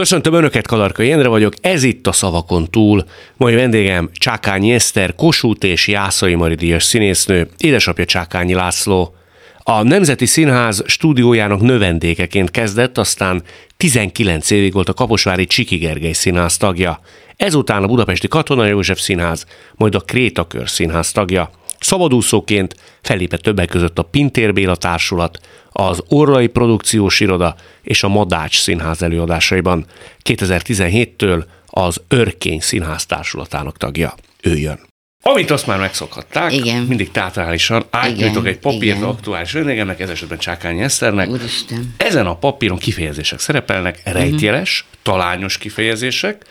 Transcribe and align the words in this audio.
Köszöntöm 0.00 0.34
Önöket, 0.34 0.66
Kadarka 0.66 1.02
Jendre 1.02 1.28
vagyok, 1.28 1.54
ez 1.60 1.82
itt 1.82 2.06
a 2.06 2.12
Szavakon 2.12 2.70
túl. 2.70 3.04
Mai 3.36 3.54
vendégem 3.54 4.10
Csákányi 4.12 4.72
Eszter, 4.72 5.14
Kossuth 5.14 5.66
és 5.66 5.88
Jászai 5.88 6.34
Mari 6.34 6.54
Díjas 6.54 6.82
színésznő, 6.84 7.48
édesapja 7.58 8.04
Csákányi 8.04 8.54
László. 8.54 9.14
A 9.62 9.82
Nemzeti 9.82 10.26
Színház 10.26 10.82
stúdiójának 10.86 11.60
növendékeként 11.60 12.50
kezdett, 12.50 12.98
aztán 12.98 13.42
19 13.76 14.50
évig 14.50 14.72
volt 14.72 14.88
a 14.88 14.94
Kaposvári 14.94 15.46
Csiki 15.46 15.76
Gergely 15.76 16.12
Színház 16.12 16.56
tagja. 16.56 17.00
Ezután 17.36 17.82
a 17.82 17.86
Budapesti 17.86 18.28
Katona 18.28 18.66
József 18.66 19.00
Színház, 19.00 19.46
majd 19.74 19.94
a 19.94 20.00
Krétakör 20.00 20.68
Színház 20.68 21.12
tagja. 21.12 21.50
Szabadúszóként 21.84 22.74
fellépett 23.02 23.42
többek 23.42 23.68
között 23.68 23.98
a 23.98 24.02
Pintér 24.02 24.52
Béla 24.52 24.76
Társulat, 24.76 25.38
az 25.72 26.02
Orrai 26.08 26.46
Produkciós 26.46 27.20
Iroda 27.20 27.56
és 27.82 28.02
a 28.02 28.08
Madács 28.08 28.60
Színház 28.60 29.02
előadásaiban. 29.02 29.86
2017-től 30.22 31.44
az 31.66 32.00
Örkény 32.08 32.60
Színház 32.60 33.06
Társulatának 33.06 33.76
tagja. 33.76 34.14
Ő 34.42 34.56
jön. 34.56 34.80
Amit 35.22 35.50
azt 35.50 35.66
már 35.66 35.78
megszokhatták, 35.78 36.52
Igen. 36.52 36.82
mindig 36.82 37.10
teatrálisan 37.10 37.84
átnyújtok 37.90 38.46
egy 38.46 38.58
papírt 38.58 38.96
igen. 38.96 39.08
aktuális 39.08 39.52
vendégemnek, 39.52 40.00
ez 40.00 40.08
esetben 40.08 40.38
Csákányi 40.38 40.82
Eszternek. 40.82 41.28
Úristen. 41.28 41.94
Ezen 41.96 42.26
a 42.26 42.36
papíron 42.36 42.78
kifejezések 42.78 43.38
szerepelnek, 43.38 44.00
rejtjeles, 44.04 44.84
talányos 45.02 45.58
kifejezések, 45.58 46.44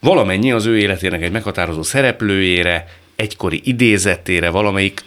valamennyi 0.00 0.52
az 0.52 0.66
ő 0.66 0.78
életének 0.78 1.22
egy 1.22 1.32
meghatározó 1.32 1.82
szereplőjére, 1.82 2.86
egykori 3.20 3.60
idézetére, 3.64 4.48
valamelyik 4.50 5.02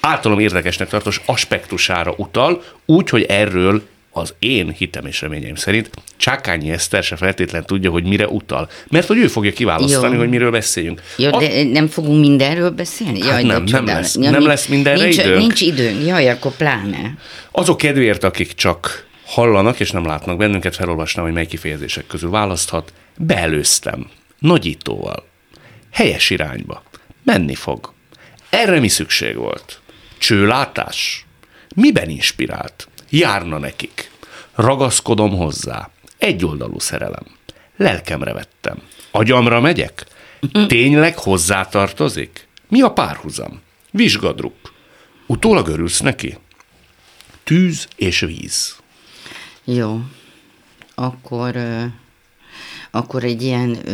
általam 0.00 0.38
érdekesnek 0.38 0.88
tartós 0.88 1.20
aspektusára 1.26 2.14
utal, 2.16 2.62
úgy, 2.86 3.08
hogy 3.08 3.22
erről 3.22 3.82
az 4.10 4.34
én 4.38 4.70
hitem 4.72 5.06
és 5.06 5.20
reményeim 5.20 5.54
szerint 5.54 5.90
Csákányi 6.16 6.70
Eszter 6.70 7.02
se 7.02 7.16
feltétlen 7.16 7.66
tudja, 7.66 7.90
hogy 7.90 8.04
mire 8.04 8.26
utal. 8.26 8.68
Mert 8.90 9.06
hogy 9.06 9.18
ő 9.18 9.26
fogja 9.26 9.52
kiválasztani, 9.52 10.12
Jó. 10.12 10.18
hogy 10.18 10.28
miről 10.28 10.50
beszéljünk. 10.50 11.02
Jó, 11.16 11.32
A- 11.32 11.38
de 11.38 11.64
nem 11.64 11.86
fogunk 11.86 12.20
mindenről 12.20 12.70
beszélni? 12.70 13.20
Hát 13.22 13.40
de 13.40 13.46
nem, 13.46 13.56
nem 13.56 13.64
csodálatos. 13.64 13.94
lesz. 13.94 14.16
Ja, 14.24 14.30
Nem 14.30 14.40
mi- 14.40 14.46
lesz 14.46 14.66
mindenre 14.66 15.02
nincs, 15.02 15.18
időnk. 15.18 15.38
Nincs 15.38 15.60
időnk, 15.60 16.06
jaj, 16.06 16.28
akkor 16.30 16.52
pláne. 16.56 17.14
Azok 17.50 17.76
kedvéért, 17.76 18.24
akik 18.24 18.52
csak 18.54 19.06
hallanak 19.26 19.80
és 19.80 19.90
nem 19.90 20.06
látnak 20.06 20.36
bennünket, 20.36 20.74
felolvasnám, 20.76 21.24
hogy 21.24 21.34
mely 21.34 21.46
kifejezések 21.46 22.06
közül 22.06 22.30
választhat. 22.30 22.92
Beelőztem. 23.18 24.06
Nagyítóval. 24.38 25.24
Helyes 25.92 26.30
irányba. 26.30 26.82
Menni 27.28 27.54
fog. 27.54 27.92
Erre 28.50 28.80
mi 28.80 28.88
szükség 28.88 29.36
volt? 29.36 29.80
Csőlátás? 30.18 31.26
Miben 31.74 32.08
inspirált? 32.08 32.88
Járna 33.10 33.58
nekik. 33.58 34.10
Ragaszkodom 34.54 35.36
hozzá. 35.36 35.90
Egyoldalú 36.18 36.78
szerelem. 36.78 37.26
Lelkemre 37.76 38.32
vettem. 38.32 38.82
Agyamra 39.10 39.60
megyek? 39.60 40.06
Tényleg 40.66 41.18
hozzátartozik? 41.18 42.48
Mi 42.68 42.80
a 42.82 42.92
párhuzam? 42.92 43.60
Vizsgadruk. 43.90 44.74
Utólag 45.26 45.68
örülsz 45.68 46.00
neki? 46.00 46.38
Tűz 47.44 47.88
és 47.96 48.20
víz. 48.20 48.76
Jó. 49.64 50.00
Akkor, 50.94 51.56
akkor 52.90 53.24
egy 53.24 53.42
ilyen 53.42 53.78
ö, 53.84 53.92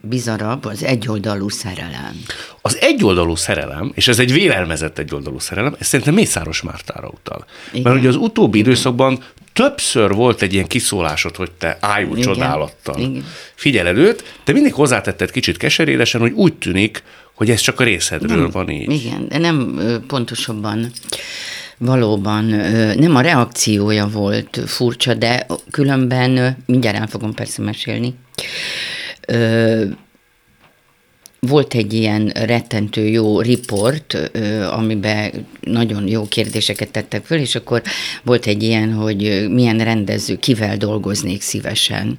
bizarabb, 0.00 0.64
az 0.64 0.84
egyoldalú 0.84 1.48
szerelem. 1.48 2.22
Az 2.62 2.78
egyoldalú 2.80 3.34
szerelem, 3.34 3.92
és 3.94 4.08
ez 4.08 4.18
egy 4.18 4.32
vélelmezett 4.32 4.98
egyoldalú 4.98 5.38
szerelem, 5.38 5.76
ez 5.78 5.86
szerintem 5.86 6.14
Mészáros 6.14 6.62
Mártára 6.62 7.08
utal. 7.08 7.44
Igen. 7.70 7.82
Mert 7.82 7.96
ugye 7.96 8.08
az 8.08 8.16
utóbbi 8.16 8.58
időszakban 8.58 9.24
többször 9.52 10.14
volt 10.14 10.42
egy 10.42 10.52
ilyen 10.52 10.66
kiszólásod, 10.66 11.36
hogy 11.36 11.50
te 11.50 11.78
ájú 11.80 12.10
Igen. 12.10 12.22
csodálattal 12.22 12.98
Igen. 12.98 13.24
figyeled 13.54 13.96
őt, 13.96 14.36
de 14.44 14.52
mindig 14.52 14.74
hozzátetted 14.74 15.30
kicsit 15.30 15.56
keserédesen, 15.56 16.20
hogy 16.20 16.32
úgy 16.32 16.54
tűnik, 16.54 17.02
hogy 17.34 17.50
ez 17.50 17.60
csak 17.60 17.80
a 17.80 17.84
részedről 17.84 18.50
van 18.50 18.70
így. 18.70 18.90
Igen, 18.90 19.28
de 19.28 19.38
nem 19.38 19.78
ö, 19.78 19.98
pontosabban 20.06 20.90
valóban 21.78 22.44
nem 22.96 23.16
a 23.16 23.20
reakciója 23.20 24.06
volt 24.06 24.60
furcsa, 24.66 25.14
de 25.14 25.46
különben 25.70 26.56
mindjárt 26.66 26.96
el 26.96 27.06
fogom 27.06 27.34
persze 27.34 27.62
mesélni. 27.62 28.14
Volt 31.40 31.74
egy 31.74 31.92
ilyen 31.92 32.26
rettentő 32.34 33.06
jó 33.06 33.40
riport, 33.40 34.30
amiben 34.70 35.46
nagyon 35.60 36.08
jó 36.08 36.24
kérdéseket 36.24 36.90
tettek 36.90 37.24
föl, 37.24 37.38
és 37.38 37.54
akkor 37.54 37.82
volt 38.22 38.46
egy 38.46 38.62
ilyen, 38.62 38.92
hogy 38.92 39.46
milyen 39.50 39.78
rendező, 39.78 40.36
kivel 40.36 40.76
dolgoznék 40.76 41.42
szívesen. 41.42 42.18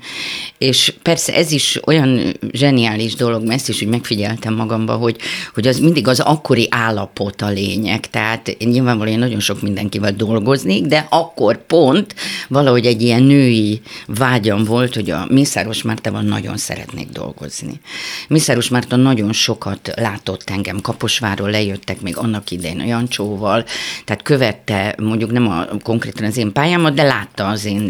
És 0.57 0.93
persze 1.01 1.35
ez 1.35 1.51
is 1.51 1.79
olyan 1.85 2.33
zseniális 2.51 3.15
dolog, 3.15 3.41
mert 3.41 3.59
ezt 3.59 3.69
is 3.69 3.81
úgy 3.81 3.87
megfigyeltem 3.87 4.53
magamban, 4.53 4.97
hogy, 4.97 5.17
hogy 5.53 5.67
az 5.67 5.79
mindig 5.79 6.07
az 6.07 6.19
akkori 6.19 6.67
állapot 6.69 7.41
a 7.41 7.49
lényeg. 7.49 7.99
Tehát 7.99 8.57
nyilvánvalóan 8.59 9.13
én 9.13 9.19
nagyon 9.19 9.39
sok 9.39 9.61
mindenkivel 9.61 10.13
dolgoznék, 10.13 10.85
de 10.85 11.07
akkor 11.09 11.65
pont 11.65 12.15
valahogy 12.47 12.85
egy 12.85 13.01
ilyen 13.01 13.23
női 13.23 13.81
vágyam 14.07 14.63
volt, 14.63 14.95
hogy 14.95 15.09
a 15.09 15.27
Mészáros 15.29 15.81
Mártával 15.81 16.21
nagyon 16.21 16.57
szeretnék 16.57 17.09
dolgozni. 17.09 17.79
Mészáros 18.27 18.69
Márta 18.69 18.95
nagyon 19.09 19.33
sokat 19.33 19.91
látott 19.95 20.49
engem 20.49 20.81
Kaposváról, 20.81 21.49
lejöttek 21.49 22.01
még 22.01 22.17
annak 22.17 22.51
idején 22.51 22.79
a 22.79 22.85
Jancsóval, 22.85 23.65
tehát 24.05 24.21
követte 24.21 24.95
mondjuk 24.97 25.31
nem 25.31 25.47
a, 25.47 25.65
konkrétan 25.83 26.25
az 26.25 26.37
én 26.37 26.51
pályámat, 26.51 26.93
de 26.93 27.03
látta 27.03 27.47
az 27.47 27.65
én 27.65 27.81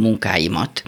munkáimat. 0.00 0.82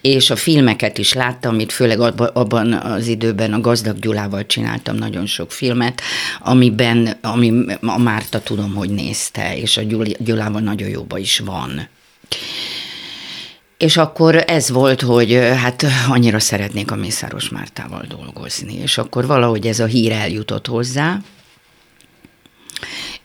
És 0.00 0.30
a 0.30 0.36
filmeket 0.36 0.98
is 0.98 1.12
láttam, 1.12 1.54
amit 1.54 1.72
főleg 1.72 2.00
abba- 2.00 2.36
abban 2.36 2.72
az 2.72 3.06
időben 3.06 3.52
a 3.52 3.60
Gazdag 3.60 3.98
Gyulával 3.98 4.46
csináltam 4.46 4.96
nagyon 4.96 5.26
sok 5.26 5.52
filmet, 5.52 6.00
amiben 6.40 7.16
ami 7.22 7.64
a 7.80 7.98
Márta 7.98 8.40
tudom, 8.40 8.74
hogy 8.74 8.90
nézte, 8.90 9.56
és 9.56 9.76
a 9.76 9.82
Gyulával 10.18 10.60
nagyon 10.60 10.88
jóba 10.88 11.18
is 11.18 11.38
van. 11.38 11.88
És 13.78 13.96
akkor 13.96 14.44
ez 14.46 14.70
volt, 14.70 15.00
hogy 15.00 15.32
hát 15.32 15.86
annyira 16.08 16.38
szeretnék 16.38 16.90
a 16.90 16.96
Mészáros 16.96 17.48
Mártával 17.48 18.04
dolgozni. 18.08 18.74
És 18.74 18.98
akkor 18.98 19.26
valahogy 19.26 19.66
ez 19.66 19.80
a 19.80 19.86
hír 19.86 20.12
eljutott 20.12 20.66
hozzá, 20.66 21.20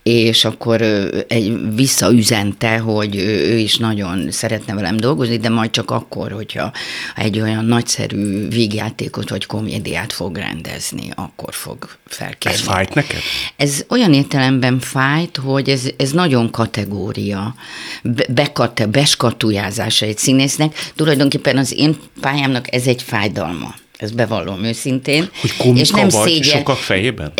és 0.02 0.44
akkor 0.44 0.82
egy, 1.28 1.74
visszaüzente, 1.74 2.78
hogy 2.78 3.16
ő, 3.16 3.56
is 3.56 3.76
nagyon 3.76 4.30
szeretne 4.30 4.74
velem 4.74 4.96
dolgozni, 4.96 5.36
de 5.36 5.48
majd 5.48 5.70
csak 5.70 5.90
akkor, 5.90 6.32
hogyha 6.32 6.72
egy 7.16 7.40
olyan 7.40 7.64
nagyszerű 7.64 8.48
vígjátékot 8.48 9.30
vagy 9.30 9.46
komédiát 9.46 10.12
fog 10.12 10.36
rendezni, 10.36 11.08
akkor 11.14 11.54
fog 11.54 11.88
felkérni. 12.06 12.58
Ez 12.58 12.64
fájt 12.64 12.94
neked? 12.94 13.20
Ez 13.56 13.84
olyan 13.88 14.12
értelemben 14.12 14.78
fájt, 14.78 15.36
hogy 15.36 15.68
ez, 15.68 15.88
ez 15.96 16.10
nagyon 16.10 16.50
kategória, 16.50 17.54
be, 18.02 18.26
bekate, 18.28 18.86
beskatujázása 18.86 20.06
egy 20.06 20.18
színésznek. 20.18 20.90
Tulajdonképpen 20.96 21.56
az 21.56 21.72
én 21.76 21.96
pályámnak 22.20 22.74
ez 22.74 22.86
egy 22.86 23.02
fájdalma. 23.02 23.74
Ezt 24.02 24.14
bevallom 24.14 24.64
őszintén. 24.64 25.28
Hogy 25.40 25.56
komika 25.56 25.80
és 25.80 25.90
nem 25.90 26.08
vagy 26.08 26.28
szégyen- 26.28 26.58
sokak 26.58 26.76
fejében? 26.76 27.32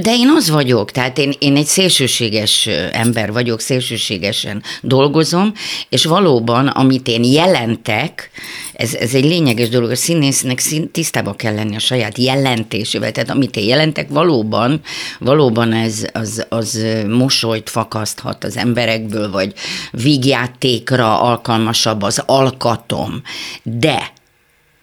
De 0.00 0.14
én 0.14 0.32
az 0.36 0.50
vagyok, 0.50 0.90
tehát 0.90 1.18
én, 1.18 1.32
én 1.38 1.56
egy 1.56 1.66
szélsőséges 1.66 2.66
ember 2.92 3.32
vagyok, 3.32 3.60
szélsőségesen 3.60 4.62
dolgozom, 4.82 5.52
és 5.88 6.04
valóban, 6.04 6.66
amit 6.66 7.08
én 7.08 7.24
jelentek, 7.24 8.30
ez, 8.72 8.94
ez 8.94 9.14
egy 9.14 9.24
lényeges 9.24 9.68
dolog, 9.68 9.90
a 9.90 9.96
színésznek 9.96 10.58
szín, 10.58 10.90
tisztába 10.90 11.34
kell 11.34 11.54
lenni 11.54 11.76
a 11.76 11.78
saját 11.78 12.18
jelentésével, 12.18 13.12
tehát 13.12 13.30
amit 13.30 13.56
én 13.56 13.66
jelentek, 13.66 14.08
valóban, 14.08 14.80
valóban 15.18 15.72
ez 15.72 16.06
az, 16.12 16.46
az 16.48 16.84
mosolyt 17.08 17.70
fakaszthat 17.70 18.44
az 18.44 18.56
emberekből, 18.56 19.30
vagy 19.30 19.52
vígjátékra 19.90 21.20
alkalmasabb 21.20 22.02
az 22.02 22.22
alkatom, 22.26 23.22
de 23.62 24.14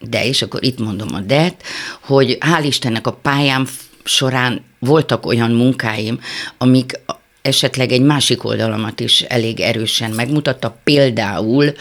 de, 0.09 0.25
és 0.25 0.41
akkor 0.41 0.63
itt 0.63 0.79
mondom 0.79 1.07
a 1.13 1.19
det, 1.19 1.55
hogy 2.01 2.37
hál' 2.39 2.65
Istennek 2.65 3.07
a 3.07 3.13
pályám 3.13 3.67
során 4.03 4.61
voltak 4.79 5.25
olyan 5.25 5.51
munkáim, 5.51 6.19
amik 6.57 6.99
esetleg 7.41 7.91
egy 7.91 8.01
másik 8.01 8.43
oldalamat 8.43 8.99
is 8.99 9.21
elég 9.21 9.59
erősen 9.59 10.11
megmutatta, 10.11 10.77
például 10.83 11.73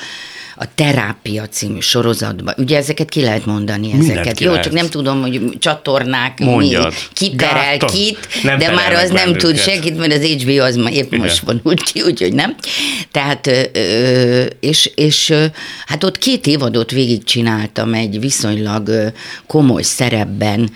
a 0.63 0.69
Terápia 0.75 1.49
című 1.49 1.81
sorozatban. 1.81 2.55
Ugye 2.59 2.77
ezeket 2.77 3.09
ki 3.09 3.21
lehet 3.21 3.47
mondani, 3.47 3.87
Mindent 3.87 4.11
ezeket. 4.11 4.41
Jó, 4.41 4.49
lehet. 4.49 4.65
csak 4.65 4.73
nem 4.73 4.89
tudom, 4.89 5.21
hogy 5.21 5.41
csatornák, 5.59 6.39
Mondjad. 6.39 6.85
mi, 6.87 6.93
ki 7.13 7.35
perel 7.37 7.77
Gáta. 7.77 7.87
kit, 7.87 8.19
Nem 8.43 8.59
de 8.59 8.71
már 8.71 8.93
az 8.93 9.11
nem 9.11 9.33
tud 9.33 9.41
bennünket. 9.41 9.65
segít, 9.65 9.97
mert 9.99 10.13
az 10.13 10.25
HBO 10.25 10.63
az 10.65 10.77
ma 10.77 10.91
épp 10.91 11.13
Igen. 11.13 11.19
most 11.21 11.39
vonult 11.39 11.83
ki, 11.83 12.03
úgyhogy 12.03 12.33
nem. 12.33 12.57
Tehát, 13.13 13.51
és, 14.61 14.91
és 14.95 15.35
hát 15.87 16.05
ott 16.05 16.19
két 16.19 16.47
évadot 16.47 16.91
végigcsináltam 16.91 17.95
egy 17.95 18.21
viszonylag 18.21 19.13
komoly 19.47 19.83
szerepben, 19.83 20.71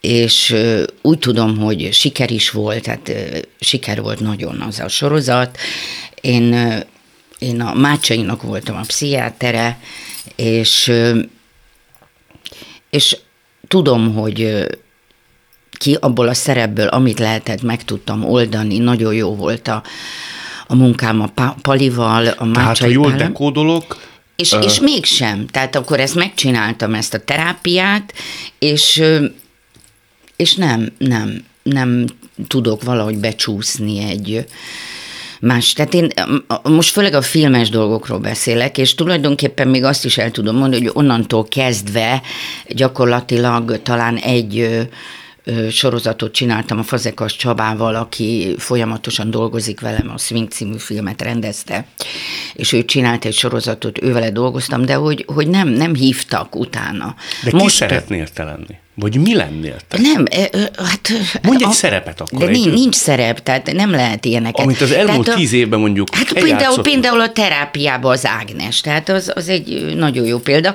és 0.00 0.54
úgy 1.02 1.18
tudom, 1.18 1.58
hogy 1.58 1.88
siker 1.92 2.30
is 2.30 2.50
volt, 2.50 2.82
tehát 2.82 3.12
siker 3.60 4.00
volt 4.02 4.20
nagyon 4.20 4.64
az 4.68 4.80
a 4.80 4.88
sorozat. 4.88 5.58
Én, 6.20 6.54
én 7.38 7.60
a 7.60 7.74
Mácsainak 7.74 8.42
voltam 8.42 8.76
a 8.76 8.80
pszichiátere, 8.80 9.78
És, 10.36 10.92
és 12.90 13.16
tudom, 13.68 14.14
hogy 14.14 14.66
ki 15.70 15.96
abból 16.00 16.28
a 16.28 16.34
szerepből, 16.34 16.86
amit 16.86 17.18
lehetett, 17.18 17.62
meg 17.62 17.84
tudtam 17.84 18.24
oldani, 18.24 18.78
nagyon 18.78 19.14
jó 19.14 19.34
volt 19.34 19.68
a, 19.68 19.82
a 20.66 20.74
munkám 20.74 21.20
a 21.20 21.26
Pa- 21.26 21.56
Palival, 21.62 22.26
a 22.26 22.34
Tehát, 22.34 22.38
ha 22.38 22.62
Mácsai 22.62 22.92
jól 22.92 23.10
Pálem. 23.10 23.18
dekódolok, 23.26 24.00
És, 24.36 24.56
és 24.62 24.80
mégsem. 24.80 25.46
Tehát 25.46 25.76
akkor 25.76 26.00
ezt 26.00 26.14
megcsináltam, 26.14 26.94
ezt 26.94 27.14
a 27.14 27.24
terápiát, 27.24 28.14
és, 28.58 29.02
és 30.36 30.54
nem, 30.54 30.92
nem, 30.98 31.44
nem 31.62 32.04
tudok 32.46 32.82
valahogy 32.82 33.18
becsúszni 33.18 33.98
egy 34.02 34.46
más. 35.40 35.72
Tehát 35.72 35.94
én 35.94 36.08
most 36.62 36.92
főleg 36.92 37.14
a 37.14 37.22
filmes 37.22 37.70
dolgokról 37.70 38.18
beszélek, 38.18 38.78
és 38.78 38.94
tulajdonképpen 38.94 39.68
még 39.68 39.84
azt 39.84 40.04
is 40.04 40.18
el 40.18 40.30
tudom 40.30 40.56
mondani, 40.56 40.82
hogy 40.82 40.92
onnantól 40.94 41.44
kezdve 41.44 42.22
gyakorlatilag 42.68 43.82
talán 43.82 44.16
egy 44.16 44.88
sorozatot 45.70 46.32
csináltam 46.32 46.78
a 46.78 46.82
Fazekas 46.82 47.36
Csabával, 47.36 47.94
aki 47.94 48.54
folyamatosan 48.58 49.30
dolgozik 49.30 49.80
velem, 49.80 50.10
a 50.14 50.18
Swing 50.18 50.48
című 50.48 50.76
filmet 50.76 51.22
rendezte, 51.22 51.86
és 52.54 52.72
ő 52.72 52.84
csinált 52.84 53.24
egy 53.24 53.34
sorozatot, 53.34 54.02
ővele 54.02 54.30
dolgoztam, 54.30 54.84
de 54.84 54.94
hogy, 54.94 55.24
hogy 55.34 55.48
nem, 55.48 55.68
nem 55.68 55.94
hívtak 55.94 56.56
utána. 56.56 57.14
de 57.44 57.50
ki 57.50 57.68
szeretnél 57.68 58.28
te 58.28 58.44
lenni? 58.44 58.76
Vagy 59.00 59.16
mi 59.20 59.34
lennél 59.34 59.76
te? 59.88 59.98
Nem, 60.00 60.24
hát... 60.76 61.10
Mondj 61.42 61.62
egy 61.64 61.70
a- 61.70 61.72
szerepet 61.72 62.20
akkor, 62.20 62.38
De 62.38 62.46
egy- 62.46 62.50
nincs, 62.50 62.72
nincs 62.74 62.94
szerep, 62.94 63.42
tehát 63.42 63.72
nem 63.72 63.90
lehet 63.90 64.24
ilyeneket. 64.24 64.64
Amit 64.64 64.80
az 64.80 64.90
elmúlt 64.90 65.24
Tehát 65.24 65.40
tíz 65.40 65.52
évben 65.52 65.80
mondjuk 65.80 66.14
Hát 66.14 66.32
például, 66.32 66.82
például 66.82 67.20
a 67.20 67.32
terápiában 67.32 68.12
az 68.12 68.26
Ágnes, 68.26 68.80
tehát 68.80 69.08
az, 69.08 69.32
az 69.34 69.48
egy 69.48 69.94
nagyon 69.96 70.26
jó 70.26 70.38
példa, 70.38 70.74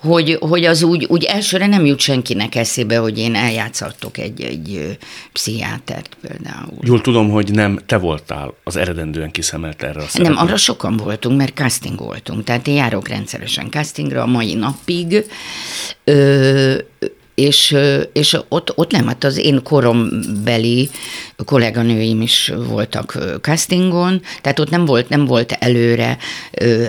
hogy, 0.00 0.36
hogy 0.40 0.64
az 0.64 0.82
úgy, 0.82 1.04
úgy 1.08 1.24
elsőre 1.24 1.66
nem 1.66 1.86
jut 1.86 2.00
senkinek 2.00 2.54
eszébe, 2.54 2.96
hogy 2.98 3.18
én 3.18 3.34
eljátszottok 3.34 4.18
egy, 4.18 4.42
egy 4.42 4.98
pszichiátert 5.32 6.16
például. 6.20 6.78
Jól 6.80 7.00
tudom, 7.00 7.30
hogy 7.30 7.50
nem 7.52 7.78
te 7.86 7.96
voltál 7.96 8.54
az 8.64 8.76
eredendően 8.76 9.30
kiszemelt 9.30 9.82
erre 9.82 10.00
a 10.00 10.06
szerepre. 10.08 10.34
Nem, 10.34 10.46
arra 10.46 10.56
sokan 10.56 10.96
voltunk, 10.96 11.36
mert 11.38 11.54
casting 11.54 11.98
voltunk. 11.98 12.44
Tehát 12.44 12.66
én 12.66 12.74
járok 12.74 13.08
rendszeresen 13.08 13.70
castingra 13.70 14.22
a 14.22 14.26
mai 14.26 14.54
napig, 14.54 15.24
ö, 16.04 16.74
és, 17.34 17.76
és 18.12 18.36
ott, 18.48 18.72
ott 18.78 18.90
nem, 18.90 19.06
hát 19.06 19.24
az 19.24 19.38
én 19.38 19.62
korombeli 19.62 20.90
kolléganőim 21.44 22.20
is 22.20 22.52
voltak 22.68 23.18
castingon, 23.40 24.22
tehát 24.42 24.58
ott 24.58 24.70
nem 24.70 24.84
volt, 24.84 25.08
nem 25.08 25.24
volt 25.24 25.52
előre 25.52 26.18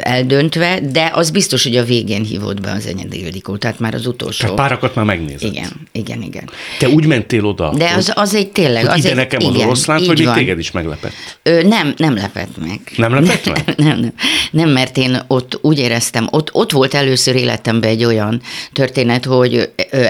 eldöntve, 0.01 0.79
de 0.91 1.11
az 1.13 1.29
biztos, 1.29 1.63
hogy 1.63 1.75
a 1.75 1.83
végén 1.83 2.23
hívott 2.23 2.61
be 2.61 2.71
az 2.71 2.85
Enyedi 2.85 3.19
Ildikó, 3.19 3.57
tehát 3.57 3.79
már 3.79 3.93
az 3.93 4.05
utolsó. 4.07 4.41
Tehát 4.41 4.55
párakat 4.55 4.95
már 4.95 5.05
megnézed. 5.05 5.53
Igen, 5.53 5.71
igen, 5.91 6.21
igen. 6.21 6.49
Te 6.79 6.89
úgy 6.89 7.05
mentél 7.05 7.45
oda, 7.45 7.73
De 7.77 7.93
az, 7.95 8.11
az 8.15 8.35
egy 8.35 8.51
tényleg... 8.51 8.85
hogy 8.85 8.91
az 8.91 8.97
ide 8.97 9.09
egy, 9.09 9.15
nekem 9.15 9.39
az 9.43 9.53
igen, 9.53 9.65
oroszlánt, 9.67 10.05
vagy 10.05 10.19
még 10.19 10.29
téged 10.33 10.59
is 10.59 10.71
meglepett? 10.71 11.13
Ö, 11.43 11.63
nem, 11.63 11.93
nem 11.97 12.15
lepett 12.15 12.57
meg. 12.57 12.79
Nem 12.95 13.13
lepett 13.13 13.45
meg? 13.45 13.73
Nem, 13.85 13.99
nem, 13.99 14.13
nem, 14.51 14.69
mert 14.69 14.97
én 14.97 15.21
ott 15.27 15.59
úgy 15.61 15.79
éreztem, 15.79 16.27
ott, 16.31 16.49
ott 16.53 16.71
volt 16.71 16.93
először 16.93 17.35
életemben 17.35 17.89
egy 17.89 18.03
olyan 18.03 18.41
történet, 18.73 19.25
hogy, 19.25 19.69
ö, 19.89 20.05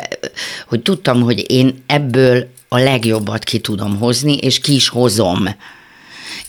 hogy 0.68 0.82
tudtam, 0.82 1.22
hogy 1.22 1.52
én 1.52 1.84
ebből 1.86 2.48
a 2.68 2.78
legjobbat 2.78 3.44
ki 3.44 3.60
tudom 3.60 3.98
hozni, 3.98 4.38
és 4.38 4.60
ki 4.60 4.74
is 4.74 4.88
hozom. 4.88 5.48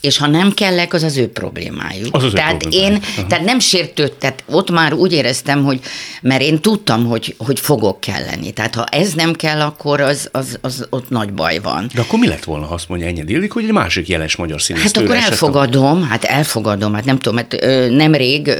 És 0.01 0.19
ha 0.19 0.27
nem 0.27 0.53
kellek, 0.53 0.95
az 0.95 1.03
az 1.03 1.17
ő 1.17 1.29
problémájuk. 1.29 2.15
Az 2.15 2.23
az 2.25 2.33
ő 2.33 2.37
tehát 2.37 2.57
problémájuk. 2.57 3.05
én, 3.17 3.27
tehát 3.29 3.45
nem 3.45 3.59
sértődött, 3.59 4.19
tehát 4.19 4.45
ott 4.47 4.71
már 4.71 4.93
úgy 4.93 5.13
éreztem, 5.13 5.65
hogy, 5.65 5.81
mert 6.23 6.43
én 6.43 6.61
tudtam, 6.61 7.05
hogy, 7.07 7.35
hogy 7.39 7.61
fogok 7.61 8.01
kelleni. 8.01 8.53
Tehát 8.53 8.75
ha 8.75 8.85
ez 8.85 9.13
nem 9.13 9.33
kell, 9.33 9.61
akkor 9.61 10.01
az, 10.01 10.29
az, 10.33 10.59
az 10.61 10.87
ott 10.91 11.09
nagy 11.11 11.33
baj 11.33 11.59
van. 11.59 11.91
De 11.95 12.01
akkor 12.01 12.19
mi 12.19 12.27
lett 12.27 12.45
volna, 12.45 12.67
ha 12.67 12.75
azt 12.75 12.89
mondja 12.89 13.07
Ennyi 13.07 13.23
Illik, 13.27 13.53
hogy 13.53 13.65
egy 13.65 13.73
másik 13.73 14.09
jeles 14.09 14.37
magyar 14.37 14.61
színész 14.63 14.83
Hát 14.83 14.97
akkor 14.97 15.11
esett 15.15 15.29
a- 15.29 15.31
elfogadom, 15.31 16.03
hát 16.09 16.25
elfogadom, 16.25 16.95
hát 16.95 17.05
nem 17.05 17.19
tudom, 17.19 17.35
mert 17.35 17.63
ö, 17.63 17.89
nemrég 17.91 18.51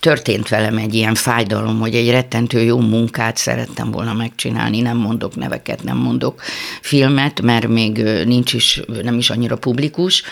történt 0.00 0.48
velem 0.48 0.76
egy 0.76 0.94
ilyen 0.94 1.14
fájdalom, 1.14 1.80
hogy 1.80 1.94
egy 1.94 2.10
rettentő 2.10 2.60
jó 2.62 2.78
munkát 2.80 3.36
szerettem 3.36 3.90
volna 3.90 4.12
megcsinálni, 4.12 4.80
nem 4.80 4.96
mondok 4.96 5.36
neveket, 5.36 5.82
nem 5.84 5.96
mondok 5.96 6.42
filmet, 6.82 7.40
mert 7.40 7.66
még 7.68 7.96
nincs 8.24 8.52
is, 8.52 8.80
nem 9.02 9.18
is 9.18 9.30
annyira 9.30 9.56
publikus 9.56 10.22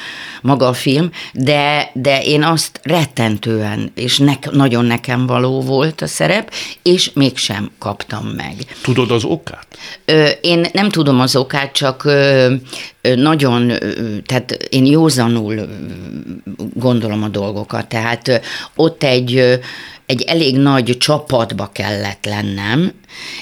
maga 0.46 0.69
a 0.69 0.72
film, 0.72 1.10
de, 1.32 1.90
de 1.94 2.22
én 2.22 2.43
azt 2.43 2.81
rettentően, 2.82 3.93
és 3.94 4.19
nek, 4.19 4.50
nagyon 4.50 4.84
nekem 4.84 5.26
való 5.26 5.60
volt 5.60 6.00
a 6.00 6.06
szerep, 6.06 6.52
és 6.82 7.10
mégsem 7.14 7.70
kaptam 7.78 8.26
meg. 8.26 8.54
Tudod 8.82 9.10
az 9.10 9.25
okát? 9.25 9.66
Ö, 10.04 10.28
Én 10.40 10.66
nem 10.72 10.88
tudom 10.88 11.20
az 11.20 11.37
okát, 11.37 11.72
csak 11.72 12.04
ö, 12.04 12.54
nagyon, 13.14 13.72
tehát 14.26 14.52
én 14.52 14.87
józanul 14.87 15.69
gondolom 16.75 17.22
a 17.22 17.28
dolgokat. 17.28 17.87
Tehát 17.87 18.40
ott 18.75 19.02
egy, 19.02 19.60
egy 20.06 20.23
elég 20.23 20.56
nagy 20.56 20.97
csapatba 20.99 21.70
kellett 21.73 22.25
lennem, 22.25 22.93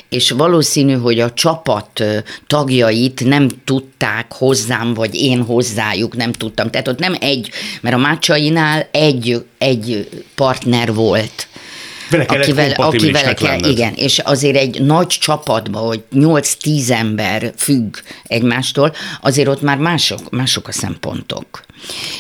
és 0.08 0.31
valószínű, 0.31 0.93
hogy 0.93 1.20
a 1.20 1.32
csapat 1.32 2.05
tagjait 2.46 3.25
nem 3.25 3.49
tudták 3.64 4.32
hozzám, 4.32 4.94
vagy 4.94 5.14
én 5.14 5.43
hozzájuk 5.43 6.16
nem 6.16 6.32
tudtam. 6.32 6.70
Tehát 6.70 6.88
ott 6.88 6.99
nem 6.99 7.16
egy, 7.20 7.50
mert 7.81 7.94
a 7.94 7.99
Mácsainál 7.99 8.88
egy, 8.90 9.44
egy 9.58 10.08
partner 10.34 10.94
volt 10.94 11.49
Vele 12.11 12.25
akivel, 12.25 12.70
akivel 12.70 13.34
kell, 13.34 13.50
lenned. 13.50 13.70
igen, 13.70 13.93
és 13.94 14.19
azért 14.19 14.56
egy 14.56 14.82
nagy 14.82 15.06
csapatban, 15.06 15.87
hogy 15.87 16.02
8-10 16.14 16.90
ember 16.90 17.52
függ 17.56 17.96
egymástól, 18.25 18.94
azért 19.20 19.49
ott 19.49 19.62
már 19.62 19.78
mások, 19.78 20.31
mások 20.31 20.69
a 20.69 20.72
szempontok. 20.72 21.64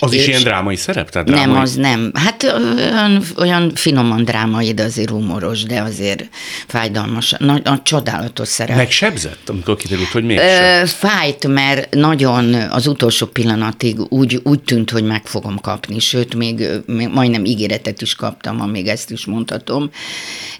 Az 0.00 0.12
is 0.12 0.20
És- 0.20 0.26
ilyen 0.26 0.42
drámai 0.42 0.76
szerep? 0.76 1.10
Tehát 1.10 1.26
drámai... 1.26 1.46
Nem, 1.46 1.60
az 1.60 1.74
nem. 1.74 2.10
Hát 2.14 2.42
olyan, 2.42 3.22
olyan 3.36 3.72
finoman 3.74 4.24
drámai, 4.24 4.74
de 4.74 4.82
azért 4.82 5.10
humoros, 5.10 5.62
de 5.62 5.80
azért 5.80 6.28
fájdalmas. 6.66 7.34
Nagy, 7.38 7.62
nagy 7.62 7.82
csodálatos 7.82 8.48
szerep. 8.48 8.76
Megsebzett, 8.76 9.48
amikor 9.48 9.76
kiderült, 9.76 10.08
hogy 10.08 10.24
mégsem. 10.24 10.82
Ö, 10.82 10.86
fájt, 10.86 11.46
mert 11.46 11.94
nagyon 11.94 12.54
az 12.54 12.86
utolsó 12.86 13.26
pillanatig 13.26 13.96
úgy, 14.12 14.40
úgy 14.42 14.60
tűnt, 14.60 14.90
hogy 14.90 15.04
meg 15.04 15.26
fogom 15.26 15.60
kapni, 15.60 15.98
sőt, 15.98 16.34
még, 16.34 16.66
még 16.86 17.08
majdnem 17.08 17.44
ígéretet 17.44 18.02
is 18.02 18.14
kaptam, 18.14 18.58
ha 18.58 18.66
még 18.66 18.86
ezt 18.86 19.10
is 19.10 19.26
mondhatom, 19.26 19.90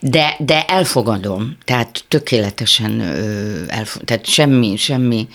de, 0.00 0.35
de 0.38 0.64
elfogadom, 0.64 1.56
tehát 1.64 2.05
tökéletesen, 2.08 3.01
ö, 3.01 3.63
elfo- 3.67 4.05
tehát 4.05 4.27
semmi, 4.27 4.77
semmi, 4.77 5.29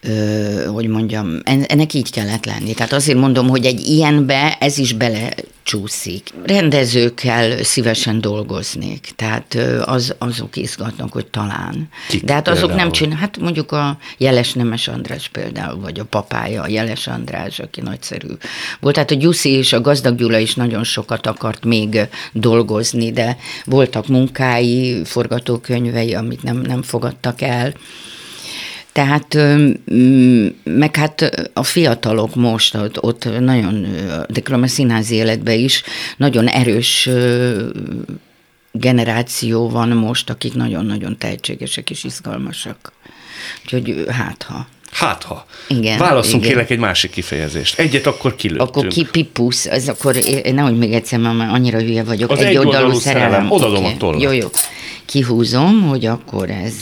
ö, 0.00 0.64
hogy 0.72 0.86
mondjam, 0.86 1.40
en- 1.44 1.62
ennek 1.62 1.94
így 1.94 2.10
kellett 2.10 2.44
lenni. 2.44 2.74
Tehát 2.74 2.92
azért 2.92 3.18
mondom, 3.18 3.48
hogy 3.48 3.64
egy 3.66 3.80
ilyenbe 3.80 4.56
ez 4.60 4.78
is 4.78 4.92
belecsúszik. 4.92 6.30
Rendezőkkel 6.44 7.62
szívesen 7.62 8.20
dolgoznék, 8.20 9.10
tehát 9.16 9.58
az, 9.84 10.14
azok 10.18 10.56
izgatnak, 10.56 11.12
hogy 11.12 11.26
talán. 11.26 11.88
Kik 12.08 12.24
De 12.24 12.32
hát 12.32 12.48
azok 12.48 12.60
nem 12.60 12.68
például? 12.68 12.90
csinál, 12.92 13.16
hát 13.16 13.38
mondjuk 13.38 13.72
a 13.72 13.98
Jeles 14.18 14.52
Nemes 14.52 14.88
András 14.88 15.28
például, 15.28 15.80
vagy 15.80 16.00
a 16.00 16.04
papája, 16.04 16.62
a 16.62 16.68
Jeles 16.68 17.06
András, 17.06 17.58
aki 17.58 17.80
nagyszerű 17.80 18.28
volt. 18.80 18.94
Tehát 18.94 19.10
a 19.10 19.14
Gyuszi 19.14 19.50
és 19.50 19.72
a 19.72 19.80
Gazdag 19.80 20.16
Gyula 20.16 20.38
is 20.38 20.54
nagyon 20.54 20.84
sokat 20.84 21.26
akart 21.26 21.64
még 21.64 21.98
dolgozni, 22.32 23.12
de 23.12 23.36
voltak 23.64 24.06
munkái, 24.08 25.00
forgatókönyvei, 25.04 26.14
amit 26.14 26.42
nem, 26.42 26.56
nem 26.56 26.82
fogadtak 26.82 27.40
el. 27.40 27.74
Tehát, 28.98 29.38
mm, 29.92 30.46
meg 30.64 30.96
hát 30.96 31.48
a 31.52 31.62
fiatalok 31.62 32.34
most 32.34 32.74
ott, 32.74 33.02
ott 33.02 33.40
nagyon, 33.40 33.86
de 34.28 34.56
a 34.56 34.66
színházi 34.66 35.14
életben 35.14 35.58
is 35.58 35.82
nagyon 36.16 36.46
erős 36.46 37.08
generáció 38.72 39.68
van 39.68 39.88
most, 39.88 40.30
akik 40.30 40.54
nagyon-nagyon 40.54 41.18
tehetségesek 41.18 41.90
és 41.90 42.04
izgalmasak. 42.04 42.92
Úgyhogy 43.64 44.04
hát 44.08 44.42
ha. 44.42 44.66
Hát 44.90 45.22
ha. 45.22 45.46
Igen, 45.68 45.98
Válaszunk 45.98 46.42
igen. 46.42 46.48
kérlek 46.48 46.70
egy 46.70 46.78
másik 46.78 47.10
kifejezést. 47.10 47.78
Egyet 47.78 48.06
akkor 48.06 48.36
kilőttünk. 48.36 48.68
Akkor 48.68 48.86
ki 48.86 49.04
pipusz, 49.04 49.66
ez 49.66 49.88
akkor, 49.88 50.16
én- 50.16 50.54
nehogy 50.54 50.78
még 50.78 50.92
egyszer, 50.92 51.18
mert 51.18 51.52
annyira 51.52 51.78
hülye 51.78 52.02
vagyok. 52.02 52.30
Az 52.30 52.38
egy 52.38 52.44
egyoldalú 52.44 52.76
oldalú 52.76 52.98
szerelem. 52.98 53.30
szerelem. 53.30 53.50
Odaadom 53.50 53.84
Oké. 53.84 53.94
a 53.94 53.96
tollat. 53.96 54.22
Jó, 54.22 54.30
jó. 54.32 54.48
Kihúzom, 55.04 55.82
hogy 55.82 56.06
akkor 56.06 56.50
ez... 56.50 56.74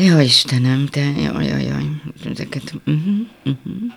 Jaj, 0.00 0.24
Istenem, 0.24 0.86
te, 0.90 1.00
jaj, 1.00 1.46
jaj, 1.46 1.62
jaj, 1.62 1.84
ezeket, 2.30 2.72
uh-huh, 2.86 3.26
uh-huh. 3.44 3.92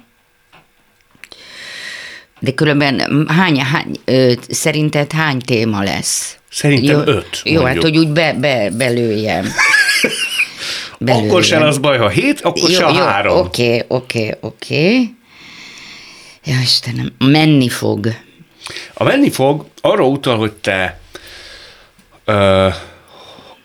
De 2.39 2.53
különben 2.53 3.27
hány, 3.27 3.62
hány 3.62 3.95
ö, 4.05 4.33
szerinted 4.50 5.12
hány 5.12 5.39
téma 5.39 5.83
lesz? 5.83 6.38
Szerintem 6.50 6.95
jó, 6.95 7.03
öt, 7.05 7.41
Jó, 7.43 7.63
hát 7.63 7.63
mondjuk. 7.63 7.83
hogy 7.83 7.98
úgy 7.98 8.12
be, 8.13 8.33
be, 8.33 8.69
belőjem. 8.69 9.45
Akkor 11.05 11.43
se 11.43 11.60
lesz 11.60 11.77
baj, 11.77 11.98
ha 11.98 12.10
hét, 12.10 12.41
akkor 12.41 12.69
se 12.69 12.86
a 12.86 12.93
három. 12.93 13.38
Oké, 13.38 13.86
oké, 13.88 14.38
oké. 14.39 15.10
Ja, 16.43 16.60
Istenem, 16.62 17.13
menni 17.17 17.69
fog. 17.69 18.15
A 18.93 19.03
menni 19.03 19.29
fog 19.31 19.65
arra 19.81 20.07
utal, 20.07 20.38
hogy 20.38 20.51
te 20.51 21.00
ö, 22.25 22.67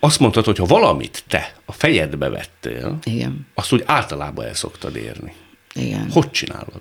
azt 0.00 0.18
mondtad, 0.20 0.44
hogy 0.44 0.58
ha 0.58 0.64
valamit 0.64 1.24
te 1.28 1.54
a 1.64 1.72
fejedbe 1.72 2.28
vettél, 2.28 2.98
Igen. 3.04 3.46
azt 3.54 3.72
úgy 3.72 3.82
általában 3.86 4.44
el 4.46 4.54
szoktad 4.54 4.96
érni. 4.96 5.32
Igen. 5.74 6.10
Hogy 6.10 6.30
csinálod? 6.30 6.80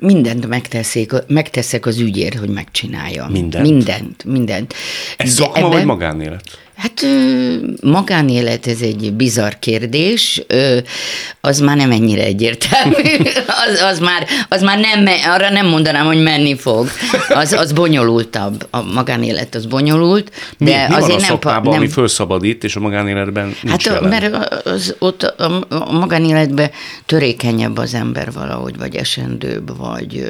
Mindent 0.00 0.46
megteszik, 0.46 1.12
megteszek 1.26 1.86
az 1.86 1.98
ügyért, 1.98 2.38
hogy 2.38 2.48
megcsinálja. 2.48 3.26
Mindent? 3.26 3.66
Mindent, 3.68 4.24
mindent. 4.24 4.74
Ez 5.16 5.34
De 5.34 5.42
szakma 5.42 5.60
vagy 5.62 5.72
ebben- 5.72 5.86
magánélet? 5.86 6.67
Hát 6.78 7.06
magánélet, 7.82 8.66
ez 8.66 8.80
egy 8.80 9.12
bizarr 9.12 9.52
kérdés, 9.58 10.42
az 11.40 11.60
már 11.60 11.76
nem 11.76 11.90
ennyire 11.90 12.22
egyértelmű, 12.22 12.94
az, 13.66 13.80
az, 13.80 13.98
már, 13.98 14.26
az 14.48 14.62
már 14.62 14.78
nem, 14.78 15.06
arra 15.24 15.50
nem 15.50 15.66
mondanám, 15.66 16.06
hogy 16.06 16.22
menni 16.22 16.56
fog, 16.56 16.88
az, 17.28 17.52
az 17.52 17.72
bonyolultabb, 17.72 18.66
a 18.70 18.82
magánélet 18.82 19.54
az 19.54 19.66
bonyolult, 19.66 20.32
Mi, 20.58 20.70
de 20.70 20.86
mi 20.88 20.94
van 20.94 21.02
azért 21.02 21.18
a 21.18 21.20
nem, 21.20 21.30
szakmában, 21.30 21.72
nem 21.72 21.80
ami 21.80 21.88
felszabadít, 21.88 22.64
és 22.64 22.76
a 22.76 22.80
magánéletben 22.80 23.44
nincs 23.44 23.70
Hát 23.70 23.82
jelen? 23.82 24.08
mert 24.08 24.64
az, 24.64 24.94
ott 24.98 25.22
a, 25.22 25.64
a 25.68 25.92
magánéletben 25.92 26.70
törékenyebb 27.06 27.76
az 27.76 27.94
ember 27.94 28.32
valahogy, 28.32 28.78
vagy 28.78 28.96
esendőbb, 28.96 29.76
vagy 29.76 30.26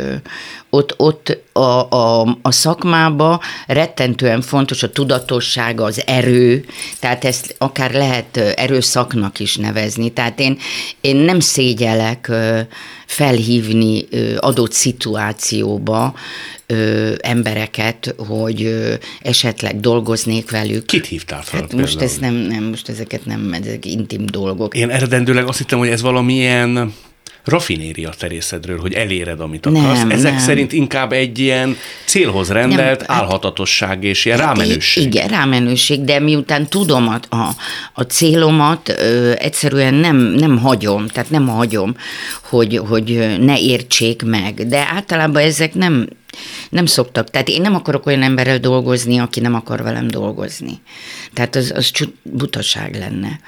ott, 0.71 0.95
ott 0.97 1.39
a, 1.53 1.91
a, 1.91 2.39
a 2.43 2.53
szakmába 2.53 3.41
rettentően 3.67 4.41
fontos 4.41 4.83
a 4.83 4.91
tudatosság, 4.91 5.81
az 5.81 6.03
erő, 6.07 6.38
tehát 7.01 7.25
ezt 7.25 7.55
akár 7.59 7.93
lehet 7.93 8.37
erőszaknak 8.37 9.39
is 9.39 9.57
nevezni. 9.57 10.13
Tehát 10.13 10.41
én, 10.41 10.59
én 11.01 11.17
nem 11.17 11.41
szégyelek 11.41 12.31
felhívni 13.07 14.07
adott 14.39 14.73
szituációba 14.73 16.15
embereket, 17.19 18.15
hogy 18.17 18.79
esetleg 19.23 19.81
dolgoznék 19.81 20.51
velük. 20.51 20.87
Kit 20.87 21.07
hívtál 21.07 21.43
fel 21.43 21.61
Hát 21.61 21.73
most 21.73 21.99
például? 21.99 22.11
ez 22.11 22.19
nem, 22.19 22.35
nem, 22.35 22.65
most 22.65 22.89
ezeket 22.89 23.25
nem, 23.25 23.53
ezek 23.53 23.85
intim 23.87 24.27
dolgok. 24.27 24.75
Én 24.77 24.91
eredendőleg 24.91 25.47
azt 25.47 25.59
hittem, 25.59 25.79
hogy 25.79 25.89
ez 25.89 26.03
valamilyen 26.03 26.95
rafinéria 27.45 28.11
terészedről, 28.19 28.81
hogy 28.81 28.93
eléred, 28.93 29.41
amit 29.41 29.65
Nem, 29.65 29.85
akarsz. 29.85 30.03
Ezek 30.09 30.33
nem. 30.33 30.41
szerint 30.41 30.73
inkább 30.73 31.13
egy 31.13 31.39
ilyen 31.39 31.77
célhoz 32.05 32.51
rendelt 32.51 33.03
hát- 33.03 33.21
álhatatosság 33.21 34.05
és 34.05 34.25
ilyen 34.25 34.39
Hát 34.39 34.57
rámenőség. 34.57 35.05
Igen, 35.05 35.29
rámenőség, 35.29 36.05
de 36.05 36.19
miután 36.19 36.67
tudom 36.69 37.09
a, 37.09 37.37
a, 37.37 37.49
a 37.93 38.03
célomat, 38.03 38.89
ö, 38.89 39.33
egyszerűen 39.39 39.95
nem, 39.95 40.17
nem 40.17 40.59
hagyom, 40.59 41.07
tehát 41.07 41.31
nem 41.31 41.49
hagyom, 41.49 41.97
hogy, 42.43 42.77
hogy 42.89 43.37
ne 43.41 43.59
értsék 43.59 44.23
meg. 44.23 44.69
De 44.69 44.89
általában 44.93 45.43
ezek 45.43 45.75
nem, 45.75 46.09
nem 46.69 46.87
szoktak. 46.87 47.31
Tehát 47.31 47.49
én 47.49 47.61
nem 47.61 47.75
akarok 47.75 48.07
olyan 48.07 48.23
emberrel 48.23 48.59
dolgozni, 48.59 49.19
aki 49.19 49.41
nem 49.41 49.55
akar 49.55 49.83
velem 49.83 50.09
dolgozni. 50.09 50.81
Tehát 51.33 51.57
az, 51.57 51.73
az 51.77 51.91
csut, 51.91 52.15
butaság 52.23 52.95
lenne. 52.95 53.41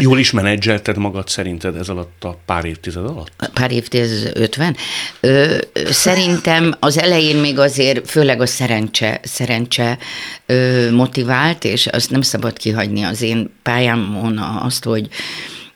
Jól 0.00 0.18
is 0.18 0.30
menedzselted 0.30 0.96
magad 0.96 1.28
szerinted 1.28 1.76
ez 1.76 1.88
alatt 1.88 2.24
a 2.24 2.38
pár 2.46 2.64
évtized 2.64 3.04
alatt? 3.04 3.30
pár 3.52 3.72
évtized, 3.72 4.26
ez 4.26 4.32
50. 4.34 4.76
Ö, 5.20 5.56
szerintem 5.90 6.74
az 6.80 6.98
elején 6.98 7.36
még 7.36 7.58
azért 7.58 8.10
főleg 8.10 8.40
a 8.40 8.46
szerencse, 8.46 9.20
szerencse 9.22 9.98
ö, 10.46 10.90
motivált, 10.90 11.64
és 11.64 11.86
azt 11.86 12.10
nem 12.10 12.22
szabad 12.22 12.56
kihagyni 12.56 13.02
az 13.02 13.22
én 13.22 13.50
pályámon 13.62 14.38
azt, 14.38 14.84
hogy 14.84 15.08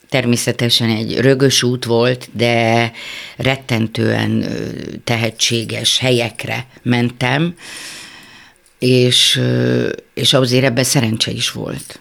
természetesen 0.09 0.89
egy 0.89 1.21
rögös 1.21 1.63
út 1.63 1.85
volt, 1.85 2.29
de 2.33 2.93
rettentően 3.37 4.45
tehetséges 5.05 5.99
helyekre 5.99 6.67
mentem, 6.83 7.55
és, 8.79 9.41
és 10.15 10.33
azért 10.33 10.65
ebben 10.65 10.85
szerencse 10.85 11.31
is 11.31 11.51
volt. 11.51 12.01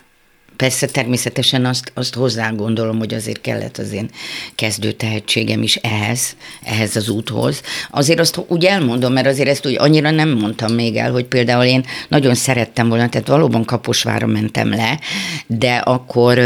Persze 0.57 0.87
természetesen 0.87 1.65
azt, 1.65 1.91
azt 1.93 2.15
hozzá 2.15 2.49
gondolom, 2.49 2.97
hogy 2.97 3.13
azért 3.13 3.41
kellett 3.41 3.77
az 3.77 3.91
én 3.91 4.09
kezdő 4.55 4.91
tehetségem 4.91 5.63
is 5.63 5.75
ehhez, 5.75 6.35
ehhez 6.63 6.95
az 6.95 7.09
úthoz. 7.09 7.61
Azért 7.91 8.19
azt 8.19 8.41
úgy 8.47 8.65
elmondom, 8.65 9.13
mert 9.13 9.27
azért 9.27 9.49
ezt 9.49 9.65
úgy 9.65 9.75
annyira 9.77 10.11
nem 10.11 10.29
mondtam 10.29 10.73
még 10.73 10.95
el, 10.95 11.11
hogy 11.11 11.25
például 11.25 11.63
én 11.63 11.85
nagyon 12.07 12.35
szerettem 12.35 12.89
volna, 12.89 13.09
tehát 13.09 13.27
valóban 13.27 13.65
Kaposvára 13.65 14.27
mentem 14.27 14.69
le, 14.69 14.99
de 15.47 15.75
akkor 15.75 16.39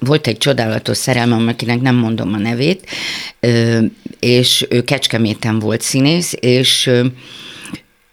volt 0.00 0.26
egy 0.26 0.38
csodálatos 0.38 0.96
szerelmem, 0.96 1.48
akinek 1.48 1.80
nem 1.80 1.94
mondom 1.94 2.32
a 2.32 2.38
nevét, 2.38 2.86
és 4.18 4.66
ő 4.70 4.82
Kecskeméten 4.82 5.58
volt 5.58 5.80
színész, 5.80 6.34
és 6.40 6.90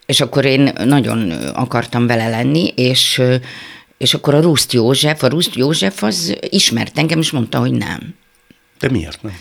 és 0.06 0.22
akkor 0.22 0.46
én 0.46 0.74
nagyon 0.86 1.32
akartam 1.54 2.08
vele 2.08 2.30
lenni, 2.30 2.68
és, 2.76 3.22
és 4.00 4.14
akkor 4.14 4.34
a 4.34 4.42
Ruszt 4.42 4.74
József, 4.74 5.24
a 5.24 5.28
Ruszt 5.28 5.56
József 5.56 6.04
az 6.04 6.36
ismert 6.50 6.98
engem, 6.98 7.20
és 7.20 7.32
mondta, 7.32 7.60
hogy 7.60 7.72
nem. 7.72 8.16
De 8.80 8.90
miért 8.90 9.22
nem? 9.22 9.38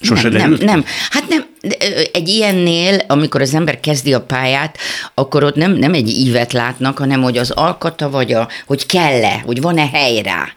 Sose 0.00 0.28
nem, 0.28 0.50
nem, 0.50 0.58
nem. 0.60 0.84
Hát 1.10 1.28
nem, 1.28 1.46
egy 2.12 2.28
ilyennél, 2.28 3.02
amikor 3.06 3.40
az 3.40 3.54
ember 3.54 3.80
kezdi 3.80 4.14
a 4.14 4.20
pályát, 4.20 4.78
akkor 5.14 5.44
ott 5.44 5.54
nem, 5.54 5.72
nem 5.72 5.94
egy 5.94 6.08
ívet 6.08 6.52
látnak, 6.52 6.98
hanem 6.98 7.22
hogy 7.22 7.38
az 7.38 7.50
alkata, 7.50 8.10
vagy 8.10 8.32
a, 8.32 8.48
hogy 8.66 8.86
kell-e, 8.86 9.42
hogy 9.44 9.60
van-e 9.60 9.86
hely 9.86 10.22
rá. 10.22 10.48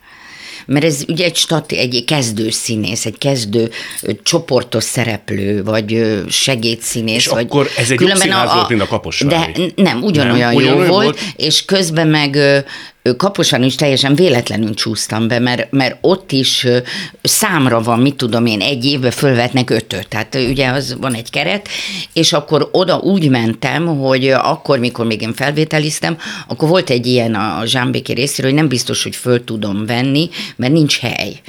Mert 0.65 0.86
ez 0.86 1.03
ugye 1.08 1.25
egy, 1.25 1.36
stati, 1.36 1.77
egy 1.77 2.03
kezdő 2.08 2.50
színész, 2.50 3.06
egy 3.06 3.18
kezdő 3.18 3.72
csoportos 4.24 4.84
szereplő, 4.84 5.63
vagy 5.63 6.22
segédszínész. 6.30 7.15
És 7.15 7.27
vagy 7.27 7.46
akkor 7.46 7.68
ez 7.77 7.84
egy 7.84 7.89
jobb 7.89 7.98
különben 7.98 8.22
színház 8.22 8.53
volt, 8.53 8.70
mint 8.70 8.82
a 8.82 8.88
Kaposvári? 8.88 9.74
De 9.75 9.84
nem, 9.84 10.03
ugyanolyan 10.03 10.38
Nem, 10.38 10.51
jó 10.51 10.58
ugyanolyan 10.58 10.88
volt, 10.88 11.03
volt? 11.03 11.20
és 11.36 11.65
közben 11.65 12.08
meg 12.08 12.38
Kaposváron 13.17 13.67
is 13.67 13.75
teljesen 13.75 14.15
véletlenül 14.15 14.74
csúsztam 14.74 15.27
be, 15.27 15.39
mert, 15.39 15.72
mert 15.72 15.98
ott 16.01 16.31
is 16.31 16.67
számra 17.22 17.81
van, 17.81 18.00
mit 18.00 18.15
tudom 18.15 18.46
én, 18.46 18.62
egy 18.62 18.86
évbe 18.86 19.12
fölvetnek 19.12 19.70
ötöt, 19.70 20.08
tehát 20.08 20.36
ugye 20.36 20.67
az 20.67 20.98
van 21.00 21.13
egy 21.13 21.29
keret, 21.29 21.67
és 22.13 22.34
akkor 22.34 22.70
oda 22.72 22.98
úgy 22.98 23.29
mentem, 23.29 23.86
hogy 23.98 24.29
akkor, 24.29 24.79
mikor 24.79 25.05
még 25.05 25.22
én 25.22 25.34
felvételiztem, 25.34 26.17
akkor 26.48 26.70
volt 26.70 26.89
egy 26.89 27.08
ilyen 27.08 27.36
a 27.36 27.65
Zsámbéki 27.65 28.13
részéről, 28.13 28.51
hogy 28.51 28.60
nem 28.60 28.70
biztos, 28.70 29.03
hogy 29.03 29.15
föl 29.15 29.43
tudom 29.43 29.86
venni, 29.86 30.29
mert 30.55 30.74
nincs 30.74 31.00
hely. 31.00 31.41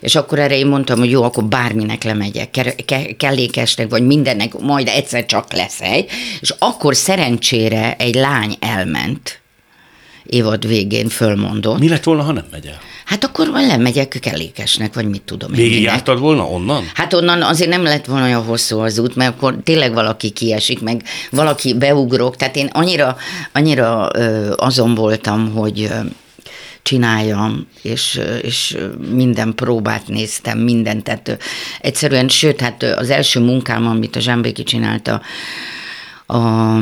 És 0.00 0.14
akkor 0.14 0.38
erre 0.38 0.56
én 0.56 0.66
mondtam, 0.66 0.98
hogy 0.98 1.10
jó, 1.10 1.22
akkor 1.22 1.44
bárminek 1.44 2.02
lemegyek, 2.04 2.50
ke- 2.50 2.84
ke- 2.84 3.16
kellékesnek, 3.16 3.88
vagy 3.88 4.06
mindennek, 4.06 4.58
majd 4.58 4.88
egyszer 4.88 5.26
csak 5.26 5.52
lesz 5.52 5.80
hely. 5.80 6.06
És 6.40 6.54
akkor 6.58 6.96
szerencsére 6.96 7.96
egy 7.98 8.14
lány 8.14 8.56
elment, 8.60 9.40
évad 10.28 10.66
végén 10.66 11.08
fölmondott. 11.08 11.78
Mi 11.78 11.88
lett 11.88 12.04
volna, 12.04 12.22
ha 12.22 12.32
nem 12.32 12.44
megy 12.50 12.66
el? 12.66 12.78
Hát 13.04 13.24
akkor 13.24 13.48
majd 13.48 13.66
lemegyek 13.66 14.18
kellékesnek, 14.20 14.94
vagy 14.94 15.08
mit 15.08 15.22
tudom 15.22 15.52
én. 15.52 15.56
Végig 15.56 15.82
jártad 15.82 16.18
volna 16.18 16.44
onnan? 16.44 16.90
Hát 16.94 17.12
onnan 17.14 17.42
azért 17.42 17.70
nem 17.70 17.82
lett 17.82 18.04
volna 18.04 18.24
olyan 18.24 18.44
hosszú 18.44 18.78
az 18.78 18.98
út, 18.98 19.16
mert 19.16 19.34
akkor 19.34 19.56
tényleg 19.64 19.92
valaki 19.92 20.30
kiesik, 20.30 20.80
meg 20.80 21.02
valaki 21.30 21.74
beugrok. 21.74 22.36
Tehát 22.36 22.56
én 22.56 22.66
annyira, 22.72 23.16
annyira 23.52 24.06
azon 24.56 24.94
voltam, 24.94 25.52
hogy 25.52 25.90
csináljam, 26.82 27.66
és, 27.82 28.20
és 28.42 28.76
minden 29.10 29.54
próbát 29.54 30.08
néztem, 30.08 30.58
mindent. 30.58 31.04
Tehát 31.04 31.38
egyszerűen, 31.80 32.28
sőt, 32.28 32.60
hát 32.60 32.82
az 32.82 33.10
első 33.10 33.40
munkám, 33.40 33.86
amit 33.86 34.16
a 34.16 34.20
Zsámbéki 34.20 34.62
csinálta, 34.62 35.20
a, 36.30 36.76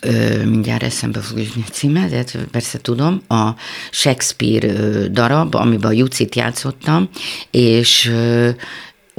ö, 0.00 0.44
mindjárt 0.44 0.82
eszembe 0.82 1.20
fog 1.20 1.38
jutni 1.38 1.64
a 1.66 1.70
címe, 1.70 2.08
de 2.08 2.16
hát 2.16 2.38
persze 2.50 2.78
tudom, 2.78 3.22
a 3.28 3.50
Shakespeare 3.90 4.72
darab, 5.08 5.54
amiben 5.54 5.90
a 5.90 5.94
Jucit 5.94 6.34
játszottam, 6.34 7.08
és 7.50 8.12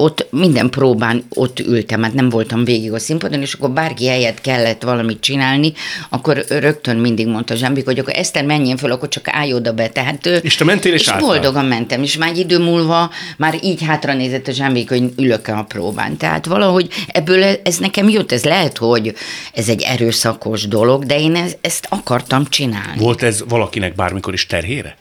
ott 0.00 0.26
minden 0.30 0.70
próbán 0.70 1.24
ott 1.28 1.58
ültem, 1.60 2.02
hát 2.02 2.12
nem 2.12 2.28
voltam 2.28 2.64
végig 2.64 2.92
a 2.92 2.98
színpadon, 2.98 3.40
és 3.40 3.52
akkor 3.52 3.70
bárki 3.70 4.06
helyett 4.06 4.40
kellett 4.40 4.82
valamit 4.82 5.20
csinálni, 5.20 5.72
akkor 6.08 6.44
rögtön 6.48 6.96
mindig 6.96 7.26
mondta 7.26 7.54
Zsambik, 7.54 7.84
hogy 7.84 7.98
akkor 7.98 8.16
Eszter 8.16 8.44
menjen 8.44 8.76
föl, 8.76 8.90
akkor 8.90 9.08
csak 9.08 9.28
állj 9.28 9.52
oda 9.52 9.72
be. 9.72 9.88
Tehát, 9.88 10.26
És 10.26 10.54
te 10.54 10.64
mentél 10.64 10.92
és 10.92 11.00
és 11.00 11.08
álltál? 11.08 11.26
boldogan 11.26 11.64
mentem, 11.64 12.02
és 12.02 12.16
már 12.16 12.28
egy 12.28 12.38
idő 12.38 12.58
múlva 12.58 13.10
már 13.36 13.58
így 13.62 13.82
hátra 13.82 14.14
nézett 14.14 14.48
a 14.48 14.52
Zsambik, 14.52 14.88
hogy 14.88 15.12
ülök 15.16 15.48
a 15.48 15.64
próbán. 15.68 16.16
Tehát 16.16 16.46
valahogy 16.46 16.88
ebből 17.06 17.42
ez 17.42 17.76
nekem 17.76 18.08
jött, 18.08 18.32
ez 18.32 18.44
lehet, 18.44 18.76
hogy 18.76 19.14
ez 19.52 19.68
egy 19.68 19.82
erőszakos 19.82 20.68
dolog, 20.68 21.04
de 21.04 21.20
én 21.20 21.34
ez, 21.34 21.52
ezt 21.60 21.86
akartam 21.88 22.44
csinálni. 22.44 22.98
Volt 22.98 23.22
ez 23.22 23.44
valakinek 23.48 23.94
bármikor 23.94 24.32
is 24.32 24.46
terhére? 24.46 24.96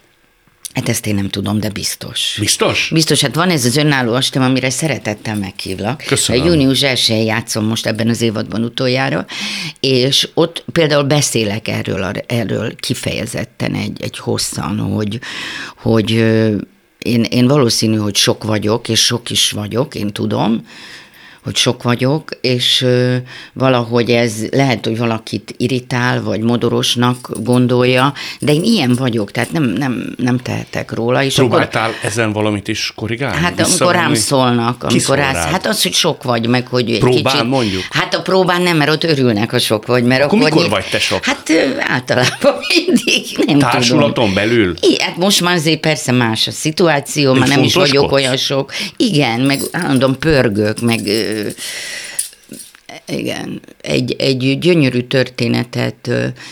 Hát 0.77 0.89
ezt 0.89 1.05
én 1.07 1.15
nem 1.15 1.29
tudom, 1.29 1.60
de 1.60 1.69
biztos. 1.69 2.36
Biztos? 2.39 2.89
Biztos, 2.93 3.22
hát 3.22 3.36
van 3.36 3.50
ez 3.50 3.65
az 3.65 3.75
önálló 3.77 4.13
astem, 4.13 4.41
amire 4.41 4.69
szeretettel 4.69 5.36
meghívlak. 5.36 6.03
Köszönöm. 6.07 6.46
Június 6.46 6.84
1 6.84 7.25
játszom 7.25 7.65
most 7.65 7.86
ebben 7.86 8.10
az 8.10 8.22
évadban 8.22 8.63
utoljára, 8.63 9.25
és 9.79 10.29
ott 10.34 10.63
például 10.72 11.03
beszélek 11.03 11.67
erről, 11.67 12.03
a- 12.03 12.12
erről 12.27 12.75
kifejezetten 12.75 13.74
egy, 13.74 14.01
egy 14.01 14.17
hosszan, 14.17 14.79
hogy, 14.79 15.19
hogy 15.77 16.12
én, 16.98 17.24
én 17.24 17.48
valószínű, 17.48 17.96
hogy 17.98 18.15
sok 18.15 18.43
vagyok, 18.43 18.89
és 18.89 19.00
sok 19.05 19.29
is 19.29 19.51
vagyok, 19.51 19.96
én 19.96 20.07
tudom, 20.07 20.67
hogy 21.48 21.56
sok 21.56 21.84
vagyok, 21.84 22.30
és 22.42 22.86
valahogy 23.54 24.10
ez 24.10 24.34
lehet, 24.51 24.86
hogy 24.86 24.98
valakit 24.98 25.54
irritál, 25.58 26.22
vagy 26.24 26.39
modorosnak 26.39 27.30
gondolja, 27.44 28.13
de 28.39 28.54
én 28.54 28.63
ilyen 28.63 28.96
vagyok, 28.96 29.32
tehát 29.32 29.51
nem, 29.51 29.63
nem, 29.63 30.13
nem 30.18 30.38
tehetek 30.38 30.92
róla. 30.92 31.24
És 31.24 31.36
Próbáltál 31.36 31.89
akkor, 31.89 32.10
ezen 32.10 32.32
valamit 32.32 32.68
is 32.68 32.92
korrigálni? 32.96 33.38
Hát 33.38 33.60
amikor 33.60 33.94
rám 33.94 34.13
szólnak, 34.13 34.84
amikor 34.84 35.18
rász, 35.18 35.51
hát 35.51 35.66
az, 35.66 35.84
hogy 35.84 35.94
sok 35.94 36.24
vagy, 36.24 36.48
meg 36.48 36.68
hogy 36.68 36.92
egy 36.92 37.00
próbán 37.00 37.34
kicsit, 37.34 37.50
mondjuk? 37.50 37.84
Hát 37.89 38.16
a 38.16 38.22
próbán 38.22 38.62
nem, 38.62 38.77
mert 38.77 38.89
ott 38.89 39.04
örülnek, 39.04 39.51
ha 39.51 39.60
sok 39.60 39.86
vagy. 39.86 40.04
Mert 40.04 40.24
akkor, 40.24 40.39
akkor 40.39 40.51
mikor 40.51 40.70
vagy 40.70 40.86
te 40.92 41.00
sok? 41.00 41.25
Hát 41.25 41.51
általában 41.80 42.54
mindig, 42.75 43.44
nem 43.46 43.60
Társulaton 43.60 44.13
tudom. 44.13 44.34
belül? 44.34 44.74
I, 44.82 45.01
hát 45.01 45.18
most 45.18 45.42
már 45.42 45.56
azért 45.56 45.80
persze 45.80 46.12
más 46.12 46.48
a 46.48 46.51
szituáció, 46.51 47.32
Még 47.32 47.39
már 47.39 47.50
nem 47.50 47.63
is 47.63 47.74
vagyok 47.74 48.12
olyan 48.12 48.38
sok. 48.38 48.72
Igen, 48.98 49.39
meg 49.39 49.60
állandóan 49.72 50.20
pörgök, 50.20 50.80
meg 50.80 51.00
igen, 53.08 53.62
egy, 53.82 54.15
egy 54.20 54.60
gyönyörű 54.60 55.01
történetet 55.01 56.10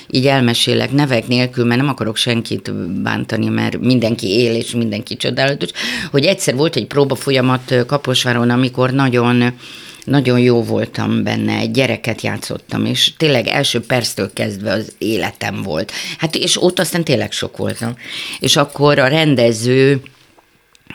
így 0.09 0.27
elmesélek 0.27 0.91
nevek 0.91 1.27
nélkül, 1.27 1.65
mert 1.65 1.79
nem 1.79 1.89
akarok 1.89 2.15
senkit 2.15 2.73
bántani, 3.01 3.47
mert 3.47 3.77
mindenki 3.79 4.27
él, 4.27 4.55
és 4.55 4.71
mindenki 4.71 5.17
csodálatos, 5.17 5.69
hogy 6.11 6.25
egyszer 6.25 6.55
volt 6.55 6.75
egy 6.75 6.87
próba 6.87 7.15
folyamat 7.15 7.85
Kaposváron, 7.87 8.49
amikor 8.49 8.91
nagyon 8.91 9.53
nagyon 10.05 10.39
jó 10.39 10.63
voltam 10.63 11.23
benne, 11.23 11.57
egy 11.57 11.71
gyereket 11.71 12.21
játszottam, 12.21 12.85
és 12.85 13.13
tényleg 13.17 13.47
első 13.47 13.81
perctől 13.81 14.33
kezdve 14.33 14.71
az 14.71 14.93
életem 14.97 15.61
volt. 15.61 15.91
Hát 16.17 16.35
és 16.35 16.61
ott 16.61 16.79
aztán 16.79 17.03
tényleg 17.03 17.31
sok 17.31 17.57
voltam. 17.57 17.95
És 18.39 18.55
akkor 18.55 18.99
a 18.99 19.07
rendező 19.07 20.01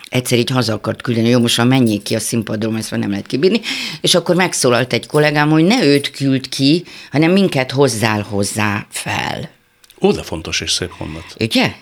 egyszer 0.09 0.37
így 0.37 0.49
haza 0.49 0.73
akart 0.73 1.01
küldeni, 1.01 1.29
jó, 1.29 1.39
most 1.39 1.57
már 1.57 1.67
menjék 1.67 2.03
ki 2.03 2.15
a 2.15 2.19
színpadról, 2.19 2.77
ezt 2.77 2.91
már 2.91 2.99
nem 2.99 3.09
lehet 3.09 3.27
kibírni, 3.27 3.61
és 4.01 4.15
akkor 4.15 4.35
megszólalt 4.35 4.93
egy 4.93 5.05
kollégám, 5.05 5.49
hogy 5.49 5.63
ne 5.63 5.83
őt 5.83 6.11
küld 6.11 6.49
ki, 6.49 6.83
hanem 7.11 7.31
minket 7.31 7.71
hozzál 7.71 8.21
hozzá 8.21 8.85
fel. 8.89 9.49
Ó, 10.01 10.11
de 10.11 10.23
fontos 10.23 10.61
és 10.61 10.71
szép 10.71 10.91
mondat. 10.99 11.35
Ugye? 11.39 11.73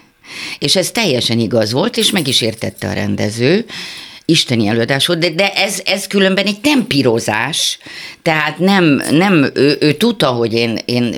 És 0.60 0.76
ez 0.76 0.92
teljesen 0.92 1.40
igaz 1.40 1.72
volt, 1.72 1.98
és 1.98 2.12
meg 2.12 2.28
is 2.28 2.42
értette 2.42 2.90
a 2.90 2.94
rendező, 2.94 3.66
isteni 4.30 4.68
előadás 4.68 5.06
volt, 5.06 5.20
de, 5.20 5.30
de 5.30 5.54
ez, 5.54 5.82
ez 5.86 6.08
különben 6.08 6.46
egy 6.46 6.60
tempírozás, 6.60 7.78
tehát 8.22 8.58
nem, 8.58 9.02
nem 9.12 9.50
ő, 9.54 9.78
ő 9.80 9.94
tudta, 9.94 10.28
hogy 10.28 10.54
én, 10.54 10.80
én 10.86 11.16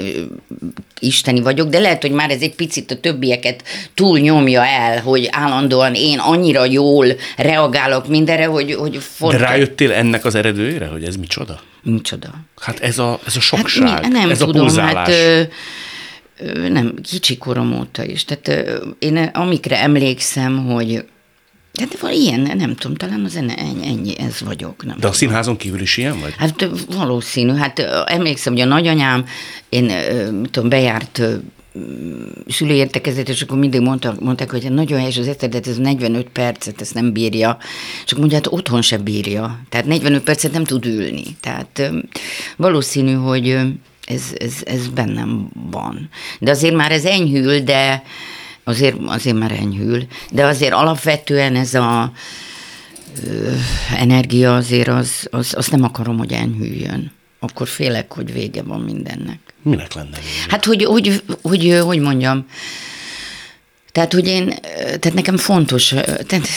isteni 1.00 1.42
vagyok, 1.42 1.70
de 1.70 1.80
lehet, 1.80 2.02
hogy 2.02 2.12
már 2.12 2.30
ez 2.30 2.42
egy 2.42 2.56
picit 2.56 2.92
a 2.92 3.00
többieket 3.00 3.64
túl 3.94 4.20
nyomja 4.20 4.66
el, 4.66 5.02
hogy 5.02 5.28
állandóan 5.32 5.94
én 5.96 6.20
annyira 6.20 6.66
jól 6.66 7.08
reagálok 7.38 8.08
mindenre, 8.08 8.46
hogy, 8.46 8.74
hogy 8.74 8.98
fontos. 8.98 9.40
De 9.40 9.46
rájöttél 9.46 9.92
ennek 9.92 10.26
az 10.26 10.36
eredőjére, 10.36 10.88
hogy 10.88 11.04
ez 11.04 11.16
micsoda? 11.16 11.62
Micsoda? 11.84 12.30
Hát 12.60 12.80
ez 12.80 13.00
a, 13.00 13.20
ez 13.26 13.36
a 13.36 13.40
sokság, 13.40 13.88
hát 13.88 14.08
mi, 14.08 14.14
nem 14.14 14.30
ez 14.30 14.38
tudom, 14.38 14.56
a 14.56 14.60
pulzálás. 14.60 14.94
Hát, 14.96 15.10
ö, 16.40 16.68
nem, 16.70 16.94
kicsi 17.12 17.38
korom 17.38 17.80
óta 17.80 18.04
is. 18.04 18.26
Tehát 18.26 18.48
ö, 18.48 18.86
én 19.00 19.18
amikre 19.18 19.82
emlékszem, 19.82 20.66
hogy 20.66 21.04
tehát 21.74 22.00
van 22.00 22.12
ilyen, 22.12 22.58
nem 22.58 22.76
tudom, 22.76 22.98
talán 22.98 23.24
az 23.26 23.36
ennyi, 23.36 23.54
ennyi 23.88 24.20
ez 24.20 24.42
vagyok. 24.42 24.86
Nem 24.86 24.98
De 25.00 25.08
a 25.08 25.12
színházon 25.12 25.58
kívül 25.58 25.82
is 25.82 25.98
ilyen 25.98 26.20
vagy? 26.20 26.34
Hát 26.38 26.70
valószínű. 26.96 27.54
Hát 27.54 27.80
emlékszem, 28.06 28.54
hogy 28.54 28.62
a 28.62 28.66
nagyanyám, 28.66 29.26
én 29.70 29.92
tudom, 30.52 30.70
bejárt 30.70 31.22
szülőértekezet, 32.48 33.30
és 33.30 33.42
akkor 33.42 33.58
mindig 33.58 33.82
mondtak, 33.82 34.20
mondták, 34.20 34.52
hogy 34.52 34.72
nagyon 34.72 35.00
helyes 35.00 35.18
az 35.18 35.36
de 35.40 35.60
ez 35.66 35.78
45 35.78 36.30
percet, 36.30 36.82
ezt 36.82 36.94
nem 36.94 37.12
bírja. 37.14 37.58
És 38.06 38.12
akkor 38.12 38.20
mondja, 38.20 38.38
hát 38.38 38.48
otthon 38.48 38.82
se 38.82 38.98
bírja. 38.98 39.60
Tehát 39.70 39.86
45 39.86 40.24
percet 40.24 40.52
nem 40.52 40.64
tud 40.64 40.86
ülni. 40.86 41.24
Tehát 41.40 41.92
valószínű, 42.58 43.14
hogy 43.14 43.58
ez, 44.06 44.24
ez, 44.38 44.54
ez 44.64 44.88
bennem 44.88 45.50
van. 45.72 46.10
De 46.40 46.52
azért 46.52 46.76
már 46.76 46.92
ez 46.92 47.06
enyhül, 47.06 47.60
de 47.60 48.04
azért, 48.64 48.96
azért 49.06 49.38
már 49.38 49.52
enyhül, 49.52 50.08
de 50.32 50.46
azért 50.46 50.74
alapvetően 50.74 51.56
ez 51.56 51.74
a 51.74 52.12
ö, 53.28 53.52
energia 53.96 54.56
azért 54.56 54.88
az, 54.88 55.28
az, 55.32 55.54
azt 55.58 55.72
nem 55.72 55.84
akarom, 55.84 56.18
hogy 56.18 56.32
enyhüljön. 56.32 57.12
Akkor 57.40 57.68
félek, 57.68 58.14
hogy 58.14 58.34
vége 58.34 58.64
van 58.64 58.80
mindennek. 58.80 59.40
Minek 59.62 59.94
lenne 59.94 60.18
vége? 60.18 60.46
Hát, 60.50 60.66
hogy, 60.66 60.84
hogy, 60.84 61.24
hogy, 61.42 61.80
hogy 61.84 62.00
mondjam, 62.00 62.46
tehát, 63.92 64.14
hogy 64.14 64.28
én, 64.28 64.54
tehát 64.76 65.14
nekem 65.14 65.38
fontos, 65.38 65.88
tehát, 66.28 66.48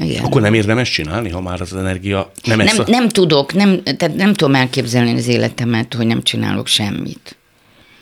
igen. 0.00 0.24
Akkor 0.24 0.40
nem 0.40 0.54
érdemes 0.54 0.90
csinálni, 0.90 1.30
ha 1.30 1.40
már 1.40 1.60
az 1.60 1.74
energia 1.74 2.32
nem 2.44 2.58
nem, 2.58 2.78
a... 2.78 2.82
nem 2.86 3.08
tudok, 3.08 3.54
nem, 3.54 3.82
tehát 3.82 4.16
nem 4.16 4.34
tudom 4.34 4.54
elképzelni 4.54 5.14
az 5.14 5.26
életemet, 5.26 5.94
hogy 5.94 6.06
nem 6.06 6.22
csinálok 6.22 6.66
semmit 6.66 7.36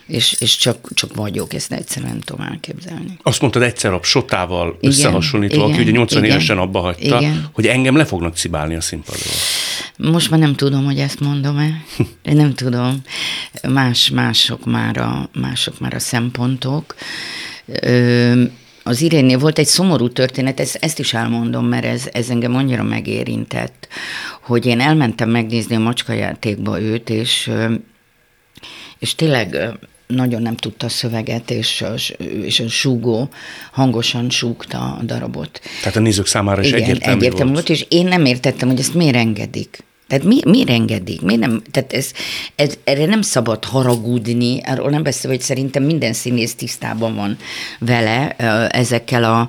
és, 0.07 0.37
és 0.41 0.57
csak, 0.57 0.95
csak 0.95 1.15
vagyok, 1.15 1.55
ezt 1.55 1.73
egyszerűen 1.73 2.11
nem 2.11 2.21
tudom 2.21 2.47
elképzelni. 2.47 3.19
Azt 3.23 3.41
mondtad 3.41 3.63
egyszer 3.63 3.93
a 3.93 4.03
Sotával 4.03 4.77
igen, 4.81 4.91
összehasonlítva, 4.91 5.57
igen, 5.57 5.71
aki 5.71 5.81
ugye 5.83 5.91
80 5.91 6.23
igen, 6.23 6.37
évesen 6.37 6.59
abba 6.59 6.81
hagyta, 6.81 7.21
igen. 7.21 7.49
hogy 7.53 7.67
engem 7.67 7.97
le 7.97 8.05
fognak 8.05 8.37
cibálni 8.37 8.75
a 8.75 8.81
színpadról. 8.81 9.35
Most 9.97 10.31
már 10.31 10.41
nem 10.41 10.55
tudom, 10.55 10.85
hogy 10.85 10.99
ezt 10.99 11.21
mondom-e. 11.21 11.85
Nem 12.23 12.55
tudom. 12.55 13.03
Más, 13.69 14.11
mások, 14.11 14.65
már 14.65 14.97
a, 14.97 15.29
mások 15.41 15.81
már 15.81 15.95
a 15.95 15.99
szempontok. 15.99 16.95
Ö, 17.67 18.43
az 18.83 19.01
Irénnél 19.01 19.39
volt 19.39 19.59
egy 19.59 19.67
szomorú 19.67 20.09
történet, 20.09 20.61
ezt, 20.61 20.79
ezt 20.81 20.99
is 20.99 21.15
elmondom, 21.15 21.67
mert 21.67 21.85
ez, 21.85 22.09
ez 22.13 22.29
engem 22.29 22.55
annyira 22.55 22.83
megérintett, 22.83 23.89
hogy 24.43 24.67
én 24.67 24.81
elmentem 24.81 25.31
megnézni 25.31 25.75
a 25.75 25.79
macskajátékba 25.79 26.81
őt, 26.81 27.11
és 27.11 27.51
és 29.05 29.15
tényleg 29.15 29.57
nagyon 30.07 30.43
nem 30.43 30.57
tudta 30.57 30.87
a 30.87 30.89
szöveget, 30.89 31.51
és 31.51 31.85
és 32.45 32.61
a 32.61 32.69
súgó 32.69 33.29
hangosan 33.73 34.31
súgta 34.31 34.79
a 34.79 35.03
darabot. 35.03 35.61
Tehát 35.81 35.97
a 35.97 36.01
nézők 36.01 36.27
számára 36.27 36.61
is 36.61 36.69
Igen, 36.69 36.83
egyértelmű, 36.83 37.17
egyértelmű 37.17 37.53
volt. 37.53 37.67
volt. 37.67 37.79
és 37.79 37.87
én 37.89 38.07
nem 38.07 38.25
értettem, 38.25 38.69
hogy 38.69 38.79
ezt 38.79 38.95
miért 38.95 39.17
engedik. 39.17 39.85
Tehát 40.09 40.25
mi, 40.25 40.41
miért 40.45 40.69
engedik? 40.69 41.21
Miért 41.21 41.41
nem, 41.41 41.63
tehát 41.71 41.93
ez, 41.93 42.11
ez, 42.55 42.79
erre 42.85 43.07
nem 43.07 43.23
szabad 43.23 43.65
haragudni, 43.65 44.61
arról 44.63 44.91
nem 44.91 45.03
beszél, 45.03 45.31
hogy 45.31 45.41
szerintem 45.41 45.83
minden 45.83 46.13
színész 46.13 46.55
tisztában 46.55 47.15
van 47.15 47.37
vele 47.79 48.31
ezekkel 48.69 49.25
a 49.25 49.49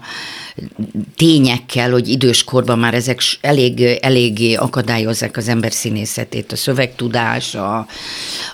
tényekkel, 1.15 1.91
hogy 1.91 2.08
időskorban 2.10 2.80
már 2.80 2.94
ezek 2.94 3.22
elég, 3.41 3.82
eléggé 4.02 4.54
akadályozzák 4.54 5.38
az 5.38 5.48
ember 5.48 5.72
színészetét, 5.72 6.52
a 6.52 6.56
szövegtudás, 6.56 7.56
a, 7.56 7.88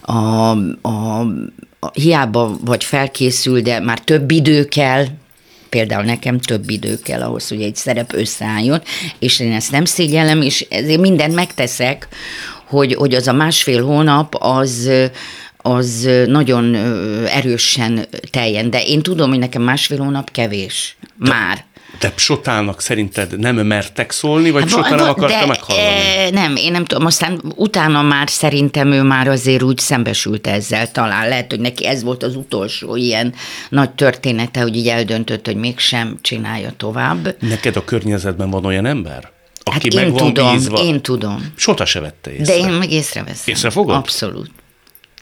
a, 0.01 0.49
a 0.81 1.27
hiába 1.93 2.57
vagy 2.65 2.83
felkészül, 2.83 3.61
de 3.61 3.79
már 3.79 3.99
több 3.99 4.31
idő 4.31 4.65
kell, 4.65 5.05
például 5.69 6.03
nekem 6.03 6.39
több 6.39 6.69
idő 6.69 6.99
kell 7.03 7.21
ahhoz, 7.21 7.47
hogy 7.47 7.61
egy 7.61 7.75
szerep 7.75 8.13
összeálljon, 8.13 8.81
és 9.19 9.39
én 9.39 9.51
ezt 9.51 9.71
nem 9.71 9.85
szégyellem, 9.85 10.41
és 10.41 10.65
ezért 10.69 10.99
mindent 10.99 11.35
megteszek, 11.35 12.07
hogy, 12.67 12.93
hogy 12.93 13.13
az 13.13 13.27
a 13.27 13.33
másfél 13.33 13.85
hónap 13.85 14.35
az, 14.39 14.89
az 15.57 16.09
nagyon 16.25 16.75
erősen 17.25 18.07
teljen. 18.31 18.69
De 18.69 18.81
én 18.81 19.01
tudom, 19.01 19.29
hogy 19.29 19.39
nekem 19.39 19.61
másfél 19.61 19.97
hónap 19.97 20.31
kevés. 20.31 20.97
Már. 21.17 21.65
De 22.01 22.13
Sotának 22.15 22.81
szerinted 22.81 23.39
nem 23.39 23.55
mertek 23.55 24.11
szólni, 24.11 24.51
vagy 24.51 24.73
hát, 24.73 24.89
nem 24.89 25.09
akarta 25.09 25.45
meghallani? 25.45 25.87
E, 26.17 26.29
nem, 26.29 26.55
én 26.55 26.71
nem 26.71 26.85
tudom. 26.85 27.05
Aztán 27.05 27.41
utána 27.55 28.01
már 28.01 28.29
szerintem 28.29 28.91
ő 28.91 29.01
már 29.01 29.27
azért 29.27 29.61
úgy 29.61 29.77
szembesült 29.77 30.47
ezzel 30.47 30.91
talán. 30.91 31.27
Lehet, 31.27 31.49
hogy 31.49 31.59
neki 31.59 31.85
ez 31.85 32.03
volt 32.03 32.23
az 32.23 32.35
utolsó 32.35 32.95
ilyen 32.95 33.33
nagy 33.69 33.89
története, 33.89 34.61
hogy 34.61 34.75
így 34.75 34.87
eldöntött, 34.87 35.45
hogy 35.45 35.55
mégsem 35.55 36.17
csinálja 36.21 36.73
tovább. 36.77 37.35
Neked 37.39 37.75
a 37.75 37.85
környezetben 37.85 38.49
van 38.49 38.65
olyan 38.65 38.85
ember? 38.85 39.31
Aki 39.63 39.73
hát 39.73 39.93
meg 39.93 40.05
én 40.05 40.11
van 40.11 40.33
tudom, 40.33 40.53
bízva? 40.53 40.77
én 40.77 41.01
tudom. 41.01 41.53
Sota 41.55 41.85
se 41.85 41.99
vette 41.99 42.31
észre. 42.31 42.45
De 42.45 42.57
én 42.57 42.69
meg 42.69 42.91
észreveszem. 42.91 43.53
Észrefogod? 43.53 43.95
Abszolút. 43.95 44.51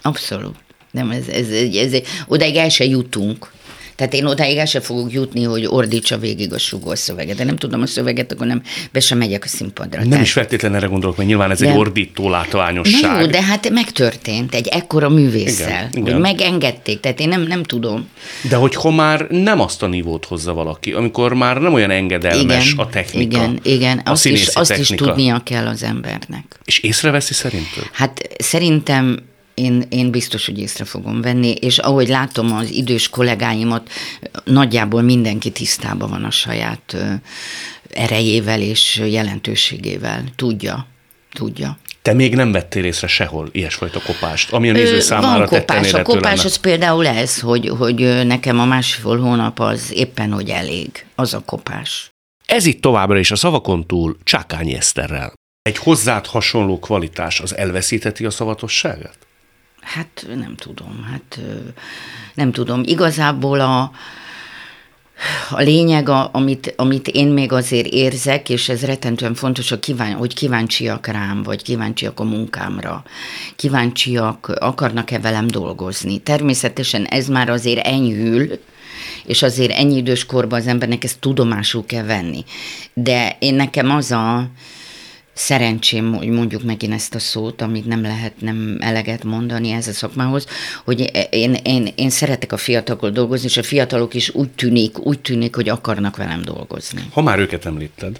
Abszolút. 0.01 0.55
Nem, 0.91 1.09
ez, 1.09 1.27
ez, 1.27 1.49
ez, 1.49 1.93
ez, 1.93 2.01
odaig 2.27 2.55
el 2.55 2.69
se 2.69 2.85
jutunk. 2.85 3.51
Tehát 3.99 4.13
én 4.13 4.25
odáig 4.25 4.57
el 4.57 4.65
sem 4.65 4.81
fogok 4.81 5.13
jutni, 5.13 5.43
hogy 5.43 5.65
ordítsa 5.65 6.17
végig 6.17 6.53
a 6.53 6.95
szöveget. 6.95 7.35
De 7.35 7.43
nem 7.43 7.57
tudom 7.57 7.81
a 7.81 7.85
szöveget, 7.85 8.31
akkor 8.31 8.47
nem, 8.47 8.61
be 8.91 8.99
sem 8.99 9.17
megyek 9.17 9.43
a 9.43 9.47
színpadra. 9.47 9.99
Nem 9.99 10.09
Tehát... 10.09 10.25
is 10.25 10.31
feltétlenül 10.31 10.77
erre 10.77 10.87
gondolok, 10.87 11.17
mert 11.17 11.29
nyilván 11.29 11.51
ez 11.51 11.59
de... 11.59 11.69
egy 11.69 11.77
ordító 11.77 12.29
látványosság. 12.29 13.11
Na 13.11 13.21
jó, 13.21 13.25
de 13.25 13.41
hát 13.41 13.69
megtörtént 13.69 14.55
egy 14.55 14.67
ekkora 14.67 15.09
művésszel, 15.09 15.67
igen, 15.67 15.89
hogy 15.91 16.07
igen. 16.07 16.19
megengedték, 16.19 16.99
tehát 16.99 17.19
én 17.19 17.27
nem, 17.27 17.41
nem 17.41 17.63
tudom. 17.63 18.07
De 18.49 18.55
hogyha 18.55 18.91
már 18.91 19.27
nem 19.29 19.59
azt 19.59 19.83
a 19.83 19.87
nívót 19.87 20.25
hozza 20.25 20.53
valaki, 20.53 20.91
amikor 20.91 21.33
már 21.33 21.57
nem 21.57 21.73
olyan 21.73 21.91
engedelmes 21.91 22.71
igen, 22.71 22.85
a 22.85 22.89
technika. 22.89 23.37
Igen, 23.37 23.59
igen, 23.63 23.97
a 23.97 24.11
azt, 24.11 24.25
is, 24.25 24.47
azt 24.47 24.77
is 24.77 24.87
tudnia 24.87 25.41
kell 25.43 25.67
az 25.67 25.83
embernek. 25.83 26.59
És 26.65 26.79
észreveszi 26.79 27.33
szerinted? 27.33 27.89
Hát 27.91 28.21
szerintem 28.37 29.19
én, 29.59 29.83
én 29.89 30.11
biztos, 30.11 30.45
hogy 30.45 30.59
észre 30.59 30.85
fogom 30.85 31.21
venni, 31.21 31.51
és 31.51 31.77
ahogy 31.77 32.07
látom 32.07 32.53
az 32.53 32.71
idős 32.71 33.09
kollégáimat, 33.09 33.89
nagyjából 34.43 35.01
mindenki 35.01 35.51
tisztában 35.51 36.09
van 36.09 36.23
a 36.23 36.31
saját 36.31 36.97
erejével 37.89 38.61
és 38.61 39.01
jelentőségével. 39.05 40.23
Tudja, 40.35 40.87
tudja. 41.33 41.77
Te 42.01 42.13
még 42.13 42.35
nem 42.35 42.51
vettél 42.51 42.83
észre 42.83 43.07
sehol 43.07 43.49
ilyesfajta 43.51 44.01
kopást, 44.01 44.53
ami 44.53 44.69
a 44.69 44.73
néző 44.73 44.99
számára 44.99 45.37
Van 45.37 45.59
kopás. 45.59 45.93
A 45.93 46.01
kopás 46.01 46.37
lenne. 46.37 46.43
az 46.43 46.55
például 46.55 47.07
ez, 47.07 47.39
hogy, 47.39 47.67
hogy 47.77 48.25
nekem 48.25 48.59
a 48.59 48.65
másfél 48.65 49.19
hónap 49.19 49.59
az 49.59 49.91
éppen, 49.93 50.31
hogy 50.31 50.49
elég. 50.49 51.05
Az 51.15 51.33
a 51.33 51.41
kopás. 51.45 52.09
Ez 52.45 52.65
itt 52.65 52.81
továbbra 52.81 53.19
is 53.19 53.31
a 53.31 53.35
szavakon 53.35 53.87
túl 53.87 54.17
Csákányi 54.23 54.75
Eszterrel. 54.75 55.33
Egy 55.61 55.77
hozzád 55.77 56.25
hasonló 56.25 56.79
kvalitás 56.79 57.39
az 57.39 57.55
elveszíteti 57.55 58.25
a 58.25 58.29
szavatosságát? 58.29 59.17
Hát 59.81 60.27
nem 60.35 60.55
tudom, 60.55 61.07
hát 61.11 61.39
nem 62.33 62.51
tudom. 62.51 62.81
Igazából 62.85 63.59
a, 63.59 63.91
a 65.49 65.61
lényeg, 65.61 66.09
a, 66.09 66.29
amit, 66.33 66.73
amit 66.77 67.07
én 67.07 67.27
még 67.27 67.51
azért 67.51 67.87
érzek, 67.87 68.49
és 68.49 68.69
ez 68.69 68.85
rettentően 68.85 69.33
fontos, 69.33 69.69
hogy, 69.69 69.79
kíván, 69.79 70.13
hogy 70.13 70.33
kíváncsiak 70.33 71.07
rám, 71.07 71.43
vagy 71.43 71.63
kíváncsiak 71.63 72.19
a 72.19 72.23
munkámra, 72.23 73.03
kíváncsiak, 73.55 74.47
akarnak-e 74.47 75.19
velem 75.19 75.47
dolgozni. 75.47 76.17
Természetesen 76.17 77.05
ez 77.05 77.27
már 77.27 77.49
azért 77.49 77.85
enyhül, 77.85 78.59
és 79.25 79.41
azért 79.41 79.71
ennyi 79.71 79.95
idős 79.95 80.25
korban 80.25 80.59
az 80.59 80.67
embernek 80.67 81.03
ezt 81.03 81.19
tudomásul 81.19 81.85
kell 81.85 82.03
venni. 82.03 82.43
De 82.93 83.35
én 83.39 83.53
nekem 83.53 83.91
az 83.91 84.11
a 84.11 84.49
szerencsém, 85.39 86.13
hogy 86.13 86.27
mondjuk 86.27 86.63
megint 86.63 86.93
ezt 86.93 87.15
a 87.15 87.19
szót, 87.19 87.61
amit 87.61 87.85
nem 87.85 88.01
lehet 88.01 88.33
nem 88.41 88.77
eleget 88.79 89.23
mondani 89.23 89.71
ez 89.71 89.87
a 89.87 89.91
szakmához, 89.91 90.47
hogy 90.85 91.11
én, 91.29 91.53
én, 91.53 91.89
én 91.95 92.09
szeretek 92.09 92.51
a 92.51 92.57
fiatalokkal 92.57 93.09
dolgozni, 93.09 93.47
és 93.47 93.57
a 93.57 93.63
fiatalok 93.63 94.13
is 94.13 94.29
úgy 94.29 94.49
tűnik, 94.49 95.05
úgy 95.05 95.19
tűnik, 95.19 95.55
hogy 95.55 95.69
akarnak 95.69 96.17
velem 96.17 96.41
dolgozni. 96.41 97.01
Ha 97.11 97.21
már 97.21 97.39
őket 97.39 97.65
említed, 97.65 98.19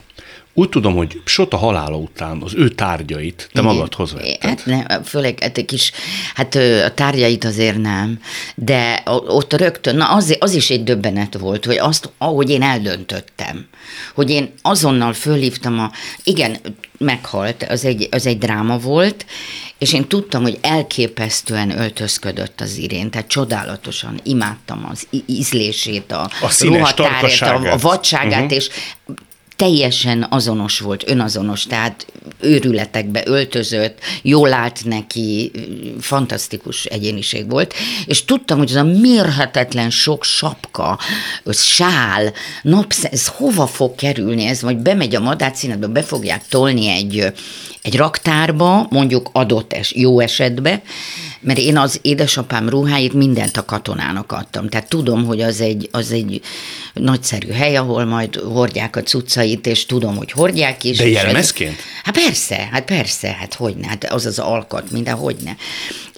úgy 0.53 0.69
tudom, 0.69 0.95
hogy 0.95 1.21
Sota 1.25 1.58
halála 1.58 1.97
után 1.97 2.41
az 2.41 2.53
ő 2.55 2.69
tárgyait 2.69 3.49
te 3.53 3.62
magadhoz 3.62 4.13
vetted. 4.13 4.38
Hát 4.41 4.65
ne, 4.65 5.03
főleg 5.03 5.39
hát 5.39 5.58
egy 5.58 5.65
kis, 5.65 5.91
hát 6.34 6.55
a 6.86 6.93
tárgyait 6.93 7.43
azért 7.43 7.77
nem, 7.77 8.19
de 8.55 9.03
ott 9.05 9.53
rögtön, 9.53 9.95
na 9.95 10.15
az, 10.15 10.36
az 10.39 10.53
is 10.53 10.69
egy 10.69 10.84
döbbenet 10.84 11.38
volt, 11.38 11.65
hogy 11.65 11.77
azt, 11.77 12.10
ahogy 12.17 12.49
én 12.49 12.62
eldöntöttem, 12.62 13.67
hogy 14.15 14.29
én 14.29 14.53
azonnal 14.62 15.13
fölhívtam 15.13 15.79
a, 15.79 15.91
igen, 16.23 16.58
meghalt, 16.99 17.63
az 17.63 17.85
egy, 17.85 18.07
az 18.12 18.25
egy 18.25 18.38
dráma 18.38 18.77
volt, 18.77 19.25
és 19.77 19.93
én 19.93 20.07
tudtam, 20.07 20.41
hogy 20.41 20.57
elképesztően 20.62 21.79
öltözködött 21.79 22.62
az 22.62 22.77
Irén, 22.77 23.09
tehát 23.09 23.27
csodálatosan 23.27 24.19
imádtam 24.23 24.88
az 24.91 25.07
ízlését, 25.25 26.12
a, 26.12 26.29
A 26.41 26.49
színes 26.49 26.77
ruhatárját, 26.77 27.65
a, 27.65 27.71
a 27.71 27.77
vadságát, 27.77 28.41
uh-huh. 28.41 28.51
és 28.51 28.69
teljesen 29.60 30.26
azonos 30.30 30.80
volt, 30.80 31.10
önazonos, 31.10 31.63
tehát 31.63 32.06
őrületekbe 32.39 33.22
öltözött, 33.26 34.00
jól 34.22 34.54
állt 34.54 34.86
neki, 34.86 35.52
fantasztikus 36.00 36.86
egyéniség 36.86 37.50
volt, 37.50 37.74
és 38.06 38.26
tudtam, 38.26 38.58
hogy 38.58 38.69
ez 38.69 38.76
a 38.76 38.84
mérhetetlen 38.84 39.89
sok 39.89 40.24
sapka, 40.24 41.00
sál, 41.52 42.34
napsz, 42.62 43.04
ez 43.04 43.28
hova 43.28 43.67
fog 43.67 43.95
kerülni, 43.95 44.45
ez? 44.45 44.62
Vagy 44.62 44.78
bemegy 44.78 45.15
a 45.15 45.19
madárszínetbe, 45.19 45.88
be 45.88 46.04
fogják 46.04 46.48
tolni 46.48 46.88
egy, 46.88 47.34
egy 47.82 47.95
raktárba, 47.95 48.88
mondjuk 48.89 49.30
adott 49.34 49.74
es, 49.74 49.93
jó 49.95 50.19
esetbe, 50.19 50.82
mert 51.41 51.60
én 51.60 51.78
az 51.78 51.99
édesapám 52.02 52.69
ruháit 52.69 53.13
mindent 53.13 53.58
a 53.58 53.65
katonának 53.65 54.32
adtam. 54.32 54.69
Tehát 54.69 54.89
tudom, 54.89 55.25
hogy 55.25 55.41
az 55.41 55.62
egy, 55.62 55.89
az 55.91 56.12
egy 56.12 56.41
nagyszerű 56.93 57.52
hely, 57.52 57.75
ahol 57.75 58.06
majd 58.06 58.36
hordják 58.36 58.95
a 58.95 59.04
cuccait, 59.04 59.67
és 59.67 59.86
tudom, 59.86 60.15
hogy 60.15 60.32
hordják 60.32 60.84
is. 60.84 60.97
De 60.97 61.08
jelmezként? 61.08 61.78
Ez, 61.78 61.84
hát 62.04 62.23
persze, 62.23 62.69
hát 62.71 62.86
persze, 62.86 63.36
hát 63.39 63.54
hogyne, 63.54 63.88
hát 63.88 64.04
az 64.04 64.25
az 64.25 64.39
alkat, 64.39 64.91
minden 64.91 65.15
hogyne. 65.15 65.56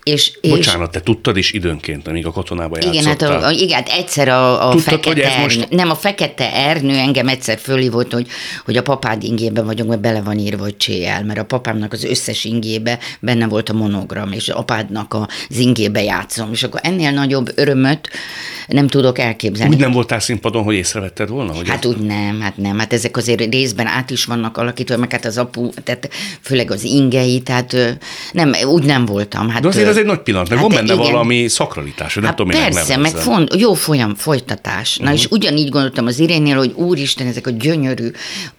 És, 0.03 0.31
és 0.41 0.49
Bocsánat, 0.49 0.91
te 0.91 1.01
tudtad 1.01 1.37
is 1.37 1.51
időnként, 1.51 2.07
amíg 2.07 2.25
a 2.25 2.31
katonába 2.31 2.77
igen, 2.77 3.05
hát, 3.05 3.21
a, 3.21 3.45
a, 3.45 3.51
igen, 3.51 3.75
hát 3.75 3.89
egyszer 3.89 4.27
a, 4.27 4.67
a 4.67 4.71
Tudtad, 4.71 4.93
fekete 4.93 5.23
ez 5.25 5.31
ernő, 5.31 5.43
most- 5.43 5.69
nem, 5.69 5.89
a 5.89 5.95
fekete 5.95 6.53
ernő 6.53 6.95
engem 6.95 7.27
egyszer 7.27 7.59
fölhívott, 7.59 8.13
hogy, 8.13 8.27
hogy 8.65 8.77
a 8.77 8.81
papád 8.81 9.23
ingében 9.23 9.65
vagyunk, 9.65 9.89
mert 9.89 10.01
bele 10.01 10.21
van 10.21 10.37
írva, 10.37 10.63
hogy 10.63 10.77
csél, 10.77 11.23
mert 11.23 11.39
a 11.39 11.45
papámnak 11.45 11.93
az 11.93 12.03
összes 12.03 12.43
ingébe 12.43 12.99
benne 13.19 13.47
volt 13.47 13.69
a 13.69 13.73
monogram, 13.73 14.31
és 14.31 14.49
apádnak 14.49 15.13
az 15.49 15.57
ingébe 15.57 16.03
játszom, 16.03 16.49
és 16.51 16.63
akkor 16.63 16.79
ennél 16.83 17.11
nagyobb 17.11 17.51
örömöt 17.55 18.09
nem 18.67 18.87
tudok 18.87 19.19
elképzelni. 19.19 19.73
Úgy 19.73 19.81
nem 19.81 19.91
voltál 19.91 20.19
színpadon, 20.19 20.63
hogy 20.63 20.75
észrevetted 20.75 21.29
volna? 21.29 21.53
Hogy 21.53 21.69
Hát 21.69 21.85
úgy 21.85 21.97
nem, 21.97 22.39
hát 22.41 22.57
nem, 22.57 22.79
hát 22.79 22.93
ezek 22.93 23.17
azért 23.17 23.51
részben 23.51 23.87
át 23.87 24.09
is 24.09 24.25
vannak 24.25 24.57
alakítva, 24.57 24.97
meg 24.97 25.11
hát 25.11 25.25
az 25.25 25.37
apu, 25.37 25.69
tehát 25.83 26.09
főleg 26.41 26.71
az 26.71 26.83
ingei, 26.83 27.39
tehát 27.41 27.97
nem, 28.31 28.53
úgy 28.65 28.83
nem 28.83 29.05
voltam. 29.05 29.49
Hát, 29.49 29.61
De 29.61 29.67
azért 29.67 29.87
ez 29.91 29.97
egy 29.97 30.05
nagy 30.05 30.19
pillanat, 30.19 30.49
meg 30.49 30.57
hát 30.57 30.67
van 30.67 30.75
benne 30.75 30.93
igen. 30.93 31.11
valami 31.11 31.47
szakralitás, 31.47 32.15
nem 32.15 32.23
Hát 32.23 32.35
tudom, 32.35 32.51
persze, 32.51 32.97
meg 32.97 33.11
font, 33.11 33.55
jó 33.55 33.73
folyam, 33.73 34.15
folytatás. 34.15 34.97
Na 34.97 35.05
Mhm. 35.05 35.13
és 35.13 35.27
ugyanígy 35.29 35.69
gondoltam 35.69 36.05
az 36.05 36.19
Irénnél, 36.19 36.57
hogy 36.57 36.71
úristen, 36.75 37.27
ezek 37.27 37.47
a 37.47 37.49
gyönyörű, 37.49 38.11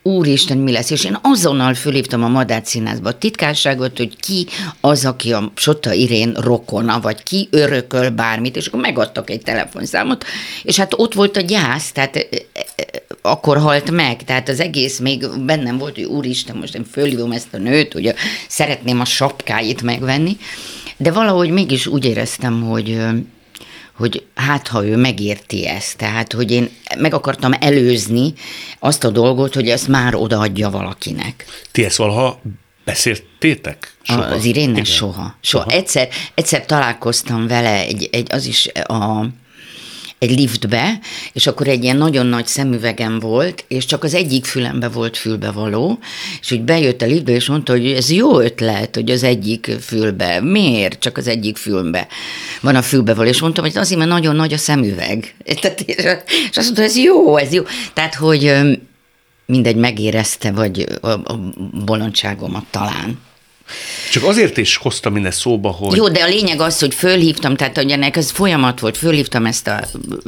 úristen, 0.02 0.58
mi 0.58 0.72
lesz. 0.72 0.90
És 0.90 1.04
én 1.04 1.18
azonnal 1.22 1.74
fölhívtam 1.74 2.24
a 2.24 2.28
Madár 2.28 2.62
Színházba 2.64 3.08
a 3.08 3.18
titkárságot, 3.18 3.96
hogy 3.96 4.16
ki 4.20 4.46
az, 4.80 5.04
aki 5.04 5.32
a 5.32 5.52
Sota 5.54 5.92
Irén 5.92 6.34
rokona, 6.40 7.00
vagy 7.00 7.22
ki 7.22 7.48
örököl 7.50 8.10
bármit, 8.10 8.56
és 8.56 8.66
akkor 8.66 8.80
megadtak 8.80 9.30
egy 9.30 9.42
telefonszámot, 9.42 10.24
és 10.62 10.76
hát 10.76 10.94
ott 10.96 11.14
volt 11.14 11.36
a 11.36 11.40
gyász, 11.40 11.92
tehát 11.92 12.16
e, 12.16 12.26
e, 12.52 12.84
akkor 13.22 13.58
halt 13.58 13.90
meg, 13.90 14.24
tehát 14.24 14.48
az 14.48 14.60
egész 14.60 14.98
még 14.98 15.26
bennem 15.46 15.78
volt, 15.78 15.94
hogy 15.94 16.04
úristen, 16.04 16.56
most 16.56 16.74
én 16.74 16.84
fölhívom 16.92 17.32
ezt 17.32 17.54
a 17.54 17.56
nőt, 17.58 17.92
hogy 17.92 18.14
szeretném 18.48 19.00
a 19.00 19.04
sapkáit 19.04 19.82
megvenni, 19.82 20.36
de 20.96 21.12
valahogy 21.12 21.50
mégis 21.50 21.86
úgy 21.86 22.04
éreztem, 22.04 22.62
hogy 22.62 22.98
hogy 23.92 24.26
hát 24.34 24.68
ha 24.68 24.84
ő 24.84 24.96
megérti 24.96 25.66
ezt, 25.66 25.96
tehát 25.96 26.32
hogy 26.32 26.50
én 26.50 26.70
meg 26.98 27.14
akartam 27.14 27.52
előzni 27.60 28.32
azt 28.78 29.04
a 29.04 29.10
dolgot, 29.10 29.54
hogy 29.54 29.68
ezt 29.68 29.88
már 29.88 30.14
odaadja 30.14 30.70
valakinek. 30.70 31.44
Ti 31.70 31.84
ezt 31.84 31.96
valaha 31.96 32.40
beszéltétek? 32.84 33.94
Soha. 34.02 34.22
Az 34.22 34.44
Irénnel 34.44 34.84
soha. 34.84 35.12
soha. 35.12 35.36
soha. 35.40 35.70
Egyszer, 35.70 36.08
egyszer 36.34 36.66
találkoztam 36.66 37.46
vele, 37.46 37.80
egy, 37.80 38.08
egy, 38.12 38.26
az 38.30 38.46
is 38.46 38.68
a, 38.84 39.24
egy 40.22 40.38
liftbe, 40.38 40.98
és 41.32 41.46
akkor 41.46 41.68
egy 41.68 41.82
ilyen 41.82 41.96
nagyon 41.96 42.26
nagy 42.26 42.46
szemüvegem 42.46 43.18
volt, 43.18 43.64
és 43.68 43.84
csak 43.84 44.04
az 44.04 44.14
egyik 44.14 44.44
fülembe 44.44 44.88
volt 44.88 45.16
fülbevaló, 45.16 45.98
és 46.40 46.50
úgy 46.50 46.62
bejött 46.62 47.02
a 47.02 47.06
liftbe, 47.06 47.32
és 47.32 47.48
mondta, 47.48 47.72
hogy 47.72 47.86
ez 47.86 48.10
jó 48.10 48.40
ötlet, 48.40 48.94
hogy 48.94 49.10
az 49.10 49.22
egyik 49.22 49.70
fülbe. 49.80 50.40
Miért 50.40 50.98
csak 50.98 51.16
az 51.16 51.26
egyik 51.26 51.56
fülbe 51.56 52.06
van 52.60 52.76
a 52.76 52.82
fülbevaló? 52.82 53.28
És 53.28 53.40
mondtam, 53.40 53.64
hogy 53.64 53.76
azért, 53.76 53.98
mert 53.98 54.10
nagyon 54.10 54.36
nagy 54.36 54.52
a 54.52 54.58
szemüveg. 54.58 55.34
És 56.50 56.56
azt 56.56 56.64
mondta, 56.64 56.82
ez 56.82 56.96
jó, 56.96 57.36
ez 57.36 57.52
jó. 57.52 57.62
Tehát, 57.94 58.14
hogy 58.14 58.54
mindegy, 59.46 59.76
megérezte, 59.76 60.50
vagy 60.52 60.86
a, 61.00 61.08
a 61.08 61.52
bolondságomat 61.84 62.64
talán. 62.70 63.18
Csak 64.12 64.24
azért 64.24 64.56
is 64.56 64.76
hoztam 64.76 65.12
mindezt 65.12 65.38
szóba, 65.38 65.70
hogy 65.70 65.96
Jó, 65.96 66.08
de 66.08 66.22
a 66.22 66.26
lényeg 66.26 66.60
az, 66.60 66.78
hogy 66.78 66.94
fölhívtam, 66.94 67.56
tehát 67.56 67.76
hogy 67.76 67.90
ennek 67.90 68.16
ez 68.16 68.30
folyamat 68.30 68.80
volt, 68.80 68.96
fölhívtam 68.96 69.46
ezt 69.46 69.68
a 69.68 69.80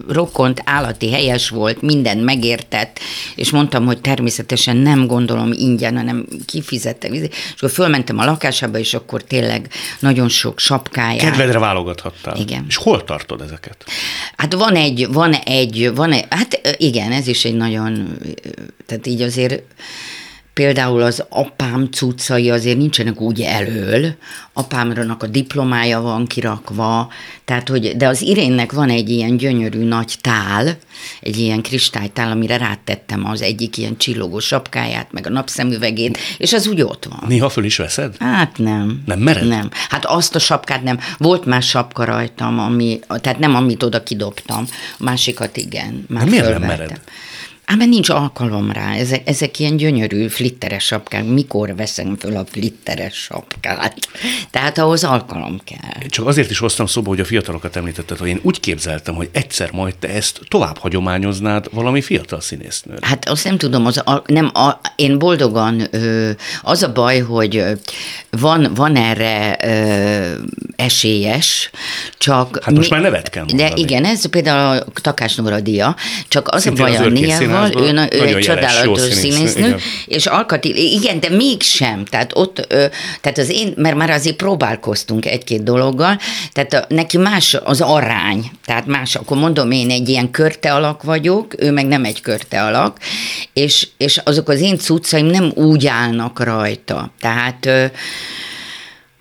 rokont, 0.08 0.62
állati 0.64 1.10
helyes 1.10 1.48
volt, 1.48 1.82
minden 1.82 2.18
megértett, 2.18 2.98
és 3.34 3.50
mondtam, 3.50 3.86
hogy 3.86 4.00
természetesen 4.00 4.76
nem 4.76 5.06
gondolom 5.06 5.52
ingyen, 5.52 5.96
hanem 5.96 6.26
kifizettek. 6.46 7.12
És 7.12 7.28
akkor 7.56 7.70
fölmentem 7.70 8.18
a 8.18 8.24
lakásába, 8.24 8.78
és 8.78 8.94
akkor 8.94 9.22
tényleg 9.22 9.68
nagyon 9.98 10.28
sok 10.28 10.58
sapkáját. 10.58 11.18
kedvedre 11.20 11.58
válogathattál. 11.58 12.36
Igen. 12.36 12.64
És 12.68 12.76
hol 12.76 13.04
tartod 13.04 13.40
ezeket? 13.40 13.84
Hát 14.36 14.54
van 14.54 14.74
egy, 14.74 15.08
van 15.12 15.32
egy, 15.32 15.90
van 15.94 16.12
egy, 16.12 16.24
hát 16.30 16.76
igen, 16.76 17.12
ez 17.12 17.26
is 17.26 17.44
egy 17.44 17.54
nagyon, 17.54 18.18
tehát 18.86 19.06
így 19.06 19.22
azért 19.22 19.62
például 20.54 21.02
az 21.02 21.24
apám 21.28 21.88
cuccai 21.90 22.50
azért 22.50 22.76
nincsenek 22.76 23.20
úgy 23.20 23.40
elől, 23.40 24.14
apámnak 24.52 25.22
a 25.22 25.26
diplomája 25.26 26.00
van 26.00 26.26
kirakva, 26.26 27.12
tehát 27.44 27.68
hogy, 27.68 27.96
de 27.96 28.08
az 28.08 28.22
Irénnek 28.22 28.72
van 28.72 28.90
egy 28.90 29.10
ilyen 29.10 29.36
gyönyörű 29.36 29.84
nagy 29.84 30.14
tál, 30.20 30.76
egy 31.20 31.36
ilyen 31.36 31.62
kristálytál, 31.62 32.30
amire 32.30 32.56
rátettem 32.56 33.26
az 33.26 33.42
egyik 33.42 33.76
ilyen 33.76 33.96
csillogó 33.96 34.38
sapkáját, 34.38 35.12
meg 35.12 35.26
a 35.26 35.30
napszemüvegét, 35.30 36.18
és 36.38 36.52
az 36.52 36.66
úgy 36.66 36.82
ott 36.82 37.04
van. 37.04 37.28
Néha 37.28 37.48
föl 37.48 37.64
is 37.64 37.76
veszed? 37.76 38.16
Hát 38.18 38.58
nem. 38.58 39.02
Nem 39.06 39.18
mered? 39.18 39.46
Nem. 39.46 39.70
Hát 39.88 40.04
azt 40.04 40.34
a 40.34 40.38
sapkát 40.38 40.82
nem. 40.82 40.98
Volt 41.18 41.44
más 41.44 41.68
sapka 41.68 42.04
rajtam, 42.04 42.58
ami, 42.58 43.00
tehát 43.08 43.38
nem 43.38 43.54
amit 43.54 43.82
oda 43.82 44.02
kidobtam, 44.02 44.66
másikat 44.98 45.56
igen. 45.56 46.04
Már 46.08 46.24
De 46.24 46.30
miért 46.30 46.48
nem 46.48 46.62
mered? 46.62 47.00
Ám 47.66 47.78
mert 47.78 47.90
nincs 47.90 48.08
alkalom 48.08 48.70
rá, 48.70 48.94
ezek, 48.94 49.28
ezek 49.28 49.58
ilyen 49.58 49.76
gyönyörű 49.76 50.28
flitteres 50.28 50.84
sapkák. 50.84 51.24
Mikor 51.24 51.74
veszem 51.76 52.16
föl 52.18 52.36
a 52.36 52.44
flitteres 52.50 53.14
sapkát? 53.14 53.94
Tehát 54.50 54.78
ahhoz 54.78 55.04
alkalom 55.04 55.60
kell. 55.64 56.08
Csak 56.08 56.26
azért 56.26 56.50
is 56.50 56.58
hoztam 56.58 56.86
szóba, 56.86 57.08
hogy 57.08 57.20
a 57.20 57.24
fiatalokat 57.24 57.76
említetted, 57.76 58.18
hogy 58.18 58.28
én 58.28 58.40
úgy 58.42 58.60
képzeltem, 58.60 59.14
hogy 59.14 59.28
egyszer 59.32 59.72
majd 59.72 59.96
te 59.96 60.08
ezt 60.08 60.40
tovább 60.48 60.78
hagyományoznád 60.78 61.66
valami 61.72 62.00
fiatal 62.00 62.40
színésznő. 62.40 62.98
Hát 63.00 63.28
azt 63.28 63.44
nem 63.44 63.58
tudom, 63.58 63.86
az 63.86 63.98
a, 63.98 64.22
nem, 64.26 64.50
a, 64.54 64.80
én 64.96 65.18
boldogan, 65.18 65.82
ö, 65.90 66.30
az 66.62 66.82
a 66.82 66.92
baj, 66.92 67.18
hogy 67.18 67.64
van, 68.30 68.70
van 68.74 68.96
erre 68.96 69.58
ö, 69.62 70.42
esélyes, 70.76 71.70
csak... 72.18 72.58
Hát 72.64 72.74
most 72.74 72.90
mi, 72.90 72.96
már 72.96 73.04
nevet 73.04 73.28
kell 73.28 73.44
mondani. 73.44 73.68
De 73.68 73.76
igen, 73.76 74.04
ez 74.04 74.26
például 74.26 74.78
a 74.78 75.00
Takás 75.00 75.34
Nóra 75.34 75.60
dia, 75.60 75.96
csak 76.28 76.48
az 76.48 76.62
Szintén 76.62 76.84
a 76.84 76.88
baj 76.88 76.96
a 76.96 77.08
Niával, 77.60 78.08
ő, 78.12 78.20
ő 78.20 78.36
egy 78.36 78.38
csodálatos 78.38 79.00
színésznő, 79.00 79.76
és 80.06 80.26
alkati, 80.26 80.92
igen, 80.92 81.20
de 81.20 81.28
mégsem, 81.28 82.04
tehát 82.04 82.30
ott, 82.34 82.66
tehát 83.20 83.38
az 83.38 83.50
én, 83.50 83.72
mert 83.76 83.96
már 83.96 84.10
azért 84.10 84.36
próbálkoztunk 84.36 85.26
egy-két 85.26 85.62
dologgal, 85.62 86.18
tehát 86.52 86.72
a, 86.72 86.84
neki 86.88 87.18
más 87.18 87.56
az 87.64 87.80
arány, 87.80 88.50
tehát 88.64 88.86
más, 88.86 89.14
akkor 89.14 89.36
mondom 89.36 89.70
én 89.70 89.90
egy 89.90 90.08
ilyen 90.08 90.30
körte 90.30 90.74
alak 90.74 91.02
vagyok, 91.02 91.54
ő 91.58 91.70
meg 91.70 91.86
nem 91.86 92.04
egy 92.04 92.20
körte 92.20 92.62
alak, 92.64 92.98
és, 93.52 93.88
és 93.96 94.20
azok 94.24 94.48
az 94.48 94.60
én 94.60 94.78
cuccaim 94.78 95.26
nem 95.26 95.52
úgy 95.54 95.86
állnak 95.86 96.44
rajta, 96.44 97.12
tehát 97.20 97.68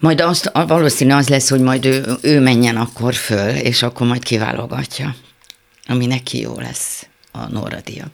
majd 0.04 0.22
azt, 0.22 0.52
valószínű 0.68 1.14
az 1.14 1.30
lesz, 1.30 1.50
hogy 1.50 1.62
majd 1.62 1.86
ő, 1.86 2.06
ő 2.22 2.40
menjen 2.40 2.78
akkor 2.78 3.14
föl, 3.14 3.50
és 3.50 3.84
akkor 3.84 4.08
majd 4.08 4.24
kiválogatja, 4.24 5.16
ami 5.88 6.06
neki 6.06 6.40
jó 6.40 6.60
lesz 6.60 7.08
a 7.32 7.52
Nóradia. 7.52 8.06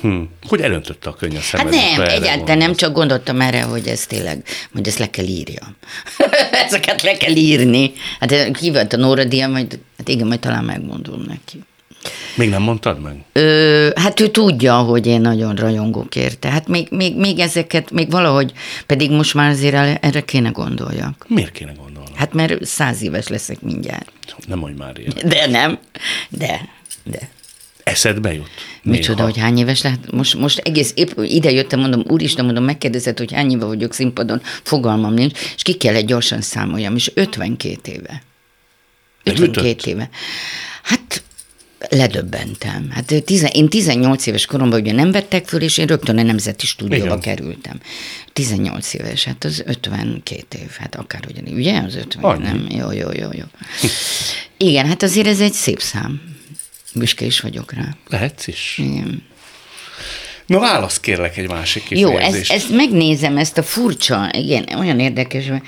Hm. 0.00 0.20
Hogy 0.48 0.60
elöntötte 0.60 1.08
a 1.08 1.14
könyv 1.14 1.36
a 1.36 1.56
Hát 1.56 1.70
nem, 1.70 2.00
egyáltalán 2.00 2.58
nem, 2.58 2.74
csak 2.74 2.92
gondoltam 2.92 3.40
erre, 3.40 3.62
hogy 3.62 3.86
ez 3.86 4.06
tényleg, 4.06 4.42
hogy 4.72 4.86
ezt 4.88 4.98
le 4.98 5.10
kell 5.10 5.24
írja. 5.24 5.76
Ezeket 6.66 7.02
le 7.02 7.16
kell 7.16 7.34
írni. 7.34 7.92
Hát 8.20 8.50
kívánta 8.50 8.96
a 8.96 9.00
Nóradia, 9.00 9.48
majd, 9.48 9.78
hát 9.98 10.08
igen, 10.08 10.26
majd 10.26 10.40
talán 10.40 10.64
megmondom 10.64 11.24
neki. 11.26 11.58
Még 12.34 12.48
nem 12.48 12.62
mondtad 12.62 13.00
meg? 13.00 13.16
Ö, 13.32 13.88
hát 13.96 14.20
ő 14.20 14.28
tudja, 14.28 14.76
hogy 14.76 15.06
én 15.06 15.20
nagyon 15.20 15.54
rajongok 15.54 16.16
érte. 16.16 16.48
Hát 16.48 16.68
még, 16.68 16.88
még, 16.90 17.16
még 17.16 17.38
ezeket, 17.38 17.90
még 17.90 18.10
valahogy, 18.10 18.52
pedig 18.86 19.10
most 19.10 19.34
már 19.34 19.50
azért 19.50 20.04
erre 20.04 20.20
kéne 20.20 20.48
gondoljak. 20.48 21.26
Miért 21.28 21.52
kéne 21.52 21.72
gondolni? 21.72 22.10
Hát 22.14 22.32
mert 22.32 22.64
száz 22.64 23.02
éves 23.02 23.28
leszek 23.28 23.60
mindjárt. 23.60 24.12
Nem 24.46 24.58
mondj 24.58 24.78
már 24.78 24.98
ilyen. 24.98 25.12
De 25.24 25.46
nem, 25.46 25.78
de, 26.28 26.68
de. 27.04 27.28
Eszedbe 27.82 28.34
jut? 28.34 28.50
Micsoda, 28.88 29.22
hogy 29.22 29.38
hány 29.38 29.58
éves 29.58 29.82
lehet? 29.82 30.12
Most, 30.12 30.34
most 30.34 30.58
egész 30.58 30.92
épp 30.94 31.10
ide 31.22 31.50
jöttem, 31.50 31.80
mondom, 31.80 32.04
úristen, 32.08 32.44
mondom, 32.44 32.64
megkérdezett, 32.64 33.18
hogy 33.18 33.32
hány 33.32 33.50
éve 33.50 33.64
vagyok 33.64 33.94
színpadon, 33.94 34.42
fogalmam 34.62 35.14
nincs, 35.14 35.38
és 35.54 35.62
ki 35.62 35.72
kellett 35.74 36.06
gyorsan 36.06 36.40
számoljam, 36.40 36.94
és 36.94 37.10
52 37.14 37.92
éve. 37.92 38.22
52 39.24 39.90
éve. 39.90 40.10
Hát 40.82 41.22
ledöbbentem. 41.90 42.90
Hát 42.90 43.22
tizen, 43.24 43.50
én 43.50 43.68
18 43.68 44.26
éves 44.26 44.46
koromban 44.46 44.80
ugye 44.80 44.92
nem 44.92 45.10
vettek 45.10 45.46
föl, 45.46 45.60
és 45.60 45.78
én 45.78 45.86
rögtön 45.86 46.18
a 46.18 46.22
Nemzeti 46.22 46.66
Stúdióba 46.66 47.04
Igen. 47.04 47.20
kerültem. 47.20 47.80
18 48.32 48.94
éves, 48.94 49.24
hát 49.24 49.44
az 49.44 49.62
52 49.66 50.58
év, 50.58 50.70
hát 50.78 50.94
akár 50.94 51.24
ugyanígy, 51.28 51.58
ugye? 51.58 51.80
Az 51.80 51.94
50, 51.94 52.22
Annyi. 52.22 52.42
nem? 52.42 52.66
Jó, 52.70 52.92
jó, 52.92 53.08
jó, 53.12 53.28
jó. 53.32 53.44
Igen, 54.56 54.86
hát 54.86 55.02
azért 55.02 55.26
ez 55.26 55.40
egy 55.40 55.52
szép 55.52 55.80
szám. 55.80 56.20
Büszke 56.98 57.24
is 57.24 57.40
vagyok 57.40 57.72
rá. 57.72 57.96
Lehetsz 58.08 58.46
is. 58.46 58.78
Igen. 58.78 59.22
No, 60.46 60.58
válasz 60.58 61.00
kérlek 61.00 61.36
egy 61.36 61.48
másik 61.48 61.82
kifejezést. 61.82 62.22
Jó, 62.22 62.28
ezt, 62.28 62.50
ezt 62.50 62.70
megnézem, 62.70 63.36
ezt 63.36 63.58
a 63.58 63.62
furcsa, 63.62 64.30
igen, 64.32 64.64
olyan 64.78 65.00
érdekes, 65.00 65.48
hogy 65.48 65.62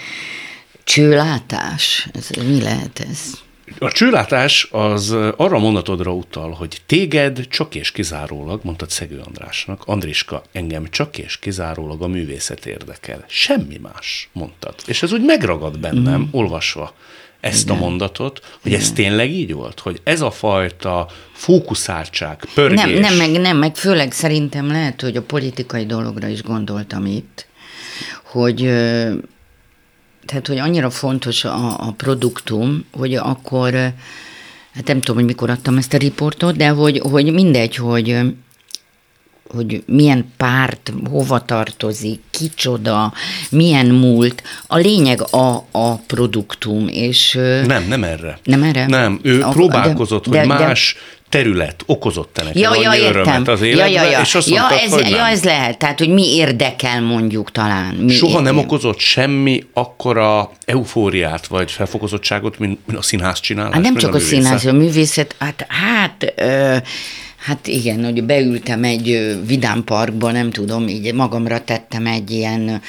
csőlátás, 0.85 2.09
ez, 2.13 2.29
mi 2.47 2.61
lehet 2.63 3.07
ez? 3.11 3.39
A 3.79 3.91
csőlátás 3.91 4.69
az 4.71 5.17
arra 5.37 5.59
mondatodra 5.59 6.13
utal, 6.13 6.51
hogy 6.51 6.81
téged 6.87 7.47
csak 7.49 7.75
és 7.75 7.93
kizárólag, 7.93 8.61
mondtad 8.63 8.91
Szegő 8.91 9.21
Andrásnak, 9.27 9.83
Andriska, 9.87 10.43
engem 10.53 10.91
csak 10.91 11.19
és 11.19 11.39
kizárólag 11.39 12.03
a 12.03 12.07
művészet 12.07 12.67
érdekel. 12.67 13.25
Semmi 13.29 13.79
más, 13.83 14.29
mondtad. 14.33 14.75
És 14.87 15.03
ez 15.03 15.13
úgy 15.13 15.25
megragad 15.25 15.79
bennem, 15.79 16.21
mm. 16.21 16.29
olvasva 16.31 16.95
ezt 17.41 17.65
Igen. 17.65 17.77
a 17.77 17.81
mondatot, 17.81 18.41
hogy 18.63 18.71
Igen. 18.71 18.81
ez 18.81 18.93
tényleg 18.93 19.31
így 19.31 19.53
volt? 19.53 19.81
Hogy 19.81 20.01
ez 20.05 20.21
a 20.21 20.31
fajta 20.31 21.07
fókuszáltság, 21.33 22.45
pörgés... 22.55 22.81
Nem, 22.81 22.91
nem, 22.91 23.15
meg, 23.15 23.31
nem, 23.31 23.57
meg 23.57 23.77
főleg 23.77 24.13
szerintem 24.13 24.67
lehet, 24.67 25.01
hogy 25.01 25.17
a 25.17 25.23
politikai 25.23 25.87
dologra 25.87 26.27
is 26.27 26.43
gondoltam 26.43 27.07
itt, 27.07 27.47
hogy 28.25 28.57
tehát, 30.31 30.47
hogy 30.47 30.59
annyira 30.59 30.91
fontos 30.91 31.45
a, 31.45 31.87
a 31.87 31.93
produktum, 31.97 32.85
hogy 32.93 33.15
akkor, 33.15 33.73
hát 34.75 34.87
nem 34.87 35.01
tudom, 35.01 35.17
hogy 35.17 35.25
mikor 35.25 35.51
adtam 35.51 35.77
ezt 35.77 35.95
a 35.95 35.99
riportot, 35.99 36.57
de 36.57 36.69
hogy, 36.69 36.99
hogy 36.99 37.33
mindegy, 37.33 37.77
hogy 37.77 38.21
hogy 39.55 39.83
milyen 39.87 40.33
párt, 40.37 40.93
hova 41.11 41.45
tartozik, 41.45 42.21
kicsoda, 42.31 43.13
milyen 43.51 43.87
múlt. 43.87 44.43
A 44.67 44.77
lényeg 44.77 45.23
a, 45.33 45.65
a 45.71 45.95
produktum, 46.07 46.89
és... 46.89 47.39
Nem, 47.67 47.85
nem 47.89 48.05
erre. 48.05 48.39
Nem 48.45 48.63
erre? 48.63 48.87
Nem, 48.87 49.21
ő 49.23 49.43
a, 49.43 49.49
próbálkozott, 49.49 50.29
de, 50.29 50.39
hogy 50.39 50.49
de, 50.49 50.55
más 50.55 50.95
de, 50.95 51.21
terület 51.31 51.83
okozott 51.87 52.31
te 52.33 52.43
neki 52.43 52.59
ja, 52.59 52.75
ja, 52.81 52.95
értem. 52.95 53.43
az 53.47 53.63
életbe, 53.63 53.89
ja, 53.89 54.03
ja, 54.03 54.11
ja. 54.11 54.21
és 54.21 54.35
azt 54.35 54.49
ja, 54.49 54.61
mondtad, 54.61 54.81
ez, 54.85 54.93
hogy 54.93 55.03
nem. 55.03 55.11
ja, 55.11 55.27
ez 55.27 55.45
lehet, 55.45 55.79
tehát, 55.79 55.99
hogy 55.99 56.09
mi 56.09 56.35
érdekel 56.35 57.03
mondjuk 57.03 57.53
talán. 57.53 57.95
Mi 57.95 58.13
Soha 58.13 58.39
ér... 58.39 58.45
nem 58.45 58.59
okozott 58.59 58.99
semmi 58.99 59.65
akkora 59.73 60.51
eufóriát 60.65 61.47
vagy 61.47 61.71
felfokozottságot, 61.71 62.59
mint, 62.59 62.79
mint 62.87 62.99
a 62.99 63.03
színház 63.03 63.41
csinálás? 63.41 63.73
Hát 63.73 63.83
nem 63.83 63.97
csak 63.97 64.15
a, 64.15 64.17
a 64.17 64.21
színház, 64.21 64.67
a 64.67 64.73
művészet, 64.73 65.35
hát, 65.39 65.67
hát 65.69 66.33
ö, 66.37 66.77
Hát 67.41 67.67
igen, 67.67 68.05
hogy 68.05 68.25
beültem 68.25 68.85
egy 68.85 69.39
vidám 69.47 69.85
parkba, 69.85 70.31
nem 70.33 70.51
tudom, 70.51 70.89
így 70.89 71.15
magamra 71.15 71.65
tettem 71.65 72.07
egy 72.07 72.31
ilyen 72.31 72.81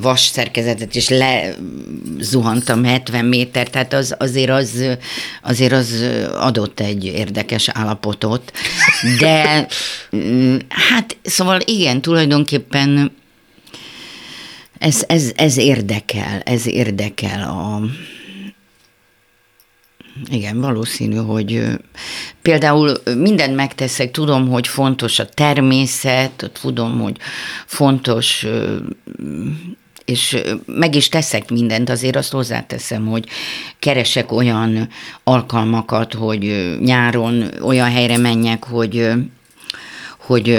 vas 0.00 0.20
szerkezetet, 0.20 0.96
és 0.96 1.08
lezuhantam 1.08 2.84
70 2.84 3.24
méter, 3.24 3.68
tehát 3.68 3.92
az, 3.92 4.14
azért, 4.18 4.50
az, 4.50 4.84
azért 5.42 5.72
az 5.72 6.04
adott 6.34 6.80
egy 6.80 7.04
érdekes 7.04 7.68
állapotot. 7.68 8.52
De 9.18 9.66
mm, 10.16 10.56
hát 10.68 11.16
szóval 11.22 11.60
igen, 11.64 12.00
tulajdonképpen 12.00 13.12
ez, 14.78 15.04
ez, 15.06 15.32
ez 15.36 15.56
érdekel, 15.56 16.40
ez 16.44 16.66
érdekel 16.66 17.42
a, 17.42 17.80
igen, 20.28 20.60
valószínű, 20.60 21.16
hogy 21.16 21.62
például 22.42 22.92
mindent 23.16 23.54
megteszek, 23.54 24.10
tudom, 24.10 24.48
hogy 24.48 24.66
fontos 24.66 25.18
a 25.18 25.28
természet, 25.28 26.50
tudom, 26.60 27.00
hogy 27.00 27.16
fontos 27.66 28.46
és 30.04 30.36
meg 30.66 30.94
is 30.94 31.08
teszek 31.08 31.50
mindent, 31.50 31.90
azért 31.90 32.16
azt 32.16 32.32
hozzáteszem, 32.32 33.06
hogy 33.06 33.26
keresek 33.78 34.32
olyan 34.32 34.88
alkalmakat, 35.24 36.14
hogy 36.14 36.76
nyáron 36.80 37.44
olyan 37.62 37.90
helyre 37.90 38.16
menjek, 38.16 38.64
hogy 38.64 39.12
hogy 40.30 40.58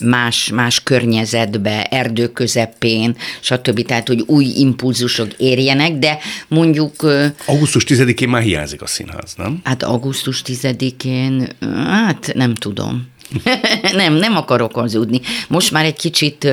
más, 0.00 0.48
más 0.48 0.82
környezetbe, 0.82 1.84
erdő 1.84 2.26
közepén, 2.32 3.16
stb. 3.40 3.86
Tehát, 3.86 4.08
hogy 4.08 4.24
új 4.26 4.44
impulzusok 4.44 5.32
érjenek, 5.36 5.92
de 5.92 6.18
mondjuk... 6.48 7.06
Augusztus 7.46 7.84
10-én 7.88 8.28
már 8.28 8.42
hiányzik 8.42 8.82
a 8.82 8.86
színház, 8.86 9.34
nem? 9.36 9.60
Hát 9.64 9.82
augusztus 9.82 10.42
10-én, 10.46 11.48
hát 11.86 12.32
nem 12.34 12.54
tudom. 12.54 13.06
nem, 13.92 14.12
nem 14.12 14.36
akarok 14.36 14.74
hazudni. 14.74 15.20
Most 15.48 15.70
már 15.70 15.84
egy 15.84 15.96
kicsit 15.96 16.48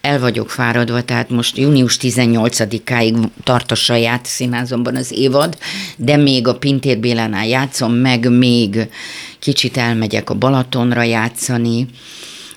el 0.00 0.20
vagyok 0.20 0.50
fáradva, 0.50 1.02
tehát 1.02 1.30
most 1.30 1.56
június 1.56 1.98
18-áig 2.00 3.16
tart 3.44 3.70
a 3.70 3.74
saját 3.74 4.26
színházomban 4.26 4.96
az 4.96 5.12
évad, 5.12 5.58
de 5.96 6.16
még 6.16 6.48
a 6.48 6.54
Pintér 6.54 6.98
Bélánál 6.98 7.46
játszom, 7.46 7.92
meg 7.92 8.30
még 8.30 8.88
kicsit 9.38 9.76
elmegyek 9.76 10.30
a 10.30 10.34
Balatonra 10.34 11.02
játszani, 11.02 11.86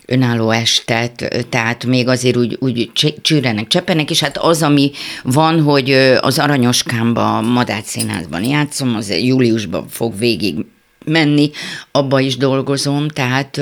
önálló 0.06 0.50
estet, 0.52 1.46
tehát 1.50 1.86
még 1.86 2.08
azért 2.08 2.38
úgy, 2.38 2.58
úgy 2.60 2.92
csűrenek, 3.22 3.68
csepenek, 3.68 4.10
és 4.10 4.20
hát 4.20 4.38
az, 4.38 4.62
ami 4.62 4.92
van, 5.24 5.62
hogy 5.62 5.92
az 6.22 6.40
Aranyoskámba, 6.40 7.42
Madács 7.42 7.86
Színházban 7.86 8.44
játszom, 8.44 8.96
az 8.96 9.10
júliusban 9.10 9.88
fog 9.88 10.18
végig 10.18 10.56
menni, 11.06 11.52
abba 11.92 12.22
is 12.22 12.38
dolgozom, 12.38 13.08
tehát 13.08 13.60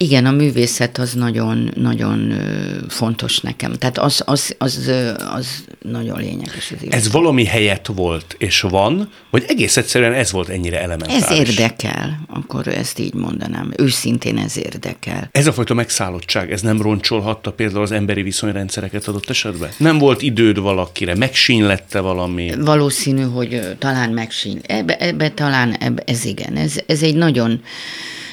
Igen, 0.00 0.26
a 0.26 0.30
művészet 0.30 0.98
az 0.98 1.12
nagyon, 1.12 1.70
nagyon 1.76 2.32
fontos 2.88 3.40
nekem. 3.40 3.72
Tehát 3.72 3.98
az, 3.98 4.22
az, 4.26 4.54
az, 4.58 4.90
az 5.34 5.64
nagyon 5.82 6.18
lényeges. 6.18 6.70
Az 6.70 6.86
ez 6.92 7.10
valami 7.10 7.44
helyet 7.44 7.86
volt, 7.94 8.34
és 8.38 8.60
van, 8.60 9.10
vagy 9.30 9.44
egész 9.48 9.76
egyszerűen 9.76 10.12
ez 10.12 10.32
volt 10.32 10.48
ennyire 10.48 10.80
elementális? 10.80 11.22
Ez 11.22 11.30
érdekel, 11.30 12.20
akkor 12.26 12.68
ezt 12.68 12.98
így 12.98 13.14
mondanám. 13.14 13.72
Őszintén 13.76 14.38
ez 14.38 14.56
érdekel. 14.56 15.28
Ez 15.32 15.46
a 15.46 15.52
fajta 15.52 15.74
megszállottság, 15.74 16.52
ez 16.52 16.60
nem 16.60 16.82
roncsolhatta 16.82 17.52
például 17.52 17.82
az 17.82 17.92
emberi 17.92 18.22
viszonyrendszereket 18.22 19.08
adott 19.08 19.30
esetben? 19.30 19.70
Nem 19.76 19.98
volt 19.98 20.22
időd 20.22 20.58
valakire, 20.58 21.14
megsínlette 21.14 22.00
valami? 22.00 22.52
Valószínű, 22.58 23.22
hogy 23.22 23.76
talán 23.78 24.10
megsín. 24.10 24.60
Ebbe, 24.66 24.96
ebbe 24.96 25.30
talán 25.30 25.72
ebbe, 25.74 26.02
ez 26.06 26.24
igen. 26.24 26.56
Ez, 26.56 26.80
ez 26.86 27.02
egy 27.02 27.14
nagyon 27.14 27.60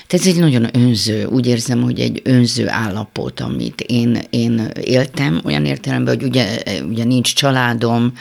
tehát 0.08 0.26
ez 0.26 0.34
egy 0.34 0.40
nagyon 0.40 0.68
önző, 0.74 1.26
úgy 1.26 1.48
érzem, 1.48 1.82
hogy 1.82 2.00
egy 2.00 2.22
önző 2.24 2.70
állapot, 2.70 3.40
amit 3.40 3.82
én, 3.82 4.22
én 4.30 4.72
éltem, 4.84 5.42
olyan 5.44 5.66
értelemben, 5.66 6.16
hogy 6.16 6.24
ugye, 6.24 6.58
ugye 6.90 7.04
nincs 7.04 7.34
családom, 7.34 8.14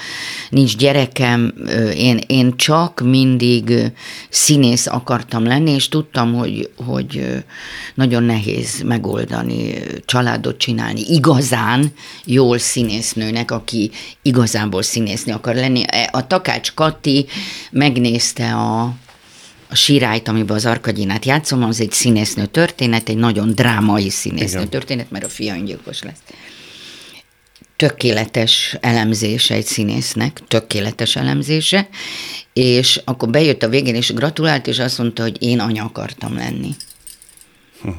nincs 0.51 0.77
gyerekem, 0.77 1.55
én, 1.97 2.20
én 2.27 2.57
csak 2.57 3.01
mindig 3.01 3.92
színész 4.29 4.87
akartam 4.87 5.44
lenni, 5.44 5.70
és 5.70 5.88
tudtam, 5.88 6.35
hogy, 6.35 6.70
hogy 6.87 7.42
nagyon 7.94 8.23
nehéz 8.23 8.83
megoldani, 8.83 9.75
családot 10.05 10.59
csinálni 10.59 11.01
igazán 11.09 11.92
jól 12.25 12.59
színésznőnek, 12.59 13.51
aki 13.51 13.90
igazából 14.23 14.83
színészni 14.83 15.33
akar 15.33 15.55
lenni. 15.55 15.83
A 16.11 16.27
Takács 16.27 16.75
Kati 16.75 17.27
megnézte 17.70 18.55
a 18.55 18.94
a 19.75 19.77
Sirályt, 19.77 20.29
amiben 20.29 20.57
az 20.57 20.67
Arkadinát 20.67 21.25
játszom, 21.25 21.63
az 21.65 21.81
egy 21.81 21.93
színésznő 21.93 22.47
történet, 22.47 23.09
egy 23.09 23.17
nagyon 23.17 23.55
drámai 23.55 24.11
színésznő 24.11 24.59
Igen. 24.59 24.71
történet, 24.71 25.11
mert 25.11 25.25
a 25.25 25.29
fia 25.29 25.55
öngyilkos 25.55 26.03
lesz. 26.03 26.19
Tökéletes 27.77 28.77
elemzése 28.81 29.55
egy 29.55 29.65
színésznek, 29.65 30.41
tökéletes 30.49 31.17
elemzése, 31.17 31.89
és 32.53 33.01
akkor 33.05 33.31
bejött 33.31 33.63
a 33.63 33.69
végén, 33.69 33.95
és 33.95 34.13
gratulált, 34.13 34.67
és 34.67 34.79
azt 34.79 34.99
mondta, 34.99 35.23
hogy 35.23 35.43
én 35.43 35.61
anya 35.61 35.85
akartam 35.85 36.35
lenni. 36.37 36.75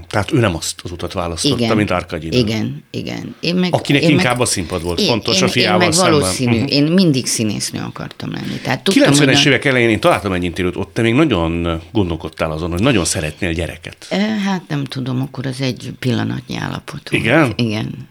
Tehát 0.08 0.32
ő 0.32 0.40
nem 0.40 0.56
azt 0.56 0.82
az 0.84 0.92
utat 0.92 1.14
választotta, 1.14 1.64
igen, 1.64 1.76
mint 1.76 1.92
Arkadina. 1.92 2.38
Igen, 2.38 2.84
igen. 2.92 3.36
Én 3.40 3.56
meg, 3.56 3.74
Akinek 3.74 4.02
én 4.02 4.10
inkább 4.10 4.38
meg, 4.38 4.42
a 4.42 4.46
színpad 4.46 4.82
volt 4.82 5.00
én, 5.00 5.08
fontos 5.08 5.38
én, 5.38 5.44
a 5.44 5.48
fiával 5.48 5.82
én 5.82 5.88
meg 5.88 5.94
szemben. 5.94 6.12
valószínű, 6.12 6.56
uh-huh. 6.56 6.72
én 6.72 6.84
mindig 6.84 7.26
színésznő 7.26 7.80
akartam 7.80 8.32
lenni. 8.32 8.60
Tehát 8.64 8.84
tudtam, 8.84 9.14
90-es 9.14 9.18
hogy... 9.18 9.46
évek 9.46 9.66
elején 9.66 9.90
én 9.90 10.00
találtam 10.00 10.34
egy 10.34 10.44
interjút, 10.44 10.76
ott 10.76 10.94
te 10.94 11.02
még 11.02 11.14
nagyon 11.14 11.82
gondolkodtál 11.92 12.52
azon, 12.52 12.72
hogy 12.72 12.82
nagyon 12.82 13.06
szeretnél 13.06 13.54
gyereket. 13.54 14.08
Hát 14.46 14.62
nem 14.68 14.84
tudom, 14.84 15.22
akkor 15.22 15.46
az 15.46 15.62
egy 15.62 15.94
pillanatnyi 16.00 16.58
állapot 16.58 17.10
Igen? 17.12 17.40
Volt. 17.40 17.60
Igen. 17.60 18.08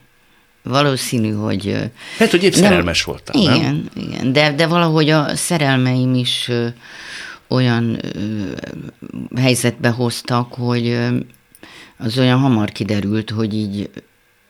Valószínű, 0.62 1.32
hogy... 1.32 1.76
Hát, 2.18 2.30
hogy 2.30 2.42
épp 2.42 2.52
nem, 2.52 2.62
szerelmes 2.62 3.02
voltál, 3.02 3.42
Igen, 3.42 3.60
nem? 3.94 4.06
igen. 4.08 4.32
De, 4.32 4.52
de 4.52 4.66
valahogy 4.66 5.10
a 5.10 5.36
szerelmeim 5.36 6.14
is 6.14 6.50
olyan 7.48 8.00
helyzetbe 9.36 9.88
hoztak, 9.88 10.52
hogy 10.52 10.98
az 11.96 12.18
olyan 12.18 12.38
hamar 12.38 12.70
kiderült, 12.70 13.30
hogy 13.30 13.54
így 13.54 13.90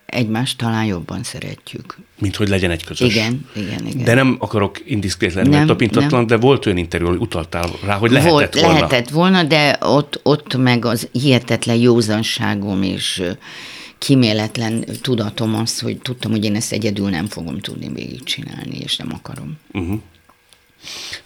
egymást 0.06 0.58
talán 0.58 0.84
jobban 0.84 1.22
szeretjük. 1.22 1.98
Mint 2.18 2.36
hogy 2.36 2.48
legyen 2.48 2.70
egy 2.70 2.84
közös. 2.84 3.14
Igen, 3.14 3.46
igen, 3.54 3.86
igen. 3.86 4.04
De 4.04 4.14
nem 4.14 4.36
akarok 4.38 4.80
indiszkrét 4.84 5.34
lenni, 5.34 5.48
nem, 5.48 5.66
tapintatlan, 5.66 6.26
de 6.26 6.36
volt 6.36 6.66
olyan 6.66 6.78
interjú, 6.78 7.06
hogy 7.06 7.18
utaltál 7.18 7.68
rá, 7.84 7.96
hogy 7.96 8.10
lehetett 8.10 8.32
volt, 8.32 8.54
volna. 8.54 8.72
Lehetett 8.72 9.08
volna, 9.08 9.42
de 9.42 9.76
ott, 9.80 10.20
ott 10.22 10.56
meg 10.56 10.84
az 10.84 11.08
hihetetlen 11.12 11.76
józanságom 11.76 12.82
és 12.82 13.22
kiméletlen 13.98 14.84
tudatom 15.00 15.54
az, 15.54 15.80
hogy 15.80 15.98
tudtam, 15.98 16.30
hogy 16.30 16.44
én 16.44 16.54
ezt 16.54 16.72
egyedül 16.72 17.08
nem 17.08 17.26
fogom 17.26 17.58
tudni 17.58 17.88
végigcsinálni, 17.88 18.78
és 18.78 18.96
nem 18.96 19.08
akarom. 19.12 19.58
Uh-huh. 19.72 20.00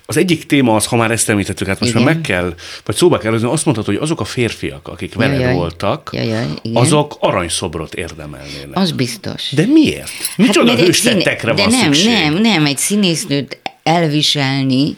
Az 0.06 0.16
egyik 0.16 0.46
téma 0.46 0.74
az, 0.74 0.84
ha 0.86 0.96
már 0.96 1.10
ezt 1.10 1.28
említettük, 1.28 1.66
hát 1.66 1.80
most 1.80 1.92
Igen. 1.92 2.04
már 2.04 2.14
meg 2.14 2.22
kell, 2.22 2.54
vagy 2.84 2.96
szóba 2.96 3.18
kell 3.18 3.32
hozni, 3.32 3.48
azt 3.48 3.64
mondtad, 3.64 3.86
hogy 3.86 3.96
azok 3.96 4.20
a 4.20 4.24
férfiak, 4.24 4.88
akik 4.88 5.14
veled 5.14 5.40
jaj, 5.40 5.54
voltak, 5.54 6.10
jaj, 6.12 6.26
jaj, 6.26 6.46
igen. 6.62 6.82
azok 6.82 7.16
aranyszobrot 7.20 7.94
érdemelnének. 7.94 8.76
Az 8.76 8.92
biztos. 8.92 9.50
De 9.50 9.66
miért? 9.66 10.10
Micsoda 10.36 10.70
hát, 10.70 10.80
hőstettekre 10.80 11.52
van 11.52 11.68
nem, 11.68 11.80
szükség? 11.80 12.12
nem, 12.12 12.34
nem, 12.34 12.66
egy 12.66 12.78
színésznőt 12.78 13.58
elviselni, 13.82 14.96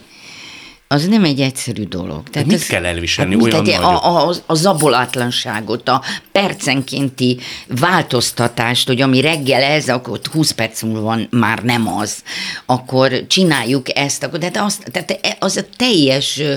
az 0.91 1.07
nem 1.07 1.23
egy 1.23 1.41
egyszerű 1.41 1.83
dolog. 1.83 2.29
Tehát 2.29 2.47
mit 2.47 2.55
ez, 2.55 2.65
kell 2.65 2.85
elviselni 2.85 3.33
hát 3.33 3.43
olyan 3.43 3.63
nagy? 3.63 3.73
A, 3.73 4.27
a, 4.29 4.35
a 4.45 4.53
zabolátlanságot, 4.53 5.89
a 5.89 6.01
percenkénti 6.31 7.39
változtatást, 7.67 8.87
hogy 8.87 9.01
ami 9.01 9.21
reggel 9.21 9.61
ez, 9.61 9.89
akkor 9.89 10.19
20 10.31 10.51
perc 10.51 10.81
múlva 10.81 11.17
már 11.29 11.63
nem 11.63 11.87
az, 11.87 12.23
akkor 12.65 13.27
csináljuk 13.27 13.97
ezt, 13.97 14.23
akkor, 14.23 14.39
tehát, 14.39 14.57
az, 14.57 14.79
tehát 14.91 15.37
az 15.39 15.57
a 15.57 15.63
teljes 15.75 16.39
ö, 16.39 16.53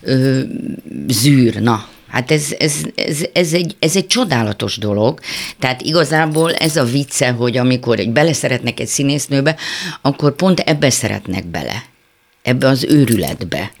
ö, 0.00 0.40
zűr, 1.08 1.60
na, 1.60 1.86
Hát 2.08 2.30
ez, 2.30 2.54
ez, 2.58 2.74
ez, 2.94 3.24
ez, 3.32 3.52
egy, 3.52 3.76
ez 3.78 3.96
egy 3.96 4.06
csodálatos 4.06 4.78
dolog. 4.78 5.20
Tehát 5.58 5.82
igazából 5.82 6.54
ez 6.54 6.76
a 6.76 6.84
vicce, 6.84 7.30
hogy 7.30 7.56
amikor 7.56 7.98
egy 7.98 8.10
beleszeretnek 8.10 8.80
egy 8.80 8.86
színésznőbe, 8.86 9.56
akkor 10.02 10.34
pont 10.34 10.60
ebbe 10.60 10.90
szeretnek 10.90 11.46
bele 11.46 11.91
ebbe 12.42 12.68
az 12.68 12.84
őrületbe. 12.84 13.72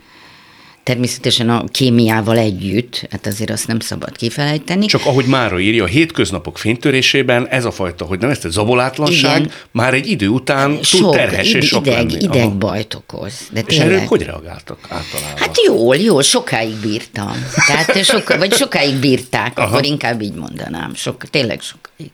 Természetesen 0.82 1.50
a 1.50 1.64
kémiával 1.64 2.38
együtt, 2.38 3.06
hát 3.10 3.26
azért 3.26 3.50
azt 3.50 3.66
nem 3.66 3.80
szabad 3.80 4.16
kifelejteni. 4.16 4.86
Csak 4.86 5.06
ahogy 5.06 5.24
Mára 5.24 5.60
írja, 5.60 5.84
a 5.84 5.86
hétköznapok 5.86 6.58
fénytörésében 6.58 7.48
ez 7.48 7.64
a 7.64 7.70
fajta, 7.70 8.04
hogy 8.04 8.24
ezt 8.24 8.50
zabolátlanság, 8.50 9.40
Igen. 9.40 9.52
már 9.70 9.94
egy 9.94 10.06
idő 10.06 10.28
után 10.28 10.78
sok, 10.82 11.00
túl 11.00 11.12
terhes 11.12 11.48
ide, 11.48 11.58
és 11.58 11.66
sok 11.66 11.86
ideg, 11.86 12.10
lenni. 12.10 12.24
ideg 12.24 12.56
bajt 12.56 12.94
okoz. 12.94 13.48
De 13.52 13.62
és 13.66 13.78
erről 13.78 14.00
hogy 14.00 14.22
reagáltak 14.22 14.78
általában? 14.88 15.36
Hát 15.36 15.56
jól, 15.66 15.96
jól, 15.96 16.22
sokáig 16.22 16.74
bírtam. 16.74 17.46
Tehát 17.66 18.04
soka, 18.04 18.38
vagy 18.38 18.52
sokáig 18.52 18.94
bírták, 18.94 19.58
Aha. 19.58 19.68
akkor 19.68 19.84
inkább 19.84 20.22
így 20.22 20.34
mondanám. 20.34 20.94
Sok, 20.94 21.24
tényleg 21.30 21.60
sokáig, 21.60 22.10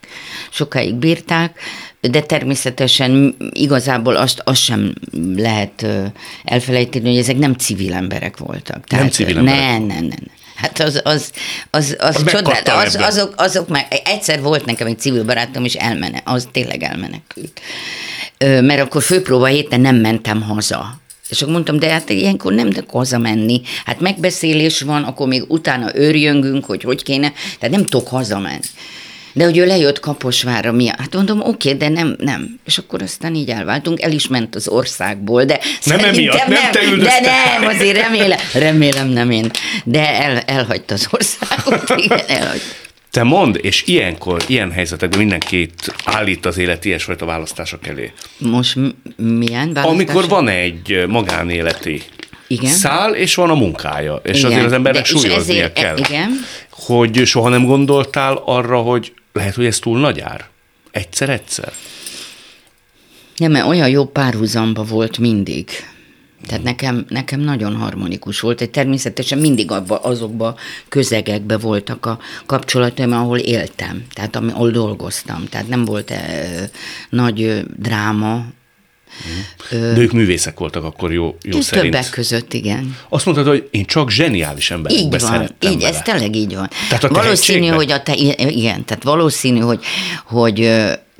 sokáig 0.50 0.94
bírták 0.94 1.60
de 2.00 2.22
természetesen 2.22 3.36
igazából 3.52 4.16
azt, 4.16 4.42
azt 4.44 4.62
sem 4.62 4.94
lehet 5.36 5.86
elfelejteni, 6.44 7.08
hogy 7.08 7.18
ezek 7.18 7.36
nem 7.36 7.54
civil 7.54 7.94
emberek 7.94 8.36
voltak. 8.36 8.84
Tehát, 8.84 9.04
nem 9.04 9.12
civil 9.12 9.38
emberek? 9.38 9.60
Nem, 9.60 9.82
nem, 9.82 10.04
nem. 10.04 10.36
Hát 10.54 10.80
az, 10.80 11.00
az, 11.04 11.32
az, 11.70 11.96
az, 11.98 12.16
az 12.16 12.24
csodál, 12.24 12.86
az, 12.86 12.94
azok, 12.94 13.34
azok 13.36 13.68
már, 13.68 13.86
egyszer 14.04 14.42
volt 14.42 14.64
nekem 14.64 14.86
egy 14.86 14.98
civil 14.98 15.24
barátom, 15.24 15.64
és 15.64 15.74
elmene, 15.74 16.22
az 16.24 16.48
tényleg 16.52 16.82
elmenekült. 16.82 17.60
Mert 18.38 18.80
akkor 18.80 19.02
főpróba 19.02 19.46
héten 19.46 19.80
nem 19.80 19.96
mentem 19.96 20.42
haza. 20.42 21.00
És 21.28 21.40
akkor 21.42 21.52
mondtam, 21.52 21.78
de 21.78 21.90
hát 21.90 22.10
ilyenkor 22.10 22.52
nem 22.52 22.70
tudok 22.70 22.90
hazamenni. 22.90 23.62
Hát 23.84 24.00
megbeszélés 24.00 24.80
van, 24.80 25.02
akkor 25.02 25.28
még 25.28 25.44
utána 25.48 25.96
őrjöngünk, 25.96 26.64
hogy 26.64 26.82
hogy 26.82 27.02
kéne, 27.02 27.32
tehát 27.58 27.76
nem 27.76 27.84
tudok 27.84 28.08
hazamenni. 28.08 28.60
De 29.38 29.44
hogy 29.44 29.58
ő 29.58 29.66
lejött 29.66 30.00
Kaposvára, 30.00 30.72
mi? 30.72 30.86
Hát 30.86 31.14
mondom, 31.14 31.40
oké, 31.40 31.72
de 31.72 31.88
nem, 31.88 32.16
nem. 32.18 32.60
És 32.64 32.78
akkor 32.78 33.02
aztán 33.02 33.34
így 33.34 33.48
elváltunk, 33.48 34.02
el 34.02 34.12
is 34.12 34.28
ment 34.28 34.54
az 34.54 34.68
országból, 34.68 35.44
de 35.44 35.60
nem 35.84 36.04
emiatt, 36.04 36.36
nem, 36.36 36.50
nem 36.50 36.70
te 36.70 36.96
De 36.96 37.20
nem, 37.20 37.66
azért 37.66 37.96
remélem, 37.96 38.38
remélem 38.54 39.08
nem 39.08 39.30
én. 39.30 39.50
De 39.84 40.22
el, 40.22 40.38
elhagyta 40.38 40.94
az 40.94 41.08
országot, 41.10 41.94
igen, 42.04 42.20
elhagyta. 42.26 42.64
Te 43.10 43.22
mond, 43.22 43.58
és 43.62 43.82
ilyenkor, 43.86 44.42
ilyen 44.46 44.70
helyzetekben 44.70 45.18
mindenkit 45.18 45.94
állít 46.04 46.46
az 46.46 46.58
élet 46.58 46.84
ilyesfajta 46.84 47.26
választások 47.26 47.86
elé. 47.86 48.12
Most 48.38 48.76
milyen 49.16 49.72
választás? 49.72 49.84
Amikor 49.84 50.28
van 50.28 50.48
egy 50.48 51.04
magánéleti 51.08 52.02
igen. 52.46 52.70
szál, 52.70 53.14
és 53.14 53.34
van 53.34 53.50
a 53.50 53.54
munkája. 53.54 54.20
És 54.24 54.38
igen. 54.38 54.50
azért 54.50 54.64
az 54.64 54.72
embernek 54.72 55.04
súlyoznia 55.04 55.56
ezért, 55.56 55.72
kell. 55.72 55.98
Igen. 55.98 56.30
Hogy 56.70 57.26
soha 57.26 57.48
nem 57.48 57.64
gondoltál 57.64 58.42
arra, 58.44 58.78
hogy 58.78 59.12
lehet, 59.32 59.54
hogy 59.54 59.64
ez 59.64 59.78
túl 59.78 59.98
nagy 59.98 60.20
ár? 60.20 60.48
Egyszer-egyszer? 60.90 61.72
Nem, 63.36 63.50
mert 63.50 63.66
olyan 63.66 63.88
jó 63.88 64.04
párhuzamba 64.04 64.82
volt 64.84 65.18
mindig. 65.18 65.70
Tehát 66.46 66.62
nekem, 66.62 67.04
nekem 67.08 67.40
nagyon 67.40 67.76
harmonikus 67.76 68.40
volt, 68.40 68.60
egy 68.60 68.70
természetesen 68.70 69.38
mindig 69.38 69.70
abba, 69.70 69.98
azokba 69.98 70.56
közegekbe 70.88 71.56
voltak 71.58 72.06
a 72.06 72.18
kapcsolataim, 72.46 73.12
ahol 73.12 73.38
éltem, 73.38 74.06
tehát 74.12 74.36
ahol 74.36 74.70
dolgoztam. 74.70 75.44
Tehát 75.44 75.68
nem 75.68 75.84
volt 75.84 76.10
e, 76.10 76.70
nagy 77.10 77.64
dráma, 77.76 78.34
Mm. 78.36 78.57
De 79.70 79.96
ők 79.98 80.12
művészek 80.12 80.58
voltak 80.58 80.84
akkor 80.84 81.12
jó, 81.12 81.36
jó 81.42 81.60
szerint. 81.60 81.94
Többek 81.94 82.10
között, 82.10 82.52
igen. 82.52 82.96
Azt 83.08 83.24
mondtad, 83.24 83.46
hogy 83.46 83.68
én 83.70 83.84
csak 83.84 84.10
zseniális 84.10 84.70
emberekbe 84.70 85.16
így 85.16 85.20
van, 85.20 85.54
így, 85.60 85.80
vele. 85.80 85.88
ez 85.88 86.02
tényleg 86.02 86.36
így 86.36 86.54
van. 86.54 86.70
Tehát 86.88 87.04
a 87.04 87.08
valószínű, 87.08 87.66
hogy 87.66 87.90
a 87.90 88.02
te, 88.02 88.14
igen, 88.36 88.84
tehát 88.84 89.02
valószínű, 89.02 89.58
hogy, 89.58 89.84
hogy 90.24 90.56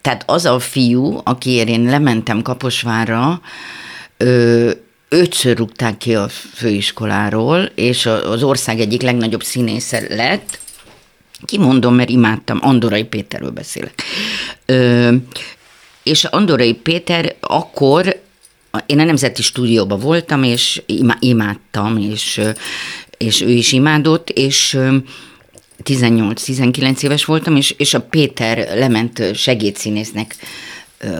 tehát 0.02 0.22
az 0.26 0.44
a 0.44 0.58
fiú, 0.58 1.20
akiért 1.24 1.68
én 1.68 1.82
lementem 1.82 2.42
Kaposvárra, 2.42 3.40
ö, 4.16 4.70
ötször 5.08 5.56
rúgták 5.56 5.96
ki 5.98 6.14
a 6.14 6.28
főiskoláról, 6.54 7.70
és 7.74 8.06
az 8.06 8.42
ország 8.42 8.80
egyik 8.80 9.02
legnagyobb 9.02 9.42
színésze 9.42 10.02
lett, 10.08 10.58
kimondom, 11.44 11.94
mert 11.94 12.08
imádtam, 12.08 12.58
Andorai 12.62 13.04
Péterről 13.04 13.50
beszélek. 13.50 14.02
Ö, 14.66 15.14
és 16.08 16.24
Andorai 16.24 16.74
Péter 16.74 17.36
akkor, 17.40 18.22
én 18.86 18.98
a 18.98 19.04
Nemzeti 19.04 19.42
Stúdióban 19.42 20.00
voltam, 20.00 20.42
és 20.42 20.82
imádtam, 21.20 21.96
és, 21.96 22.40
és 23.16 23.40
ő 23.40 23.50
is 23.50 23.72
imádott, 23.72 24.30
és 24.30 24.78
18-19 25.84 27.02
éves 27.02 27.24
voltam, 27.24 27.56
és, 27.56 27.74
és 27.78 27.94
a 27.94 28.00
Péter 28.00 28.78
lement 28.78 29.34
segédszínésznek 29.34 30.36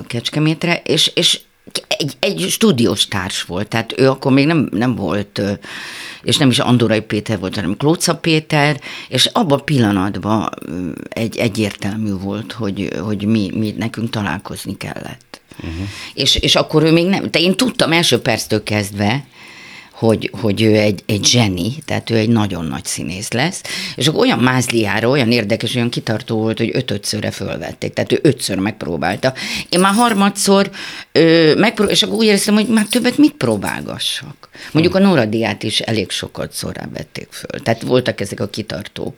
Kecskemétre, 0.07 0.83
és, 0.85 1.11
és 1.15 1.41
egy, 1.89 2.17
egy 2.19 2.47
stúdiós 2.49 3.09
társ 3.09 3.43
volt, 3.43 3.69
tehát 3.69 3.95
ő 3.99 4.09
akkor 4.09 4.33
még 4.33 4.47
nem, 4.47 4.69
nem 4.73 4.95
volt, 4.95 5.43
és 6.23 6.37
nem 6.37 6.51
is 6.51 6.59
Andorai 6.59 7.01
Péter 7.01 7.39
volt, 7.39 7.55
hanem 7.55 7.77
Klóca 7.77 8.17
Péter, 8.17 8.81
és 9.09 9.27
abban 9.27 9.59
a 9.59 9.63
pillanatban 9.63 10.51
egy, 11.09 11.37
egyértelmű 11.37 12.13
volt, 12.13 12.53
hogy, 12.53 12.89
hogy 13.01 13.25
mi, 13.25 13.51
mi 13.55 13.75
nekünk 13.79 14.11
találkozni 14.11 14.77
kellett. 14.77 15.41
Uh-huh. 15.57 15.89
És, 16.15 16.37
és 16.37 16.55
akkor 16.55 16.83
ő 16.83 16.93
még 16.93 17.07
nem, 17.07 17.31
de 17.31 17.39
én 17.39 17.57
tudtam 17.57 17.93
első 17.93 18.21
perctől 18.21 18.63
kezdve, 18.63 19.27
hogy, 19.99 20.31
hogy 20.41 20.63
ő 20.63 20.75
egy, 20.75 21.03
egy 21.07 21.25
zseni, 21.25 21.73
tehát 21.85 22.11
ő 22.11 22.17
egy 22.17 22.29
nagyon 22.29 22.65
nagy 22.65 22.85
színész 22.85 23.33
lesz, 23.33 23.63
és 23.97 24.07
akkor 24.07 24.21
olyan 24.21 24.39
mázliára, 24.39 25.09
olyan 25.09 25.31
érdekes, 25.31 25.75
olyan 25.75 25.89
kitartó 25.89 26.37
volt, 26.37 26.59
hogy 26.59 26.71
öt-ötszörre 26.73 27.31
fölvették, 27.31 27.93
tehát 27.93 28.13
ő 28.13 28.19
ötször 28.23 28.59
megpróbálta. 28.59 29.33
Én 29.69 29.81
már 29.81 29.93
harmadszor 29.93 30.71
ö, 31.13 31.55
megpróbáltam, 31.57 31.89
és 31.89 32.03
akkor 32.03 32.17
úgy 32.17 32.25
éreztem, 32.25 32.55
hogy 32.55 32.67
már 32.67 32.87
többet 32.87 33.19
mit 33.19 33.33
próbálgassak. 33.33 34.49
Mondjuk 34.73 34.95
a 34.95 34.99
Noradiát 34.99 35.63
is 35.63 35.81
elég 35.81 36.11
sokat 36.11 36.53
szorrá 36.53 36.89
vették 36.93 37.29
föl. 37.31 37.61
Tehát 37.61 37.83
voltak 37.83 38.21
ezek 38.21 38.41
a 38.41 38.47
kitartó 38.47 39.15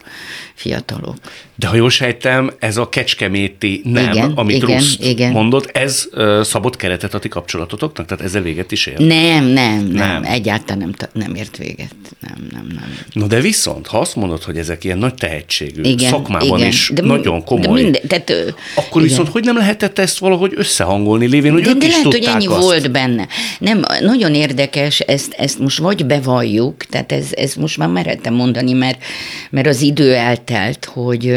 fiatalok. 0.55 1.17
De 1.55 1.67
ha 1.67 1.77
jól 1.77 1.91
sejtem, 1.91 2.53
ez 2.59 2.77
a 2.77 2.89
kecskeméti 2.89 3.81
nem, 3.85 4.11
igen, 4.11 4.33
amit 4.33 4.57
igen, 4.57 4.79
Ruszt 4.79 5.05
igen. 5.05 5.33
mondott, 5.33 5.77
ez 5.77 6.09
szabott 6.43 6.77
keretet 6.77 7.15
a 7.15 7.19
ti 7.19 7.29
kapcsolatotoknak? 7.29 8.07
Tehát 8.07 8.25
ezzel 8.25 8.43
véget 8.43 8.73
is 8.73 8.87
ért? 8.87 8.99
Nem, 8.99 9.45
nem, 9.45 9.85
nem, 9.85 9.93
nem. 9.93 10.23
egyáltalán 10.25 10.70
nem, 10.79 10.95
nem 11.13 11.35
ért 11.35 11.57
véget. 11.57 11.95
Nem, 12.21 12.47
nem, 12.53 12.67
nem. 12.75 12.99
No 13.13 13.27
de 13.27 13.41
viszont, 13.41 13.87
ha 13.87 13.99
azt 13.99 14.17
mondod, 14.17 14.43
hogy 14.43 14.59
ezek 14.59 14.85
ilyen 14.85 14.99
nagy 14.99 15.15
tehetségű, 15.15 15.83
igen, 15.83 16.11
szakmában 16.11 16.59
igen. 16.59 16.69
is 16.69 16.91
de 16.95 17.03
nagyon 17.03 17.45
komoly, 17.45 17.67
de 17.67 17.83
minden, 17.83 18.03
tehát, 18.07 18.31
akkor 18.75 19.03
igen. 19.03 19.03
viszont 19.03 19.29
hogy 19.29 19.45
nem 19.45 19.57
lehetett 19.57 19.99
ezt 19.99 20.19
valahogy 20.19 20.53
összehangolni, 20.57 21.27
lévén, 21.27 21.53
hogy 21.53 21.63
de, 21.63 21.71
ők 21.71 21.77
de 21.77 21.87
is 21.87 21.93
lehet, 21.93 22.13
hogy 22.13 22.25
ennyi 22.25 22.47
azt. 22.47 22.63
volt 22.63 22.91
benne. 22.91 23.27
Nem, 23.59 23.83
nagyon 24.01 24.35
érdekes, 24.35 25.01
ezt, 25.01 25.33
ezt 25.33 25.59
most 25.59 25.79
vagy 25.79 26.07
bevalljuk, 26.07 26.85
tehát 26.85 27.13
ez, 27.13 27.27
ez 27.31 27.55
most 27.55 27.77
már 27.77 27.89
meredtem 27.89 28.35
mondani, 28.35 28.73
mert, 28.73 29.03
mert 29.51 29.67
az 29.67 29.81
idő 29.81 30.15
eltelt, 30.15 30.85
hogy, 30.85 31.35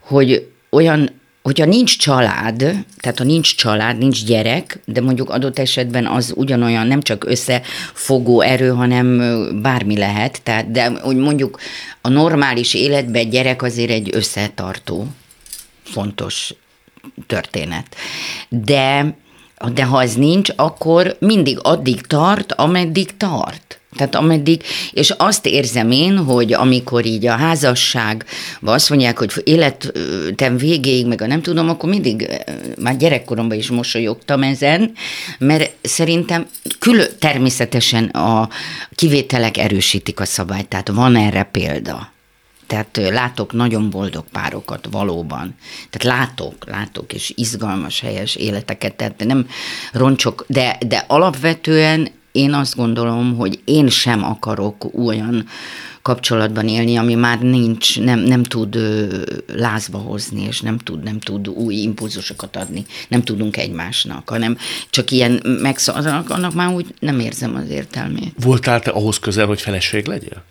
hogy 0.00 0.46
olyan 0.70 1.20
hogyha 1.42 1.64
nincs 1.64 1.98
család, 1.98 2.56
tehát 2.96 3.18
ha 3.18 3.24
nincs 3.24 3.56
család, 3.56 3.98
nincs 3.98 4.24
gyerek, 4.24 4.78
de 4.84 5.00
mondjuk 5.00 5.30
adott 5.30 5.58
esetben 5.58 6.06
az 6.06 6.32
ugyanolyan 6.36 6.86
nem 6.86 7.02
csak 7.02 7.24
összefogó 7.24 8.40
erő, 8.40 8.68
hanem 8.68 9.18
bármi 9.62 9.98
lehet, 9.98 10.42
tehát 10.42 10.70
de 10.70 10.92
hogy 11.00 11.16
mondjuk 11.16 11.60
a 12.00 12.08
normális 12.08 12.74
életben 12.74 13.30
gyerek 13.30 13.62
azért 13.62 13.90
egy 13.90 14.08
összetartó, 14.12 15.06
fontos 15.82 16.54
történet. 17.26 17.96
De, 18.48 19.16
de 19.72 19.84
ha 19.84 20.02
ez 20.02 20.14
nincs, 20.14 20.50
akkor 20.56 21.16
mindig 21.20 21.58
addig 21.62 22.00
tart, 22.00 22.52
ameddig 22.52 23.16
tart. 23.16 23.80
Tehát 23.96 24.14
ameddig, 24.14 24.62
és 24.92 25.10
azt 25.10 25.46
érzem 25.46 25.90
én, 25.90 26.16
hogy 26.16 26.52
amikor 26.52 27.06
így 27.06 27.26
a 27.26 27.36
házasság, 27.36 28.24
azt 28.60 28.88
mondják, 28.88 29.18
hogy 29.18 29.32
életem 29.44 30.56
végéig, 30.56 31.06
meg 31.06 31.20
a 31.20 31.26
nem 31.26 31.42
tudom, 31.42 31.68
akkor 31.68 31.88
mindig, 31.88 32.28
már 32.80 32.96
gyerekkoromban 32.96 33.58
is 33.58 33.70
mosolyogtam 33.70 34.42
ezen, 34.42 34.92
mert 35.38 35.70
szerintem 35.82 36.46
külön, 36.78 37.08
természetesen 37.18 38.04
a 38.04 38.48
kivételek 38.94 39.56
erősítik 39.56 40.20
a 40.20 40.24
szabályt, 40.24 40.68
tehát 40.68 40.88
van 40.88 41.16
erre 41.16 41.42
példa. 41.42 42.12
Tehát 42.66 43.00
látok 43.10 43.52
nagyon 43.52 43.90
boldog 43.90 44.24
párokat 44.32 44.88
valóban. 44.90 45.54
Tehát 45.90 46.18
látok, 46.18 46.54
látok, 46.66 47.12
és 47.12 47.32
izgalmas, 47.36 48.00
helyes 48.00 48.36
életeket, 48.36 48.94
tehát 48.94 49.24
nem 49.24 49.48
roncsok, 49.92 50.44
de, 50.48 50.78
de 50.86 51.04
alapvetően 51.06 52.08
én 52.32 52.52
azt 52.52 52.76
gondolom, 52.76 53.36
hogy 53.36 53.60
én 53.64 53.88
sem 53.88 54.24
akarok 54.24 54.90
olyan 55.04 55.46
kapcsolatban 56.02 56.68
élni, 56.68 56.96
ami 56.96 57.14
már 57.14 57.40
nincs, 57.40 58.00
nem, 58.00 58.18
nem 58.18 58.42
tud 58.42 58.74
ö, 58.74 59.22
lázba 59.46 59.98
hozni, 59.98 60.42
és 60.42 60.60
nem 60.60 60.78
tud, 60.78 61.02
nem 61.02 61.20
tud 61.20 61.48
új 61.48 61.74
impulzusokat 61.74 62.56
adni. 62.56 62.86
Nem 63.08 63.22
tudunk 63.22 63.56
egymásnak, 63.56 64.28
hanem 64.28 64.56
csak 64.90 65.10
ilyen 65.10 65.40
megszólnak, 65.44 66.30
annak 66.30 66.54
már 66.54 66.74
úgy 66.74 66.94
nem 66.98 67.20
érzem 67.20 67.54
az 67.54 67.68
értelmét. 67.68 68.34
Voltál 68.42 68.80
te 68.80 68.90
ahhoz 68.90 69.18
közel, 69.18 69.46
hogy 69.46 69.60
feleség 69.60 70.06
legyél? 70.06 70.44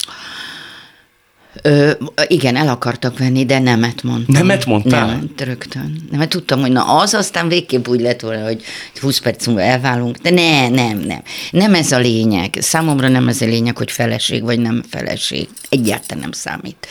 Ö, 1.62 1.92
igen, 2.28 2.56
el 2.56 2.68
akartak 2.68 3.18
venni, 3.18 3.46
de 3.46 3.60
nemet 3.60 4.04
mondtam. 4.04 4.36
Nemet 4.36 4.66
mondtál? 4.66 5.06
Nem, 5.06 5.32
rögtön. 5.38 6.08
Nem, 6.12 6.30
tudtam, 6.30 6.62
hogy 6.62 6.72
na 6.72 6.98
az 6.98 7.14
aztán 7.14 7.48
végképp 7.48 7.88
úgy 7.88 8.02
lett 8.02 8.20
volna, 8.20 8.44
hogy 8.44 8.64
20 9.02 9.20
perc 9.20 9.46
múlva 9.46 9.62
elválunk, 9.62 10.18
de 10.18 10.30
ne, 10.30 10.70
nem, 10.70 10.98
nem. 10.98 11.22
Nem 11.52 11.74
ez 11.74 11.92
a 11.92 12.00
lényeg. 12.00 12.58
Számomra 12.60 13.08
nem 13.08 13.28
ez 13.28 13.42
a 13.42 13.46
lényeg, 13.46 13.78
hogy 13.78 13.92
feleség 13.92 14.44
vagy 14.44 14.60
nem 14.60 14.84
feleség. 14.90 15.50
Egyáltalán 15.70 16.22
nem 16.24 16.32
számít. 16.32 16.88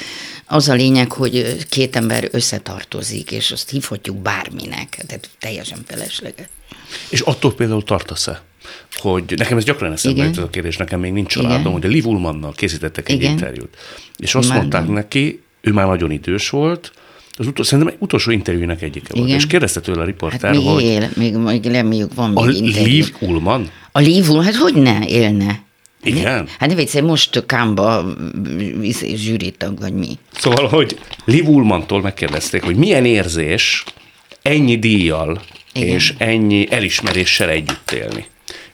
Az 0.46 0.68
a 0.68 0.74
lényeg, 0.74 1.12
hogy 1.12 1.66
két 1.68 1.96
ember 1.96 2.28
összetartozik, 2.30 3.30
és 3.30 3.50
azt 3.50 3.70
hívhatjuk 3.70 4.16
bárminek. 4.16 5.04
Tehát 5.06 5.28
teljesen 5.38 5.78
felesleges. 5.86 6.46
És 7.08 7.20
attól 7.20 7.54
például 7.54 7.84
tartasz-e? 7.84 8.42
Hogy 8.92 9.34
nekem 9.36 9.56
ez 9.56 9.64
gyakran 9.64 9.92
eszembe 9.92 10.24
jut 10.24 10.36
ez 10.36 10.44
a 10.44 10.50
kérdés, 10.50 10.76
nekem 10.76 11.00
még 11.00 11.12
nincs 11.12 11.28
családom, 11.28 11.60
Igen. 11.60 11.72
hogy 11.72 11.84
a 11.84 11.88
Liv 11.88 12.06
Ullmannal 12.06 12.52
készítettek 12.52 13.08
egy 13.08 13.16
Igen. 13.16 13.30
interjút. 13.30 13.76
És 14.16 14.34
azt 14.34 14.44
Imádom. 14.44 14.68
mondták 14.68 14.94
neki, 14.94 15.42
ő 15.60 15.72
már 15.72 15.86
nagyon 15.86 16.10
idős 16.10 16.48
volt, 16.48 16.92
az 17.40 17.46
utol, 17.46 17.64
szerintem 17.64 17.94
utolsó 17.98 18.30
interjúnak 18.30 18.82
egyike 18.82 19.14
volt. 19.14 19.30
És 19.30 19.46
kérdezte 19.46 19.80
tőle 19.80 20.00
a 20.00 20.04
riporter, 20.04 20.54
hát 20.54 20.56
még 20.56 20.66
hogy... 20.66 20.82
Él, 20.82 21.10
még, 21.16 21.36
még 21.36 21.64
reméljük, 21.64 22.14
van 22.14 22.30
még 22.30 22.76
A. 22.76 22.82
Liv 22.82 23.12
Ullmann? 23.20 23.64
A 23.92 23.98
Liv 23.98 24.28
Ullmann, 24.28 24.44
hát 24.44 24.56
hogy 24.56 24.74
ne 24.74 25.06
élne? 25.06 25.62
Igen? 26.02 26.48
Hát 26.58 26.68
ne 26.68 26.74
viccelj, 26.74 27.06
most 27.06 27.46
Kámba 27.46 28.14
zsűritag, 29.14 29.80
vagy 29.80 29.92
mi. 29.92 30.18
Szóval, 30.32 30.68
hogy 30.68 30.98
Liv 31.24 31.48
Ullmanntól 31.48 32.00
megkérdezték, 32.00 32.62
hogy 32.62 32.76
milyen 32.76 33.04
érzés 33.04 33.84
ennyi 34.42 34.78
díjjal 34.78 35.40
Igen. 35.72 35.88
és 35.88 36.14
ennyi 36.18 36.66
elismeréssel 36.70 37.48
együtt 37.48 37.90
élni. 37.90 38.26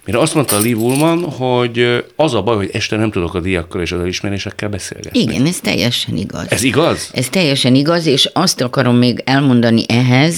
Mire 0.07 0.19
azt 0.19 0.35
mondta 0.35 0.59
Liv 0.59 0.79
Ullman, 0.79 1.31
hogy 1.31 2.05
az 2.17 2.35
a 2.35 2.43
baj, 2.43 2.57
hogy 2.57 2.71
este 2.73 2.97
nem 2.97 3.11
tudok 3.11 3.35
a 3.35 3.41
diakkal 3.41 3.81
és 3.81 3.93
az 3.93 4.01
elismerésekkel 4.01 4.69
beszélgetni. 4.69 5.19
Igen, 5.21 5.47
ez 5.47 5.61
teljesen 5.61 6.17
igaz. 6.17 6.47
Ez 6.49 6.63
igaz? 6.63 7.11
Ez 7.13 7.29
teljesen 7.29 7.75
igaz, 7.75 8.07
és 8.07 8.31
azt 8.33 8.61
akarom 8.61 8.97
még 8.97 9.23
elmondani 9.25 9.85
ehhez, 9.89 10.37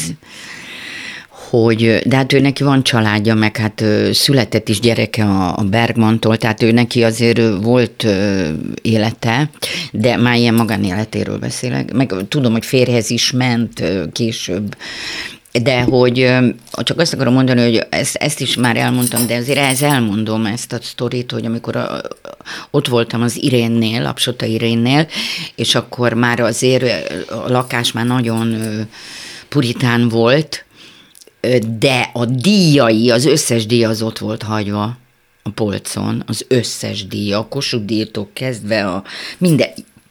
hogy, 1.28 2.00
de 2.04 2.16
hát 2.16 2.32
ő 2.32 2.40
neki 2.40 2.62
van 2.62 2.82
családja, 2.82 3.34
meg 3.34 3.56
hát 3.56 3.84
született 4.12 4.68
is 4.68 4.80
gyereke 4.80 5.24
a 5.24 5.64
Bergmantól, 5.70 6.36
tehát 6.36 6.62
ő 6.62 6.72
neki 6.72 7.04
azért 7.04 7.40
volt 7.62 8.06
élete, 8.82 9.50
de 9.92 10.16
már 10.16 10.36
ilyen 10.36 10.54
magánéletéről 10.54 11.38
beszélek, 11.38 11.92
meg 11.92 12.14
tudom, 12.28 12.52
hogy 12.52 12.64
férhez 12.64 13.10
is 13.10 13.30
ment 13.30 13.82
később, 14.12 14.76
de 15.52 15.82
hogy 15.82 16.34
csak 16.82 17.00
azt 17.00 17.14
akarom 17.14 17.34
mondani, 17.34 17.62
hogy 17.62 17.86
ezt, 17.90 18.14
ezt 18.16 18.40
is 18.40 18.56
már 18.56 18.76
elmondtam, 18.76 19.26
de 19.26 19.36
azért 19.36 19.58
ehhez 19.58 19.82
elmondom 19.82 20.46
ezt 20.46 20.72
a 20.72 20.78
sztorit, 20.82 21.30
hogy 21.30 21.46
amikor 21.46 21.76
a, 21.76 22.00
ott 22.70 22.88
voltam 22.88 23.22
az 23.22 23.42
Irénnél, 23.42 24.06
Apsota 24.06 24.46
Irénnél, 24.46 25.06
és 25.54 25.74
akkor 25.74 26.12
már 26.12 26.40
azért 26.40 26.84
a 27.30 27.48
lakás 27.48 27.92
már 27.92 28.06
nagyon 28.06 28.56
puritán 29.48 30.08
volt, 30.08 30.64
de 31.78 32.10
a 32.12 32.24
díjai, 32.24 33.10
az 33.10 33.24
összes 33.24 33.66
díj 33.66 33.84
az 33.84 34.02
ott 34.02 34.18
volt 34.18 34.42
hagyva 34.42 34.96
a 35.42 35.50
polcon, 35.50 36.22
az 36.26 36.44
összes 36.48 37.06
díj, 37.06 37.32
a 37.32 37.48
Kossuth 37.48 38.18
kezdve 38.32 38.86
a 38.86 39.04
minden, 39.38 39.68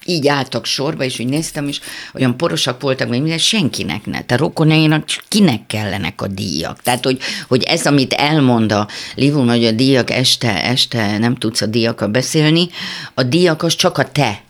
így 0.08 0.28
álltak 0.28 0.66
sorba, 0.66 1.04
és 1.04 1.20
úgy 1.20 1.28
néztem, 1.28 1.68
és 1.68 1.80
olyan 2.14 2.38
porosak 2.38 2.82
voltak, 2.82 3.08
hogy 3.08 3.20
minden 3.20 3.38
senkinek 3.38 4.06
ne. 4.06 4.20
A 4.28 4.38
rokonainak 4.38 5.06
kinek 5.28 5.68
kellenek 5.68 6.22
a 6.22 6.28
díjak. 6.28 6.82
Tehát, 6.82 7.04
hogy, 7.04 7.20
hogy 7.48 7.64
ez, 7.64 7.86
amit 7.86 8.14
elmond 8.14 8.72
a 8.72 8.88
Livun, 9.16 9.50
hogy 9.50 9.66
a 9.66 9.72
díjak 9.72 10.10
este, 10.10 10.64
este 10.64 11.18
nem 11.18 11.36
tudsz 11.36 11.62
a 11.62 11.66
díjakkal 11.66 12.08
beszélni, 12.08 12.70
a 13.14 13.24
díjak 13.24 13.64
az 13.64 13.76
csak 13.76 13.98
a 13.98 14.12
te 14.12 14.42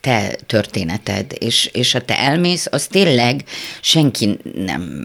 te 0.00 0.36
történeted, 0.46 1.32
és, 1.38 1.70
és 1.72 1.92
ha 1.92 2.00
te 2.00 2.18
elmész, 2.18 2.66
az 2.70 2.86
tényleg 2.86 3.44
senki 3.80 4.38
nem 4.54 5.04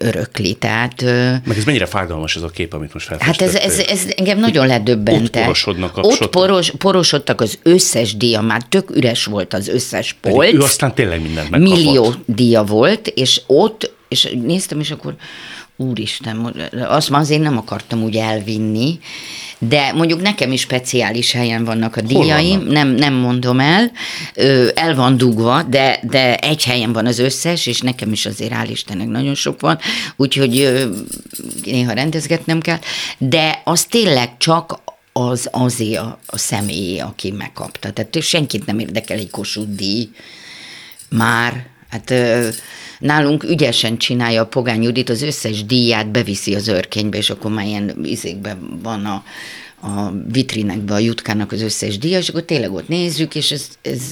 örökli. 0.00 0.54
Tehát, 0.54 1.02
Meg 1.44 1.56
ez 1.56 1.64
mennyire 1.64 1.86
fájdalmas 1.86 2.36
ez 2.36 2.42
a 2.42 2.48
kép, 2.48 2.74
amit 2.74 2.92
most 2.92 3.08
Hát 3.18 3.40
ez, 3.40 3.54
ez, 3.54 3.78
ez 3.78 4.02
engem 4.16 4.38
nagyon 4.38 4.66
ledöbbentett. 4.66 5.34
Ott 5.34 5.42
porosodnak 5.42 5.96
a 5.96 6.00
Ott 6.00 6.28
poros, 6.28 6.72
porosodtak 6.78 7.40
az 7.40 7.58
összes 7.62 8.16
díja, 8.16 8.40
már 8.40 8.62
tök 8.62 8.90
üres 8.90 9.24
volt 9.24 9.54
az 9.54 9.68
összes 9.68 10.16
polc. 10.20 10.36
Pedig 10.36 10.54
ő 10.54 10.62
aztán 10.62 10.94
tényleg 10.94 11.22
mindent 11.22 11.50
megkapott. 11.50 11.76
Millió 11.76 12.14
díja 12.26 12.62
volt, 12.64 13.06
és 13.06 13.40
ott, 13.46 13.92
és 14.08 14.28
néztem, 14.42 14.80
és 14.80 14.90
akkor 14.90 15.14
úristen, 15.76 16.54
azt 16.88 17.10
már 17.10 17.20
azért 17.20 17.42
nem 17.42 17.56
akartam 17.56 18.02
úgy 18.02 18.16
elvinni, 18.16 18.98
de 19.62 19.92
mondjuk 19.92 20.22
nekem 20.22 20.52
is 20.52 20.60
speciális 20.60 21.32
helyen 21.32 21.64
vannak 21.64 21.96
a 21.96 22.00
díjaim, 22.00 22.60
nem, 22.60 22.88
nem 22.88 23.14
mondom 23.14 23.60
el, 23.60 23.90
el 24.74 24.94
van 24.94 25.16
dugva, 25.16 25.62
de, 25.62 26.00
de 26.02 26.36
egy 26.36 26.64
helyen 26.64 26.92
van 26.92 27.06
az 27.06 27.18
összes, 27.18 27.66
és 27.66 27.80
nekem 27.80 28.12
is 28.12 28.26
azért 28.26 28.52
hál' 28.52 28.68
Istennek 28.70 29.06
nagyon 29.06 29.34
sok 29.34 29.60
van, 29.60 29.78
úgyhogy 30.16 30.80
néha 31.64 31.92
rendezgetnem 31.92 32.60
kell, 32.60 32.78
de 33.18 33.60
az 33.64 33.84
tényleg 33.84 34.36
csak 34.38 34.82
az 35.12 35.48
azért 35.50 36.00
a, 36.00 36.18
a 36.26 36.38
személy, 36.38 37.00
aki 37.00 37.30
megkapta. 37.30 37.90
Tehát 37.92 38.22
senkit 38.22 38.66
nem 38.66 38.78
érdekel 38.78 39.18
egy 39.18 39.30
Kossuth 39.30 39.70
díj. 39.70 40.08
Már, 41.08 41.66
hát 41.90 42.14
nálunk 43.00 43.44
ügyesen 43.44 43.96
csinálja 43.96 44.42
a 44.42 44.46
Pogány 44.46 44.82
Judit, 44.82 45.08
az 45.08 45.22
összes 45.22 45.64
díját 45.64 46.10
beviszi 46.10 46.54
az 46.54 46.68
örkénybe, 46.68 47.16
és 47.16 47.30
akkor 47.30 47.50
már 47.50 47.66
ilyen 47.66 47.96
izékben 48.04 48.78
van 48.82 49.04
a, 49.04 49.24
a 49.86 50.12
vitrinekbe 50.32 50.94
a 50.94 50.98
jutkának 50.98 51.52
az 51.52 51.62
összes 51.62 51.98
díja, 51.98 52.18
és 52.18 52.28
akkor 52.28 52.42
tényleg 52.42 52.72
ott 52.72 52.88
nézzük, 52.88 53.34
és 53.34 53.50
ez, 53.50 53.68
ez 53.82 54.02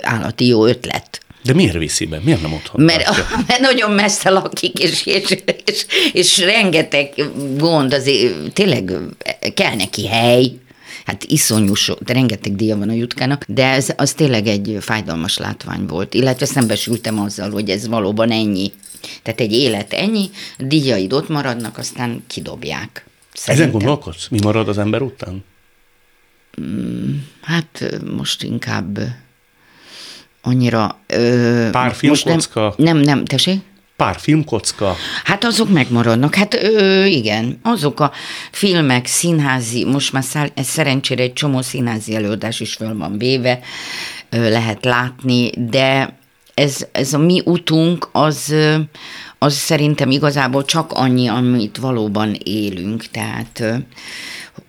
állati 0.00 0.46
jó 0.46 0.66
ötlet. 0.66 1.20
De 1.44 1.54
miért 1.54 1.78
viszi 1.78 2.06
be? 2.06 2.20
Miért 2.24 2.42
nem 2.42 2.52
otthon? 2.52 2.84
Mert, 2.84 3.06
mert 3.48 3.60
nagyon 3.60 3.90
messze 3.90 4.30
lakik, 4.30 4.78
és, 4.78 5.06
és, 5.06 5.36
és, 5.64 5.86
és 6.12 6.38
rengeteg 6.38 7.08
gond, 7.56 7.92
azért 7.92 8.52
tényleg 8.52 8.92
kell 9.54 9.74
neki 9.74 10.08
hely, 10.08 10.52
hát 11.04 11.24
iszonyú 11.24 11.74
so, 11.74 11.94
de 12.00 12.12
rengeteg 12.12 12.56
díja 12.56 12.76
van 12.76 12.88
a 12.88 12.92
jutkának, 12.92 13.44
de 13.48 13.70
ez 13.70 13.92
az 13.96 14.12
tényleg 14.12 14.46
egy 14.46 14.76
fájdalmas 14.80 15.38
látvány 15.38 15.86
volt, 15.86 16.14
illetve 16.14 16.46
szembesültem 16.46 17.20
azzal, 17.20 17.50
hogy 17.50 17.70
ez 17.70 17.88
valóban 17.88 18.30
ennyi. 18.30 18.72
Tehát 19.22 19.40
egy 19.40 19.52
élet 19.52 19.92
ennyi, 19.92 20.30
díjaid 20.58 21.12
ott 21.12 21.28
maradnak, 21.28 21.78
aztán 21.78 22.22
kidobják. 22.26 23.06
Szerintem. 23.32 23.68
Ezen 23.68 23.80
gondolkodsz? 23.80 24.28
Mi 24.28 24.38
marad 24.42 24.68
az 24.68 24.78
ember 24.78 25.02
után? 25.02 25.44
Mm, 26.60 27.16
hát 27.40 28.00
most 28.16 28.42
inkább 28.42 28.98
annyira... 30.42 30.98
Ö, 31.06 31.68
Pár 31.70 31.94
filmkocka? 31.94 32.74
Nem, 32.76 32.96
nem, 32.96 33.04
nem, 33.04 33.24
tessék? 33.24 33.60
Pár 34.02 34.16
filmkocka? 34.18 34.96
Hát 35.24 35.44
azok 35.44 35.68
megmaradnak. 35.68 36.34
Hát 36.34 36.54
ö, 36.54 37.04
igen, 37.04 37.58
azok 37.62 38.00
a 38.00 38.12
filmek, 38.50 39.06
színházi, 39.06 39.84
most 39.84 40.12
már 40.12 40.22
szá, 40.22 40.46
szerencsére 40.56 41.22
egy 41.22 41.32
csomó 41.32 41.60
színházi 41.60 42.14
előadás 42.14 42.60
is 42.60 42.74
föl 42.74 42.96
van 42.96 43.18
véve, 43.18 43.60
ö, 44.30 44.48
lehet 44.50 44.84
látni, 44.84 45.50
de 45.50 46.18
ez, 46.54 46.86
ez 46.92 47.12
a 47.12 47.18
mi 47.18 47.42
utunk, 47.44 48.08
az, 48.12 48.54
az 49.38 49.54
szerintem 49.54 50.10
igazából 50.10 50.64
csak 50.64 50.92
annyi, 50.92 51.28
amit 51.28 51.76
valóban 51.76 52.36
élünk, 52.44 53.04
tehát 53.04 53.64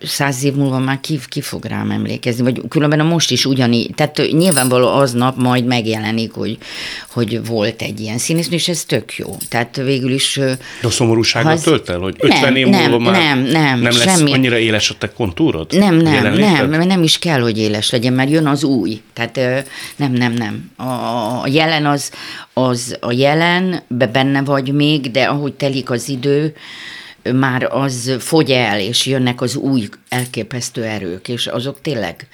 száz 0.04 0.44
év 0.44 0.54
múlva 0.54 0.80
már 0.80 1.00
ki, 1.00 1.20
ki 1.28 1.42
fog 1.42 1.66
rám 1.66 1.92
emlékezni, 1.92 2.44
vagy 2.44 2.62
különben 2.70 3.00
a 3.00 3.04
most 3.04 3.32
is 3.32 3.46
ugyanígy, 3.46 3.96
tehát 3.96 4.22
nyilvánvaló 4.32 4.88
aznap 4.88 5.38
majd 5.38 5.66
megjelenik, 5.66 6.32
hogy, 6.32 6.58
hogy 7.10 7.46
volt 7.46 7.82
egy 7.82 8.00
ilyen 8.00 8.18
színésznő, 8.18 8.56
és 8.56 8.68
ez 8.68 8.84
tök 8.84 9.16
jó. 9.16 9.38
Tehát 9.50 9.76
végül 9.76 10.12
is... 10.12 10.36
De 10.82 10.88
a 10.88 10.90
szomorúsággal 10.90 11.52
az... 11.52 11.62
tölt 11.62 11.90
el, 11.90 12.00
hogy 12.00 12.16
50 12.18 12.42
nem, 12.42 12.56
év 12.56 12.68
nem, 12.68 12.82
múlva 12.82 13.12
már 13.12 13.22
nem, 13.22 13.40
nem, 13.40 13.80
nem 13.80 13.92
lesz 13.98 14.18
semmi. 14.18 14.34
annyira 14.34 14.58
éles 14.58 14.90
a 14.90 14.94
te 14.98 15.12
kontúrod? 15.12 15.72
Nem, 15.72 15.96
nem, 15.96 16.34
nem, 16.34 16.70
nem, 16.70 16.88
nem 16.88 17.04
is 17.04 17.20
kell, 17.20 17.42
hogy 17.42 17.58
éles 17.58 17.90
legyen, 17.90 18.14
mert 18.14 18.30
jön 18.30 18.48
az 18.48 18.64
új. 18.64 19.02
Tehát 19.14 19.36
nem, 19.96 20.12
nem, 20.12 20.34
nem. 20.34 20.72
A, 20.78 21.48
jelen 21.48 21.86
az, 21.86 22.12
az 22.54 22.98
a 23.00 23.12
jelen, 23.12 23.84
be 23.88 24.08
benne 24.08 24.42
vagy 24.42 24.74
még, 24.74 25.12
de 25.12 25.24
ahogy 25.24 25.54
telik 25.54 25.90
az 25.90 26.10
idő, 26.10 26.56
már 27.32 27.64
az 27.64 28.16
fogy 28.20 28.52
el, 28.52 28.80
és 28.80 29.06
jönnek 29.06 29.42
az 29.42 29.56
új 29.56 29.90
elképesztő 30.10 30.84
erők, 30.84 31.28
és 31.28 31.48
azok 31.48 31.82
tényleg 31.82 32.28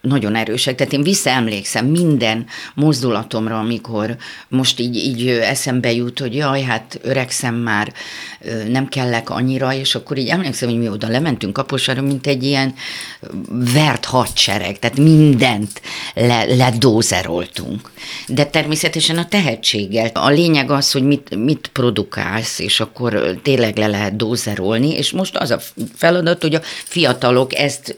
nagyon 0.00 0.34
erősek. 0.34 0.74
Tehát 0.74 0.92
én 0.92 1.02
visszaemlékszem 1.02 1.86
minden 1.86 2.46
mozdulatomra, 2.74 3.58
amikor 3.58 4.16
most 4.48 4.80
így, 4.80 4.96
így 4.96 5.28
eszembe 5.28 5.92
jut, 5.92 6.18
hogy 6.18 6.34
jaj, 6.34 6.62
hát 6.62 6.98
öregszem 7.02 7.54
már, 7.54 7.92
nem 8.68 8.88
kellek 8.88 9.30
annyira, 9.30 9.74
és 9.74 9.94
akkor 9.94 10.18
így 10.18 10.28
emlékszem, 10.28 10.68
hogy 10.68 10.78
mi 10.78 10.88
oda 10.88 11.08
lementünk 11.08 11.52
Kaposára, 11.52 12.02
mint 12.02 12.26
egy 12.26 12.44
ilyen 12.44 12.74
vert 13.48 14.04
hadsereg, 14.04 14.78
tehát 14.78 14.96
mindent 14.96 15.82
le, 16.14 16.44
ledózeroltunk. 16.44 17.90
De 18.26 18.44
természetesen 18.44 19.18
a 19.18 19.28
tehetséggel. 19.28 20.10
A 20.14 20.28
lényeg 20.28 20.70
az, 20.70 20.92
hogy 20.92 21.02
mit, 21.02 21.36
mit 21.36 21.70
produkálsz, 21.72 22.58
és 22.58 22.80
akkor 22.80 23.38
tényleg 23.42 23.76
le 23.76 23.86
lehet 23.86 24.16
dózerolni, 24.16 24.96
és 24.96 25.10
most 25.10 25.36
az 25.36 25.50
a 25.50 25.60
feladat, 25.96 26.42
hogy 26.42 26.54
a 26.54 26.60
fiatalok 26.84 27.54
ezt 27.54 27.96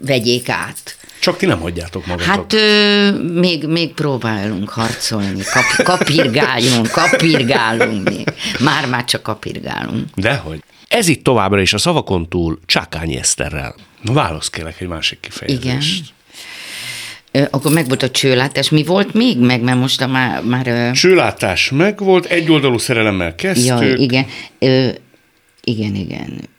vegyék 0.00 0.48
át. 0.48 0.96
Csak 1.22 1.36
ti 1.36 1.46
nem 1.46 1.60
hagyjátok 1.60 2.06
magatokat. 2.06 2.36
Hát 2.36 2.52
ö, 2.52 3.10
még, 3.22 3.66
még 3.66 3.92
próbálunk 3.92 4.68
harcolni, 4.68 5.42
kap, 5.52 5.84
kapirgáljunk, 5.84 6.88
kapirgálunk 6.88 8.08
még. 8.08 8.26
Már-már 8.60 9.04
csak 9.04 9.22
kapirgálunk. 9.22 10.08
Dehogy. 10.14 10.62
Ez 10.88 11.08
itt 11.08 11.24
továbbra 11.24 11.60
is 11.60 11.72
a 11.72 11.78
szavakon 11.78 12.28
túl 12.28 12.58
Csákányi 12.66 13.16
Eszterrel. 13.16 13.74
Válasz 14.04 14.50
kérlek 14.50 14.80
egy 14.80 14.88
másik 14.88 15.20
kifejezést. 15.20 16.12
Igen. 17.32 17.48
Akkor 17.50 17.72
meg 17.72 17.88
volt 17.88 18.02
a 18.02 18.10
csőlátás. 18.10 18.70
Mi 18.70 18.84
volt 18.84 19.14
még 19.14 19.38
meg, 19.38 19.62
mert 19.62 19.78
most 19.78 20.00
a 20.00 20.06
már... 20.06 20.42
már 20.42 20.90
Csőlátás 20.92 21.70
meg 21.70 21.98
volt, 21.98 22.24
egyoldalú 22.24 22.78
szerelemmel 22.78 23.34
kezdtük. 23.34 23.80
Ja, 23.80 23.94
igen. 23.94 24.26
Ö, 24.58 24.88
igen, 25.64 25.94
igen 25.94 26.50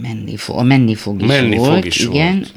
menni 0.00 0.36
fog, 0.36 0.58
a 0.58 0.62
menni 0.62 0.94
fog 0.94 1.20
is 1.20 1.26
menni 1.26 1.56
volt, 1.56 1.74
fog 1.74 1.84
is 1.84 2.00
igen. 2.00 2.34
Volt. 2.34 2.52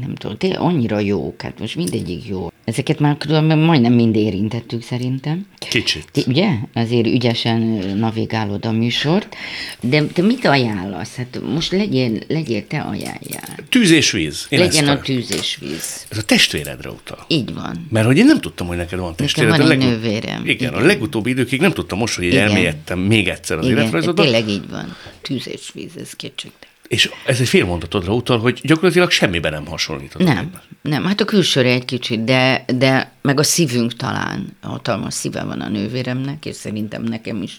Nem 0.00 0.14
tudom, 0.14 0.36
tényleg 0.36 0.60
annyira 0.60 0.98
jók, 0.98 1.42
hát 1.42 1.58
most 1.58 1.76
mindegyik 1.76 2.26
jó. 2.26 2.50
Ezeket 2.64 2.98
már 2.98 3.16
majdnem 3.46 3.92
mind 3.92 4.16
érintettük 4.16 4.82
szerintem. 4.82 5.46
Kicsit. 5.58 6.24
Ugye? 6.26 6.48
Azért 6.74 7.06
ügyesen 7.06 7.60
navigálod 7.96 8.66
a 8.66 8.72
műsort. 8.72 9.36
De 9.80 10.04
te 10.04 10.22
mit 10.22 10.44
ajánlasz? 10.44 11.14
Hát 11.14 11.40
most 11.54 11.72
legyél, 11.72 12.18
legyél 12.28 12.66
te 12.66 12.80
ajánljál. 12.80 13.54
Tűz 13.68 13.90
és 13.90 14.10
víz. 14.10 14.46
Én 14.48 14.58
Legyen 14.58 14.88
a 14.88 15.00
tűz 15.00 15.32
és 15.32 15.58
víz. 15.60 16.06
Ez 16.08 16.18
a 16.18 16.22
testvéredre 16.22 16.90
utal. 16.90 17.24
Így 17.28 17.54
van. 17.54 17.86
Mert 17.90 18.06
hogy 18.06 18.18
én 18.18 18.26
nem 18.26 18.40
tudtam, 18.40 18.66
hogy 18.66 18.76
neked 18.76 18.98
van 18.98 19.14
testvéred. 19.14 19.50
Van 19.50 19.60
egy 19.60 19.66
leg... 19.66 19.78
nővérem. 19.78 20.42
Igen, 20.42 20.54
Igen, 20.54 20.74
a 20.74 20.80
legutóbbi 20.80 21.30
időkig 21.30 21.60
nem 21.60 21.72
tudtam 21.72 21.98
most, 21.98 22.14
hogy 22.14 22.36
elmélyedtem 22.36 22.98
még 22.98 23.28
egyszer 23.28 23.58
az 23.58 23.66
életrajzodba. 23.66 24.22
tényleg 24.22 24.48
így 24.48 24.68
van. 24.70 24.96
Tűz 25.20 25.48
és 25.48 25.70
víz, 25.74 25.96
ez 26.00 26.12
kétségtelen. 26.12 26.74
És 26.88 27.10
ez 27.26 27.40
egy 27.40 27.48
félmondatodra 27.48 28.12
utal, 28.12 28.38
hogy 28.38 28.60
gyakorlatilag 28.62 29.10
semmiben 29.10 29.52
nem 29.52 29.66
hasonlít. 29.66 30.18
Nem, 30.18 30.50
nem. 30.82 31.04
Hát 31.04 31.20
a 31.20 31.24
külsőre 31.24 31.68
egy 31.68 31.84
kicsit, 31.84 32.24
de, 32.24 32.64
de 32.74 33.12
meg 33.22 33.38
a 33.38 33.42
szívünk 33.42 33.96
talán. 33.96 34.56
Hatalmas 34.62 35.14
szíve 35.14 35.44
van 35.44 35.60
a 35.60 35.68
nővéremnek, 35.68 36.46
és 36.46 36.56
szerintem 36.56 37.02
nekem 37.02 37.42
is. 37.42 37.58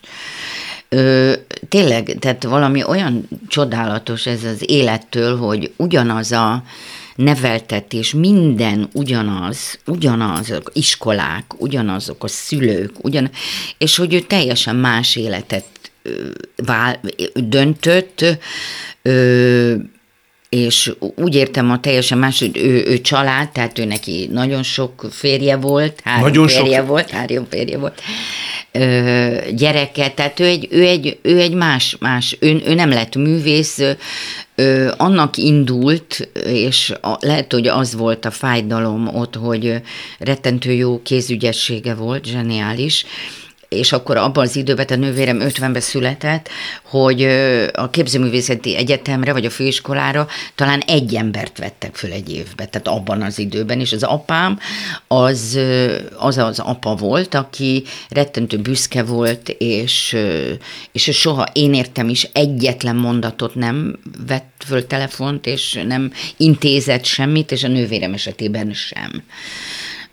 Ö, 0.90 1.34
tényleg, 1.70 2.16
tehát 2.20 2.44
valami 2.44 2.84
olyan 2.84 3.28
csodálatos 3.48 4.26
ez 4.26 4.44
az 4.44 4.64
élettől, 4.70 5.38
hogy 5.38 5.72
ugyanaz 5.76 6.32
a 6.32 6.64
neveltetés, 7.16 8.14
minden 8.14 8.90
ugyanaz, 8.94 9.80
ugyanazok 9.86 10.72
iskolák, 10.74 11.62
ugyanazok 11.62 12.24
a 12.24 12.28
szülők, 12.28 12.92
ugyan, 13.02 13.30
és 13.78 13.98
hogy 13.98 14.14
ő 14.14 14.20
teljesen 14.20 14.76
más 14.76 15.16
életet 15.16 15.66
vál, 16.56 17.00
döntött, 17.34 18.26
ö, 19.02 19.74
és 20.50 20.94
úgy 21.16 21.36
értem 21.36 21.72
a 21.72 21.80
teljesen 21.80 22.18
más, 22.18 22.40
hogy 22.40 22.58
ő, 22.58 22.86
ő 22.88 23.02
család, 23.02 23.50
tehát 23.50 23.80
ő 23.80 23.86
neki 23.86 24.30
nagyon 24.32 24.64
sok 24.64 25.08
férje 25.12 25.56
volt, 25.56 26.00
három 26.04 26.28
nagyon 26.28 26.48
férje 26.48 26.78
sok... 26.78 26.88
volt, 26.88 27.10
három 27.10 27.46
férje 27.50 27.78
volt, 27.78 28.02
ö, 28.72 29.38
gyereke, 29.56 30.10
tehát 30.10 30.40
ő 30.40 30.46
egy, 30.46 30.68
ő 30.72 30.86
egy, 30.86 31.20
ő 31.22 31.40
egy 31.40 31.54
más, 31.54 31.98
más 32.00 32.38
ő, 32.40 32.62
ő 32.66 32.74
nem 32.74 32.90
lett 32.90 33.16
művész, 33.16 33.82
ö, 34.56 34.92
annak 34.98 35.38
indult, 35.38 36.30
és 36.46 36.94
a, 37.02 37.18
lehet, 37.20 37.54
hogy 37.54 37.68
az 37.68 37.96
volt 37.96 38.26
a 38.26 38.32
fájdalom 38.32 39.16
ott, 39.16 39.36
hogy 39.36 39.82
rettentő 40.20 40.72
jó 40.72 41.02
kézügyessége 41.02 41.94
volt, 41.94 42.26
zseniális, 42.26 43.06
és 43.70 43.92
akkor 43.92 44.18
abban 44.18 44.44
az 44.44 44.56
időben, 44.56 44.86
a 44.90 44.96
nővérem 44.96 45.40
50-ben 45.42 45.82
született, 45.82 46.50
hogy 46.84 47.24
a 47.74 47.90
képzőművészeti 47.90 48.76
egyetemre, 48.76 49.34
vagy 49.34 49.46
a 49.46 49.50
főiskolára 49.50 50.28
talán 50.56 50.80
egy 50.80 51.16
embert 51.16 51.58
vettek 51.58 51.96
föl 51.96 52.12
egy 52.12 52.34
évbe, 52.34 52.66
tehát 52.66 52.88
abban 52.88 53.22
az 53.22 53.40
időben, 53.40 53.80
és 53.80 53.92
az 53.92 54.04
apám 54.04 54.60
az 55.08 55.60
az, 56.18 56.38
az 56.38 56.60
apa 56.60 56.96
volt, 56.96 57.34
aki 57.34 57.84
rettentő 58.10 58.58
büszke 58.58 59.04
volt, 59.04 59.50
és, 59.50 60.18
és 60.92 61.04
soha 61.12 61.46
én 61.54 61.74
értem 61.74 62.10
is 62.10 62.28
egyetlen 62.34 62.96
mondatot 62.96 63.56
nem 63.56 64.00
vett 64.28 64.64
föl 64.66 64.88
telefont, 64.88 65.46
és 65.46 65.84
nem 65.88 66.12
intézett 66.38 67.06
semmit, 67.06 67.52
és 67.52 67.64
a 67.64 67.68
nővérem 67.68 68.14
esetében 68.14 68.74
sem. 68.74 69.24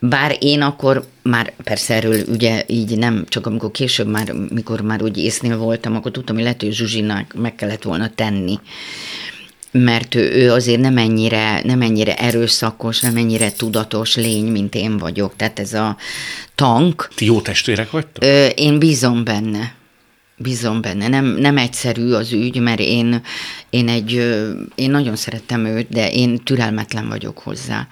Bár 0.08 0.36
én 0.40 0.62
akkor 0.62 1.04
már 1.22 1.52
persze 1.64 1.94
erről 1.94 2.20
ugye 2.28 2.64
így 2.66 2.98
nem, 2.98 3.24
csak 3.28 3.46
amikor 3.46 3.70
később 3.70 4.06
már, 4.06 4.32
mikor 4.32 4.80
már 4.80 5.02
úgy 5.02 5.18
észnél 5.18 5.56
voltam, 5.56 5.96
akkor 5.96 6.10
tudtam, 6.10 6.34
hogy 6.34 6.44
lehet, 6.44 6.62
hogy 6.62 6.72
Zsuzsinak 6.72 7.34
meg 7.34 7.54
kellett 7.54 7.82
volna 7.82 8.10
tenni 8.14 8.58
mert 9.70 10.14
ő, 10.14 10.32
ő 10.32 10.52
azért 10.52 10.80
nem 10.80 10.96
ennyire, 10.96 11.60
nem 11.64 11.80
ennyire 11.80 12.16
erőszakos, 12.16 13.00
nem 13.00 13.16
ennyire 13.16 13.52
tudatos 13.52 14.16
lény, 14.16 14.44
mint 14.44 14.74
én 14.74 14.98
vagyok. 14.98 15.36
Tehát 15.36 15.58
ez 15.58 15.72
a 15.72 15.96
tank. 16.54 17.08
Ti 17.14 17.24
jó 17.24 17.40
testvérek 17.40 17.90
vagytok? 17.90 18.24
Ö, 18.24 18.46
én 18.46 18.78
bízom 18.78 19.24
benne. 19.24 19.74
Bízom 20.44 20.80
benne. 20.80 21.08
Nem, 21.08 21.24
nem 21.24 21.58
egyszerű 21.58 22.12
az 22.12 22.32
ügy, 22.32 22.60
mert 22.60 22.80
én, 22.80 23.22
én, 23.70 23.88
egy, 23.88 24.12
én 24.74 24.90
nagyon 24.90 25.16
szerettem 25.16 25.64
őt, 25.64 25.88
de 25.88 26.10
én 26.10 26.38
türelmetlen 26.38 27.08
vagyok 27.08 27.38
hozzá. 27.38 27.86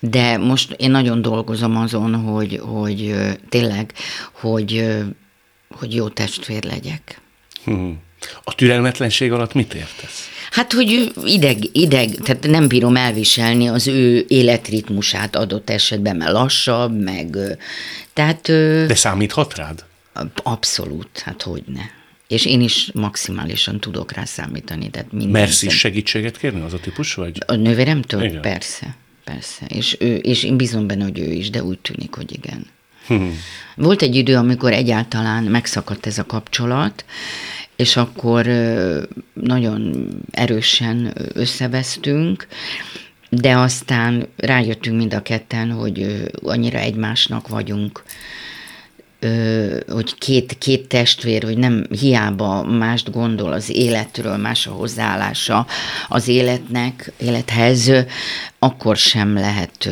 De 0.00 0.36
most 0.38 0.72
én 0.72 0.90
nagyon 0.90 1.22
dolgozom 1.22 1.76
azon, 1.76 2.14
hogy, 2.14 2.60
hogy 2.62 3.14
tényleg, 3.48 3.92
hogy, 4.32 4.94
hogy 5.70 5.94
jó 5.94 6.08
testvér 6.08 6.64
legyek. 6.64 7.20
Hmm. 7.64 7.98
A 8.44 8.54
türelmetlenség 8.54 9.32
alatt 9.32 9.54
mit 9.54 9.74
értesz? 9.74 10.28
Hát, 10.50 10.72
hogy 10.72 11.12
ideg, 11.24 11.56
ideg, 11.72 12.10
tehát 12.10 12.46
nem 12.46 12.68
bírom 12.68 12.96
elviselni 12.96 13.66
az 13.66 13.86
ő 13.86 14.24
életritmusát 14.28 15.36
adott 15.36 15.70
esetben, 15.70 16.16
mert 16.16 16.32
lassabb, 16.32 17.02
meg... 17.02 17.36
Tehát... 18.12 18.42
De 18.86 18.94
számíthat 18.94 19.56
rád? 19.56 19.84
Abszolút, 20.42 21.18
hát 21.18 21.42
hogy 21.42 21.62
ne. 21.66 21.82
És 22.28 22.44
én 22.46 22.60
is 22.60 22.90
maximálisan 22.94 23.80
tudok 23.80 24.12
rá 24.12 24.24
számítani. 24.24 24.90
Tehát 24.90 25.12
Mersz 25.12 25.62
is 25.62 25.78
segítséget 25.78 26.38
kérni, 26.38 26.60
az 26.60 26.72
a 26.72 26.80
típus 26.80 27.14
vagy? 27.14 27.38
A 27.46 27.54
nővéremtől? 27.54 28.22
Igen. 28.22 28.40
Persze, 28.40 28.96
persze. 29.24 29.66
És, 29.66 29.96
ő, 30.00 30.14
és 30.16 30.42
én 30.42 30.56
bízom 30.56 30.86
benne, 30.86 31.04
hogy 31.04 31.18
ő 31.18 31.32
is, 31.32 31.50
de 31.50 31.64
úgy 31.64 31.78
tűnik, 31.78 32.14
hogy 32.14 32.32
igen. 32.32 32.66
Hmm. 33.06 33.38
Volt 33.76 34.02
egy 34.02 34.14
idő, 34.14 34.36
amikor 34.36 34.72
egyáltalán 34.72 35.44
megszakadt 35.44 36.06
ez 36.06 36.18
a 36.18 36.26
kapcsolat, 36.26 37.04
és 37.76 37.96
akkor 37.96 38.46
nagyon 39.32 40.08
erősen 40.30 41.12
összevesztünk, 41.32 42.46
de 43.28 43.56
aztán 43.56 44.26
rájöttünk 44.36 44.96
mind 44.96 45.14
a 45.14 45.22
ketten, 45.22 45.70
hogy 45.70 46.24
annyira 46.42 46.78
egymásnak 46.78 47.48
vagyunk, 47.48 48.02
hogy 49.88 50.14
két, 50.18 50.58
két 50.58 50.88
testvér, 50.88 51.42
hogy 51.42 51.58
nem 51.58 51.86
hiába 51.90 52.62
mást 52.62 53.10
gondol 53.10 53.52
az 53.52 53.70
életről, 53.70 54.36
más 54.36 54.66
a 54.66 54.70
hozzáállása 54.70 55.66
az 56.08 56.28
életnek, 56.28 57.12
élethez, 57.16 57.90
akkor 58.58 58.96
sem 58.96 59.34
lehet 59.34 59.88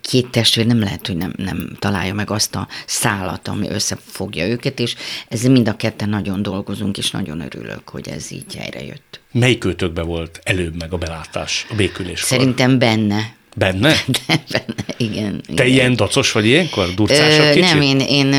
két 0.00 0.28
testvér 0.30 0.66
nem 0.66 0.80
lehet, 0.80 1.06
hogy 1.06 1.16
nem, 1.16 1.32
nem 1.36 1.76
találja 1.78 2.14
meg 2.14 2.30
azt 2.30 2.54
a 2.54 2.68
szálat, 2.86 3.48
ami 3.48 3.68
összefogja 3.68 4.46
őket, 4.46 4.78
és 4.80 4.94
ez 5.28 5.42
mind 5.42 5.68
a 5.68 5.76
ketten 5.76 6.08
nagyon 6.08 6.42
dolgozunk, 6.42 6.98
és 6.98 7.10
nagyon 7.10 7.40
örülök, 7.40 7.88
hogy 7.88 8.08
ez 8.08 8.30
így 8.30 8.54
helyre 8.56 8.84
jött. 8.84 9.20
Melyik 9.32 9.58
kötökbe 9.58 10.02
volt 10.02 10.40
előbb 10.42 10.76
meg 10.78 10.92
a 10.92 10.96
belátás, 10.96 11.66
a 11.70 11.74
békülés? 11.74 12.20
Szerintem 12.20 12.78
benne. 12.78 13.40
Benne? 13.56 13.94
De, 14.06 14.22
benne, 14.52 14.84
igen. 14.96 15.40
Te 15.46 15.52
igen. 15.52 15.66
ilyen 15.66 15.96
dacos 15.96 16.32
vagy 16.32 16.46
ilyenkor? 16.46 16.94
Durcásabb 16.94 17.56
Ö, 17.56 17.60
Nem, 17.60 17.80
én, 17.80 18.00
én 18.00 18.34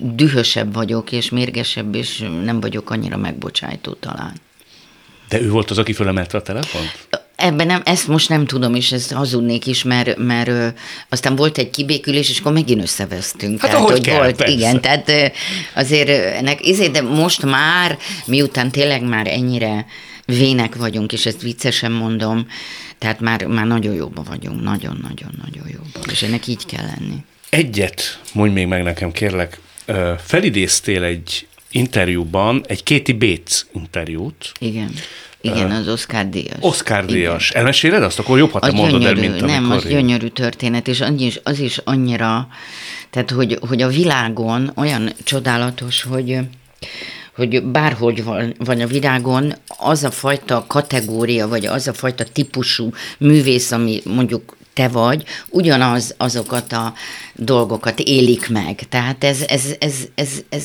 dühösebb 0.00 0.74
vagyok, 0.74 1.12
és 1.12 1.30
mérgesebb, 1.30 1.94
és 1.94 2.24
nem 2.44 2.60
vagyok 2.60 2.90
annyira 2.90 3.16
megbocsájtó 3.16 3.92
talán. 3.92 4.32
De 5.28 5.40
ő 5.40 5.50
volt 5.50 5.70
az, 5.70 5.78
aki 5.78 5.92
fölemelte 5.92 6.36
a 6.36 6.42
telefont? 6.42 7.08
Ebben 7.36 7.66
nem, 7.66 7.82
ezt 7.84 8.08
most 8.08 8.28
nem 8.28 8.46
tudom, 8.46 8.74
és 8.74 8.92
ezt 8.92 9.12
hazudnék 9.12 9.66
is, 9.66 9.82
mert, 9.82 10.16
mert 10.16 10.48
ö, 10.48 10.66
aztán 11.08 11.36
volt 11.36 11.58
egy 11.58 11.70
kibékülés, 11.70 12.30
és 12.30 12.38
akkor 12.38 12.52
megint 12.52 12.82
összevesztünk. 12.82 13.60
Hát 13.60 13.70
tehát, 13.70 13.86
ahogy 13.86 14.00
kell, 14.00 14.16
volt, 14.16 14.36
persze. 14.36 14.52
igen, 14.52 14.80
tehát 14.80 15.08
ö, 15.08 15.26
azért 15.74 16.08
ennek, 16.08 16.66
ezért, 16.66 16.90
de 16.90 17.02
most 17.02 17.42
már, 17.42 17.98
miután 18.26 18.70
tényleg 18.70 19.02
már 19.02 19.26
ennyire 19.26 19.86
vének 20.24 20.74
vagyunk, 20.74 21.12
és 21.12 21.26
ezt 21.26 21.42
viccesen 21.42 21.92
mondom, 21.92 22.46
tehát 22.98 23.20
már, 23.20 23.44
már 23.44 23.66
nagyon 23.66 23.94
jóban 23.94 24.24
vagyunk, 24.24 24.62
nagyon-nagyon-nagyon 24.62 25.66
jóban, 25.66 26.10
és 26.10 26.22
ennek 26.22 26.46
így 26.46 26.66
kell 26.66 26.84
lenni. 26.84 27.24
Egyet 27.48 28.20
mondj 28.32 28.54
még 28.54 28.66
meg 28.66 28.82
nekem, 28.82 29.12
kérlek, 29.12 29.60
felidéztél 30.18 31.02
egy 31.02 31.46
interjúban, 31.70 32.64
egy 32.66 32.82
Katie 32.82 33.14
Bates 33.14 33.66
interjút. 33.72 34.52
Igen 34.58 34.90
igen, 35.46 35.70
az 35.70 35.88
Oscar 35.88 36.28
díjas. 36.28 36.56
Oscar 36.60 37.04
díjas. 37.04 37.48
Igen. 37.50 37.60
Elmeséled 37.60 38.02
azt? 38.02 38.18
Akkor 38.18 38.38
jobb, 38.38 38.50
ha 38.50 38.58
te 38.58 38.72
mondod 38.72 39.00
gyönyörű, 39.00 39.22
el, 39.22 39.30
mint 39.30 39.44
Nem, 39.44 39.70
az 39.70 39.84
én... 39.84 39.90
gyönyörű 39.90 40.26
történet, 40.26 40.88
és 40.88 41.00
az 41.00 41.20
is, 41.20 41.40
az 41.42 41.58
is 41.58 41.80
annyira, 41.84 42.48
tehát 43.10 43.30
hogy, 43.30 43.58
hogy 43.68 43.82
a 43.82 43.88
világon 43.88 44.72
olyan 44.76 45.12
csodálatos, 45.24 46.02
hogy 46.02 46.38
hogy 47.36 47.62
bárhogy 47.62 48.24
van, 48.24 48.54
van 48.58 48.80
a 48.80 48.86
világon, 48.86 49.54
az 49.66 50.04
a 50.04 50.10
fajta 50.10 50.64
kategória, 50.66 51.48
vagy 51.48 51.66
az 51.66 51.88
a 51.88 51.92
fajta 51.92 52.24
típusú 52.24 52.90
művész, 53.18 53.70
ami 53.70 54.00
mondjuk 54.04 54.56
te 54.74 54.88
vagy, 54.88 55.24
ugyanaz 55.50 56.14
azokat 56.16 56.72
a 56.72 56.92
dolgokat 57.36 58.00
élik 58.00 58.48
meg. 58.48 58.82
Tehát 58.88 59.24
ez... 59.24 59.44
ez, 59.48 59.64
ez, 59.78 59.94
ez, 60.14 60.28
ez 60.48 60.64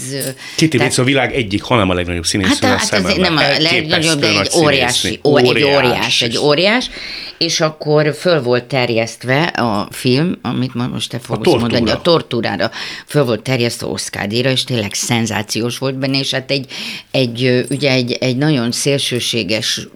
Kitty 0.55 0.78
tehát, 0.78 0.97
a 0.97 1.03
világ 1.03 1.36
egyik, 1.36 1.61
hanem 1.61 1.89
a 1.89 1.93
legnagyobb 1.93 2.26
színész. 2.26 2.59
Hát, 2.59 2.80
hát 2.80 2.93
ez 2.93 3.15
nem 3.15 3.38
a 3.38 3.41
legnagyobb, 3.59 4.19
de 4.19 4.28
egy 4.28 4.49
óriási, 4.55 5.19
ó, 5.24 5.38
egy 5.38 5.63
óriás, 5.63 6.22
egy 6.22 6.38
óriás, 6.38 6.89
és 7.38 7.61
akkor 7.61 8.15
föl 8.15 8.41
volt 8.41 8.63
terjesztve 8.63 9.43
a 9.43 9.88
film, 9.91 10.38
amit 10.41 10.74
most 10.74 11.09
te 11.09 11.19
fogsz 11.19 11.53
a 11.53 11.57
mondani, 11.57 11.91
a 11.91 12.01
tortúrára, 12.01 12.72
föl 13.05 13.24
volt 13.24 13.41
terjesztve 13.41 13.88
Oscar 13.88 14.28
díjra, 14.28 14.49
és 14.49 14.63
tényleg 14.63 14.93
szenzációs 14.93 15.78
volt 15.78 15.97
benne, 15.97 16.19
és 16.19 16.32
hát 16.32 16.51
egy, 16.51 16.72
egy, 17.11 17.65
ugye 17.69 17.91
egy, 17.91 18.11
egy 18.11 18.38
nagyon 18.38 18.72
szélsőséges 18.72 19.88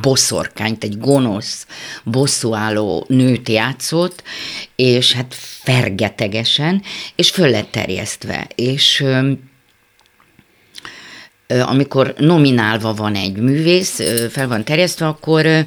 boszorkányt, 0.00 0.84
egy 0.84 0.98
gonosz, 0.98 1.66
bosszúálló 2.04 3.04
nőt 3.08 3.48
játszott, 3.48 4.22
és 4.76 5.12
hát 5.12 5.36
fergetegesen, 6.12 6.82
és 7.16 7.30
föl 7.30 7.50
lett 7.50 7.70
terjesztve. 7.70 8.48
És 8.54 9.04
amikor 11.46 12.14
nominálva 12.18 12.94
van 12.94 13.14
egy 13.14 13.36
művész, 13.36 14.00
fel 14.30 14.48
van 14.48 14.64
terjesztve, 14.64 15.06
akkor 15.06 15.66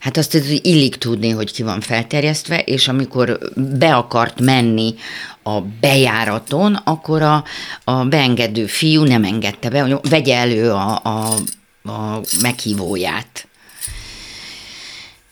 hát 0.00 0.16
azt 0.16 0.34
illik 0.62 0.96
tudni, 0.96 1.30
hogy 1.30 1.52
ki 1.52 1.62
van 1.62 1.80
felterjesztve, 1.80 2.58
és 2.58 2.88
amikor 2.88 3.38
be 3.78 3.94
akart 3.94 4.40
menni 4.40 4.94
a 5.42 5.60
bejáraton, 5.80 6.74
akkor 6.74 7.22
a, 7.22 7.44
a 7.84 8.04
beengedő 8.04 8.66
fiú 8.66 9.02
nem 9.02 9.24
engedte 9.24 9.68
be, 9.68 9.80
hogy 9.80 9.96
vegye 10.08 10.36
elő 10.36 10.70
a, 10.70 11.00
a, 11.02 11.34
a 11.90 12.20
meghívóját 12.40 13.48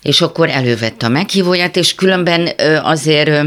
és 0.03 0.21
akkor 0.21 0.49
elővette 0.49 1.07
a 1.07 1.09
meghívóját, 1.09 1.77
és 1.77 1.95
különben 1.95 2.49
azért 2.83 3.47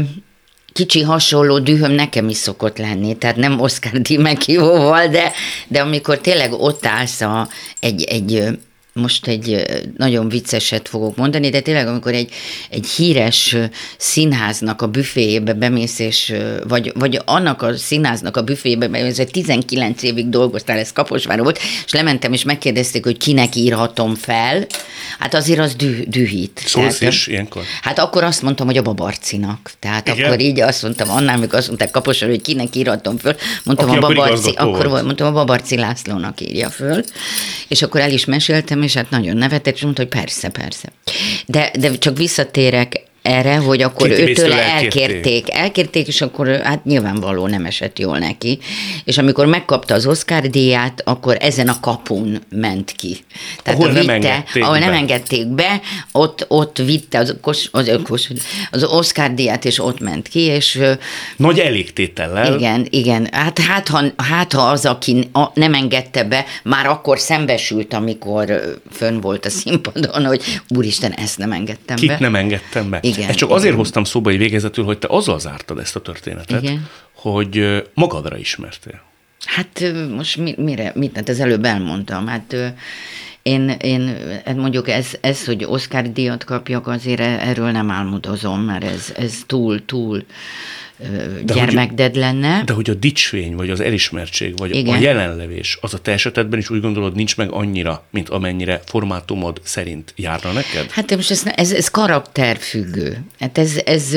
kicsi 0.76 1.02
hasonló 1.02 1.58
dühöm 1.58 1.92
nekem 1.92 2.28
is 2.28 2.36
szokott 2.36 2.78
lenni, 2.78 3.16
tehát 3.16 3.36
nem 3.36 3.60
Oscar 3.60 4.00
díj 4.00 4.16
meghívóval, 4.16 5.06
de, 5.06 5.32
de 5.68 5.80
amikor 5.80 6.18
tényleg 6.18 6.52
ott 6.52 6.86
állsz 6.86 7.20
a, 7.20 7.48
egy, 7.80 8.04
egy 8.04 8.58
most 8.96 9.26
egy 9.26 9.62
nagyon 9.96 10.28
vicceset 10.28 10.88
fogok 10.88 11.16
mondani, 11.16 11.48
de 11.48 11.60
tényleg 11.60 11.86
amikor 11.86 12.14
egy, 12.14 12.30
egy 12.70 12.86
híres 12.86 13.56
színháznak 13.96 14.82
a 14.82 14.86
büféjébe 14.86 15.52
bemész, 15.52 15.98
és, 15.98 16.34
vagy, 16.68 16.92
vagy 16.94 17.20
annak 17.24 17.62
a 17.62 17.76
színháznak 17.76 18.36
a 18.36 18.42
büféjébe 18.42 18.88
bemész, 18.88 19.16
hogy 19.16 19.30
19 19.30 20.02
évig 20.02 20.28
dolgoztál, 20.28 20.78
ez 20.78 20.92
Kaposvára 20.92 21.42
volt, 21.42 21.58
és 21.86 21.92
lementem, 21.92 22.32
és 22.32 22.44
megkérdezték, 22.44 23.04
hogy 23.04 23.16
kinek 23.16 23.54
írhatom 23.54 24.14
fel, 24.14 24.66
hát 25.18 25.34
azért 25.34 25.60
az 25.60 25.74
dü, 25.74 26.02
dühít. 26.06 26.62
Szólsz 26.66 26.98
Tehát, 26.98 27.14
is 27.14 27.26
ilyenkor? 27.26 27.62
Hát 27.82 27.98
akkor 27.98 28.24
azt 28.24 28.42
mondtam, 28.42 28.66
hogy 28.66 28.76
a 28.76 28.82
Babarcinak. 28.82 29.70
Tehát 29.78 30.08
Igen? 30.08 30.24
akkor 30.24 30.40
így 30.40 30.60
azt 30.60 30.82
mondtam, 30.82 31.10
annál, 31.10 31.36
amikor 31.36 31.58
azt 31.58 31.68
mondták 31.68 31.90
Kaposvára, 31.90 32.32
hogy 32.32 32.42
kinek 32.42 32.76
írhatom 32.76 33.18
föl, 33.18 33.36
mondtam 33.64 33.88
Aki 33.88 33.96
a 33.96 34.00
Babarci, 34.00 34.54
akkor 34.56 34.88
volt. 34.88 35.04
mondtam, 35.04 35.26
a 35.26 35.32
Babarci 35.32 35.76
Lászlónak 35.76 36.40
írja 36.40 36.70
föl, 36.70 37.04
és 37.68 37.82
akkor 37.82 38.00
el 38.00 38.10
is 38.10 38.24
meséltem, 38.24 38.82
és 38.86 38.94
hát 38.94 39.10
nagyon 39.10 39.36
nevetett, 39.36 39.74
és 39.74 39.82
mondta, 39.82 40.02
hogy 40.02 40.10
persze, 40.10 40.48
persze. 40.48 40.88
De, 41.46 41.70
de 41.78 41.98
csak 41.98 42.16
visszatérek 42.16 43.02
erre, 43.26 43.56
hogy 43.56 43.82
akkor 43.82 44.08
Katie 44.08 44.28
őtől 44.28 44.44
Bates-től 44.48 44.52
elkérték. 44.52 45.02
elkérték. 45.02 45.54
Elkérték, 45.54 46.06
és 46.06 46.20
akkor 46.20 46.48
hát 46.48 46.84
nyilvánvaló 46.84 47.46
nem 47.46 47.64
esett 47.64 47.98
jól 47.98 48.18
neki. 48.18 48.58
És 49.04 49.18
amikor 49.18 49.46
megkapta 49.46 49.94
az 49.94 50.06
Oscar 50.06 50.40
díját, 50.50 51.02
akkor 51.04 51.36
ezen 51.40 51.68
a 51.68 51.80
kapun 51.80 52.38
ment 52.50 52.92
ki. 52.92 53.16
Tehát 53.62 53.80
Ahol 53.80 53.90
a 53.90 53.92
nem 53.92 54.00
vitte, 54.02 54.12
engedték 54.14 54.62
ahol 54.62 54.78
nem 54.78 54.90
be. 54.90 54.96
engedték 54.96 55.46
be, 55.46 55.80
ott, 56.12 56.44
ott 56.48 56.78
vitte 56.78 57.18
az, 57.18 57.36
kos, 57.40 57.68
az, 57.70 57.90
kos, 58.04 58.28
az 58.70 58.84
Oscar 58.84 59.34
díját, 59.34 59.64
és 59.64 59.78
ott 59.78 60.00
ment 60.00 60.28
ki, 60.28 60.40
és 60.40 60.80
Nagy 61.36 61.58
elégtétellel. 61.58 62.54
igen, 62.54 62.86
igen. 62.90 63.28
Hát, 63.32 63.58
hát, 63.58 63.88
ha, 63.88 64.02
hát 64.16 64.52
ha 64.52 64.62
az, 64.62 64.86
aki 64.86 65.30
nem 65.54 65.74
engedte 65.74 66.24
be, 66.24 66.44
már 66.62 66.86
akkor 66.86 67.18
szembesült, 67.18 67.94
amikor 67.94 68.60
fönn 68.92 69.20
volt 69.20 69.46
a 69.46 69.50
színpadon, 69.50 70.24
hogy 70.26 70.42
úristen, 70.68 71.12
ezt 71.12 71.38
nem 71.38 71.52
engedtem 71.52 71.96
Kit 71.96 72.08
be. 72.08 72.16
nem 72.20 72.34
engedtem 72.34 72.90
be. 72.90 72.98
Igen, 73.02 73.15
Ezt 73.24 73.38
csak 73.38 73.48
igen. 73.48 73.60
azért 73.60 73.74
hoztam 73.74 74.04
szóba 74.04 74.30
egy 74.30 74.38
végezetül, 74.38 74.84
hogy 74.84 74.98
te 74.98 75.06
azzal 75.10 75.38
zártad 75.38 75.78
ezt 75.78 75.96
a 75.96 76.00
történetet, 76.00 76.62
Igen. 76.62 76.88
hogy 77.12 77.82
magadra 77.94 78.36
ismertél. 78.36 79.00
Hát 79.44 79.92
most 80.14 80.36
mi, 80.36 80.54
mire, 80.58 80.92
mit, 80.94 81.16
hát 81.16 81.28
ez 81.28 81.38
előbb 81.38 81.64
elmondtam, 81.64 82.26
hát 82.26 82.56
én, 83.46 83.68
én 83.68 84.16
hát 84.44 84.56
mondjuk 84.56 84.88
ez, 84.88 85.06
ez, 85.20 85.44
hogy 85.44 85.64
Oscar 85.64 86.12
díjat 86.12 86.44
kapjak, 86.44 86.86
azért 86.86 87.20
e- 87.20 87.38
erről 87.40 87.70
nem 87.70 87.90
álmodozom, 87.90 88.60
mert 88.60 88.84
ez, 88.84 89.12
ez 89.16 89.38
túl, 89.46 89.84
túl 89.84 90.24
gyermekded 91.44 92.16
lenne. 92.16 92.62
De 92.64 92.72
hogy 92.72 92.90
a 92.90 92.94
dicsvény, 92.94 93.54
vagy 93.54 93.70
az 93.70 93.80
elismertség, 93.80 94.56
vagy 94.56 94.74
Igen. 94.74 94.94
a 94.94 94.98
jelenlevés, 94.98 95.78
az 95.80 95.94
a 95.94 95.98
te 95.98 96.12
esetedben 96.12 96.58
is 96.58 96.70
úgy 96.70 96.80
gondolod 96.80 97.14
nincs 97.14 97.36
meg 97.36 97.50
annyira, 97.50 98.04
mint 98.10 98.28
amennyire 98.28 98.80
formátumod 98.86 99.60
szerint 99.64 100.12
járna 100.16 100.52
neked? 100.52 100.90
Hát 100.90 101.16
most 101.16 101.30
ez, 101.30 101.42
ez, 101.54 101.72
ez 101.72 101.88
karakterfüggő. 101.88 103.24
Hát 103.40 103.58
ez, 103.58 103.80
ez, 103.84 104.16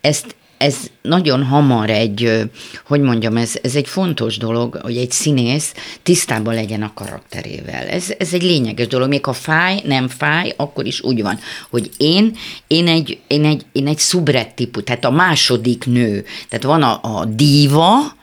ezt, 0.00 0.34
ez 0.62 0.76
nagyon 1.02 1.44
hamar 1.44 1.90
egy, 1.90 2.40
hogy 2.86 3.00
mondjam, 3.00 3.36
ez, 3.36 3.54
ez 3.62 3.74
egy 3.74 3.88
fontos 3.88 4.36
dolog, 4.36 4.78
hogy 4.82 4.96
egy 4.96 5.10
színész 5.10 5.74
tisztában 6.02 6.54
legyen 6.54 6.82
a 6.82 6.92
karakterével. 6.94 7.86
Ez, 7.86 8.12
ez 8.18 8.32
egy 8.32 8.42
lényeges 8.42 8.86
dolog. 8.86 9.08
Még 9.08 9.24
ha 9.24 9.32
fáj, 9.32 9.82
nem 9.84 10.08
fáj, 10.08 10.52
akkor 10.56 10.86
is 10.86 11.00
úgy 11.00 11.22
van, 11.22 11.38
hogy 11.70 11.90
én, 11.96 12.36
én 12.66 12.88
egy, 12.88 13.18
én 13.26 13.44
egy, 13.44 13.64
én 13.72 13.86
egy 13.86 13.98
szubret 13.98 14.54
típus, 14.54 14.82
tehát 14.84 15.04
a 15.04 15.10
második 15.10 15.86
nő. 15.86 16.24
Tehát 16.48 16.64
van 16.64 16.82
a, 16.82 17.18
a 17.18 17.24
díva, 17.24 18.16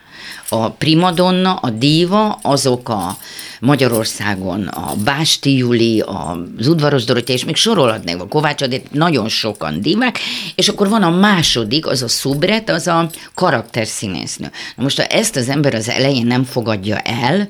a 0.51 0.69
primadonna, 0.69 1.53
a 1.53 1.69
díva, 1.69 2.39
azok 2.41 2.89
a 2.89 3.17
Magyarországon 3.59 4.67
a 4.67 4.95
Básti 5.03 5.57
Juli, 5.57 6.03
az 6.57 6.67
Udvaros 6.67 7.03
Dorottya, 7.03 7.33
és 7.33 7.45
még 7.45 7.55
sorolhatnék 7.55 8.21
a 8.21 8.27
Kovács 8.27 8.61
Adét, 8.61 8.91
nagyon 8.91 9.29
sokan 9.29 9.81
divák, 9.81 10.19
és 10.55 10.67
akkor 10.67 10.89
van 10.89 11.03
a 11.03 11.09
második, 11.09 11.87
az 11.87 12.01
a 12.01 12.07
szubret, 12.07 12.69
az 12.69 12.87
a 12.87 13.09
karakterszínésznő. 13.33 14.51
Na 14.75 14.83
most, 14.83 14.97
ha 14.97 15.05
ezt 15.05 15.35
az 15.35 15.49
ember 15.49 15.73
az 15.73 15.89
elején 15.89 16.25
nem 16.25 16.43
fogadja 16.43 16.97
el, 16.97 17.49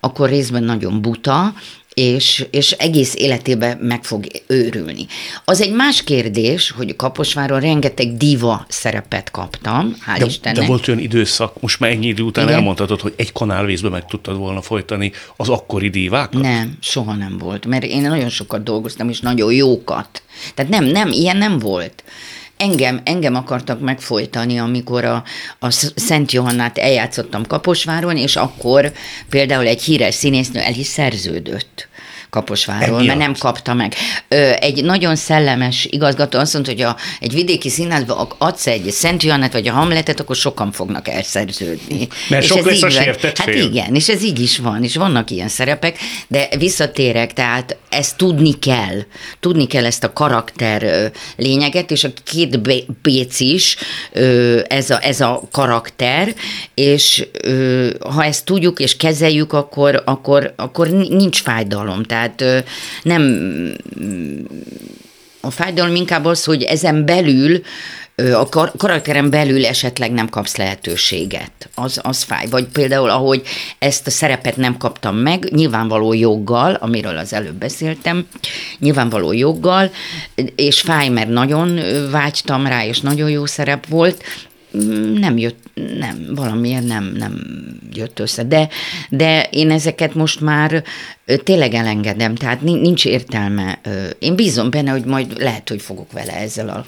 akkor 0.00 0.28
részben 0.28 0.62
nagyon 0.62 1.00
buta, 1.00 1.52
és, 2.00 2.46
és 2.50 2.70
egész 2.70 3.14
életében 3.14 3.78
meg 3.80 4.04
fog 4.04 4.26
őrülni. 4.46 5.06
Az 5.44 5.60
egy 5.60 5.72
más 5.72 6.02
kérdés, 6.04 6.70
hogy 6.70 6.96
Kaposváron 6.96 7.60
rengeteg 7.60 8.16
diva 8.16 8.66
szerepet 8.68 9.30
kaptam, 9.30 9.96
hál' 10.06 10.18
De, 10.18 10.24
Istennek. 10.24 10.60
de 10.60 10.66
volt 10.66 10.88
olyan 10.88 11.00
időszak, 11.00 11.60
most 11.60 11.80
már 11.80 11.90
ennyi 11.90 12.06
idő 12.06 12.22
után 12.22 12.44
Igen. 12.44 12.56
elmondhatod, 12.56 13.00
hogy 13.00 13.12
egy 13.16 13.32
kanálvízbe 13.32 13.88
meg 13.88 14.06
tudtad 14.06 14.36
volna 14.36 14.62
folytani 14.62 15.12
az 15.36 15.48
akkori 15.48 15.88
dívákat? 15.88 16.42
Nem, 16.42 16.76
soha 16.80 17.14
nem 17.14 17.38
volt, 17.38 17.66
mert 17.66 17.84
én 17.84 18.00
nagyon 18.00 18.28
sokat 18.28 18.62
dolgoztam, 18.62 19.08
és 19.08 19.20
nagyon 19.20 19.52
jókat. 19.52 20.22
Tehát 20.54 20.70
nem, 20.70 20.84
nem, 20.84 21.10
ilyen 21.10 21.36
nem 21.36 21.58
volt. 21.58 22.04
Engem, 22.60 23.00
engem 23.04 23.34
akartak 23.34 23.80
megfojtani, 23.80 24.58
amikor 24.58 25.04
a, 25.04 25.22
a 25.58 25.70
Szent 25.94 26.32
Johannát 26.32 26.78
eljátszottam 26.78 27.46
Kaposváron, 27.46 28.16
és 28.16 28.36
akkor 28.36 28.92
például 29.30 29.66
egy 29.66 29.82
híres 29.82 30.14
színésznő 30.14 30.60
el 30.60 30.74
is 30.74 30.86
szerződött. 30.86 31.88
Kaposváról, 32.30 33.02
mert 33.02 33.18
nem 33.18 33.34
kapta 33.38 33.74
meg. 33.74 33.94
Ö, 34.28 34.50
egy 34.60 34.84
nagyon 34.84 35.16
szellemes 35.16 35.86
igazgató 35.90 36.38
azt 36.38 36.52
mondta, 36.52 36.72
hogy 36.72 36.80
a, 36.80 36.96
egy 37.20 37.32
vidéki 37.32 37.68
színházba 37.68 38.28
adsz 38.38 38.66
egy 38.66 38.90
Szent 38.90 39.22
Johannát 39.22 39.52
vagy 39.52 39.68
a 39.68 39.72
Hamletet, 39.72 40.20
akkor 40.20 40.36
sokan 40.36 40.72
fognak 40.72 41.08
elszerződni. 41.08 42.08
Mert 42.28 42.42
És 42.42 42.48
sok 42.48 42.66
lesz 42.66 42.82
a 42.82 42.90
sértett 42.90 43.38
Hát 43.38 43.48
fél. 43.48 43.62
igen, 43.64 43.94
és 43.94 44.08
ez 44.08 44.22
így 44.22 44.40
is 44.40 44.58
van, 44.58 44.84
és 44.84 44.96
vannak 44.96 45.30
ilyen 45.30 45.48
szerepek, 45.48 45.98
de 46.28 46.48
visszatérek, 46.58 47.32
tehát 47.32 47.76
ezt 47.90 48.16
tudni 48.16 48.58
kell. 48.58 49.00
Tudni 49.40 49.66
kell 49.66 49.84
ezt 49.84 50.04
a 50.04 50.12
karakter 50.12 51.10
lényeget, 51.36 51.90
és 51.90 52.04
a 52.04 52.08
két 52.24 52.62
bé- 52.62 52.86
péc 53.02 53.40
is 53.40 53.76
ez 54.66 54.90
a, 54.90 55.04
ez 55.04 55.20
a 55.20 55.42
karakter, 55.50 56.34
és 56.74 57.26
ha 58.00 58.24
ezt 58.24 58.44
tudjuk 58.44 58.80
és 58.80 58.96
kezeljük, 58.96 59.52
akkor, 59.52 60.02
akkor, 60.04 60.52
akkor 60.56 60.88
nincs 60.88 61.42
fájdalom. 61.42 62.02
Tehát 62.02 62.44
nem 63.02 63.22
a 65.40 65.50
fájdalom 65.50 65.94
inkább 65.94 66.24
az, 66.24 66.44
hogy 66.44 66.62
ezen 66.62 67.04
belül, 67.04 67.60
a 68.34 68.48
kar- 68.48 68.76
karakteren 68.76 69.30
belül 69.30 69.66
esetleg 69.66 70.12
nem 70.12 70.28
kapsz 70.28 70.56
lehetőséget. 70.56 71.68
Az, 71.74 72.00
az 72.02 72.22
fáj. 72.22 72.46
Vagy 72.46 72.64
például, 72.64 73.10
ahogy 73.10 73.42
ezt 73.78 74.06
a 74.06 74.10
szerepet 74.10 74.56
nem 74.56 74.76
kaptam 74.76 75.16
meg, 75.16 75.48
nyilvánvaló 75.50 76.12
joggal, 76.12 76.74
amiről 76.74 77.16
az 77.16 77.32
előbb 77.32 77.54
beszéltem, 77.54 78.26
nyilvánvaló 78.78 79.32
joggal, 79.32 79.90
és 80.54 80.80
fáj, 80.80 81.08
mert 81.08 81.28
nagyon 81.28 81.80
vágytam 82.10 82.66
rá, 82.66 82.84
és 82.84 83.00
nagyon 83.00 83.30
jó 83.30 83.46
szerep 83.46 83.86
volt, 83.86 84.22
nem 85.14 85.38
jött, 85.38 85.58
nem, 85.98 86.26
valamiért 86.34 86.86
nem, 86.86 87.04
nem 87.04 87.40
jött 87.92 88.18
össze. 88.18 88.44
De, 88.44 88.68
de 89.10 89.48
én 89.50 89.70
ezeket 89.70 90.14
most 90.14 90.40
már 90.40 90.84
tényleg 91.44 91.74
elengedem, 91.74 92.34
tehát 92.34 92.60
ni- 92.62 92.80
nincs 92.80 93.04
értelme. 93.04 93.80
Én 94.18 94.36
bízom 94.36 94.70
benne, 94.70 94.90
hogy 94.90 95.04
majd 95.04 95.38
lehet, 95.40 95.68
hogy 95.68 95.82
fogok 95.82 96.12
vele 96.12 96.36
ezzel 96.36 96.68
a 96.68 96.86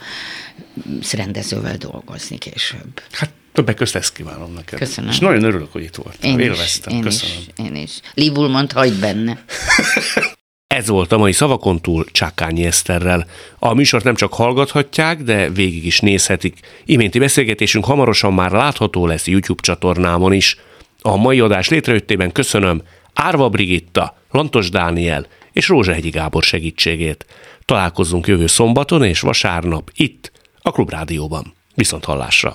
rendezővel 1.12 1.76
dolgozni 1.76 2.38
később. 2.38 3.02
Hát 3.10 3.30
többek 3.52 3.74
között 3.74 3.94
ezt 4.02 4.12
kívánom 4.14 4.52
neked. 4.52 4.78
Köszönöm. 4.78 5.10
És 5.10 5.18
nagyon 5.18 5.44
örülök, 5.44 5.72
hogy 5.72 5.82
itt 5.82 5.94
voltál. 5.96 6.30
Én 6.30 6.38
is, 6.38 6.44
Élveztem. 6.44 6.94
én 6.94 7.00
Köszönöm. 7.02 7.34
is, 7.38 7.64
én 7.66 7.74
is. 7.74 8.00
Lee 8.14 8.30
Woolmont 8.30 8.72
hagyd 8.72 9.00
benne. 9.00 9.38
Ez 10.72 10.88
volt 10.88 11.12
a 11.12 11.18
mai 11.18 11.32
Szavakon 11.32 11.80
túl 11.80 12.04
Csákányi 12.04 12.64
Eszterrel. 12.64 13.26
A 13.58 13.74
műsort 13.74 14.04
nem 14.04 14.14
csak 14.14 14.32
hallgathatják, 14.32 15.22
de 15.22 15.50
végig 15.50 15.86
is 15.86 16.00
nézhetik. 16.00 16.58
Iménti 16.84 17.18
beszélgetésünk 17.18 17.84
hamarosan 17.84 18.32
már 18.32 18.50
látható 18.50 19.06
lesz 19.06 19.26
YouTube 19.26 19.62
csatornámon 19.62 20.32
is. 20.32 20.56
A 21.02 21.16
mai 21.16 21.40
adás 21.40 21.68
létrejöttében 21.68 22.32
köszönöm 22.32 22.82
Árva 23.14 23.48
Brigitta, 23.48 24.16
Lantos 24.30 24.70
Dániel 24.70 25.26
és 25.52 25.68
Rózsahegyi 25.68 26.10
Gábor 26.10 26.42
segítségét. 26.42 27.26
Találkozzunk 27.64 28.26
jövő 28.26 28.46
szombaton 28.46 29.04
és 29.04 29.20
vasárnap 29.20 29.90
itt, 29.94 30.32
a 30.62 30.70
Klubrádióban. 30.70 31.54
Viszont 31.74 32.04
hallásra! 32.04 32.50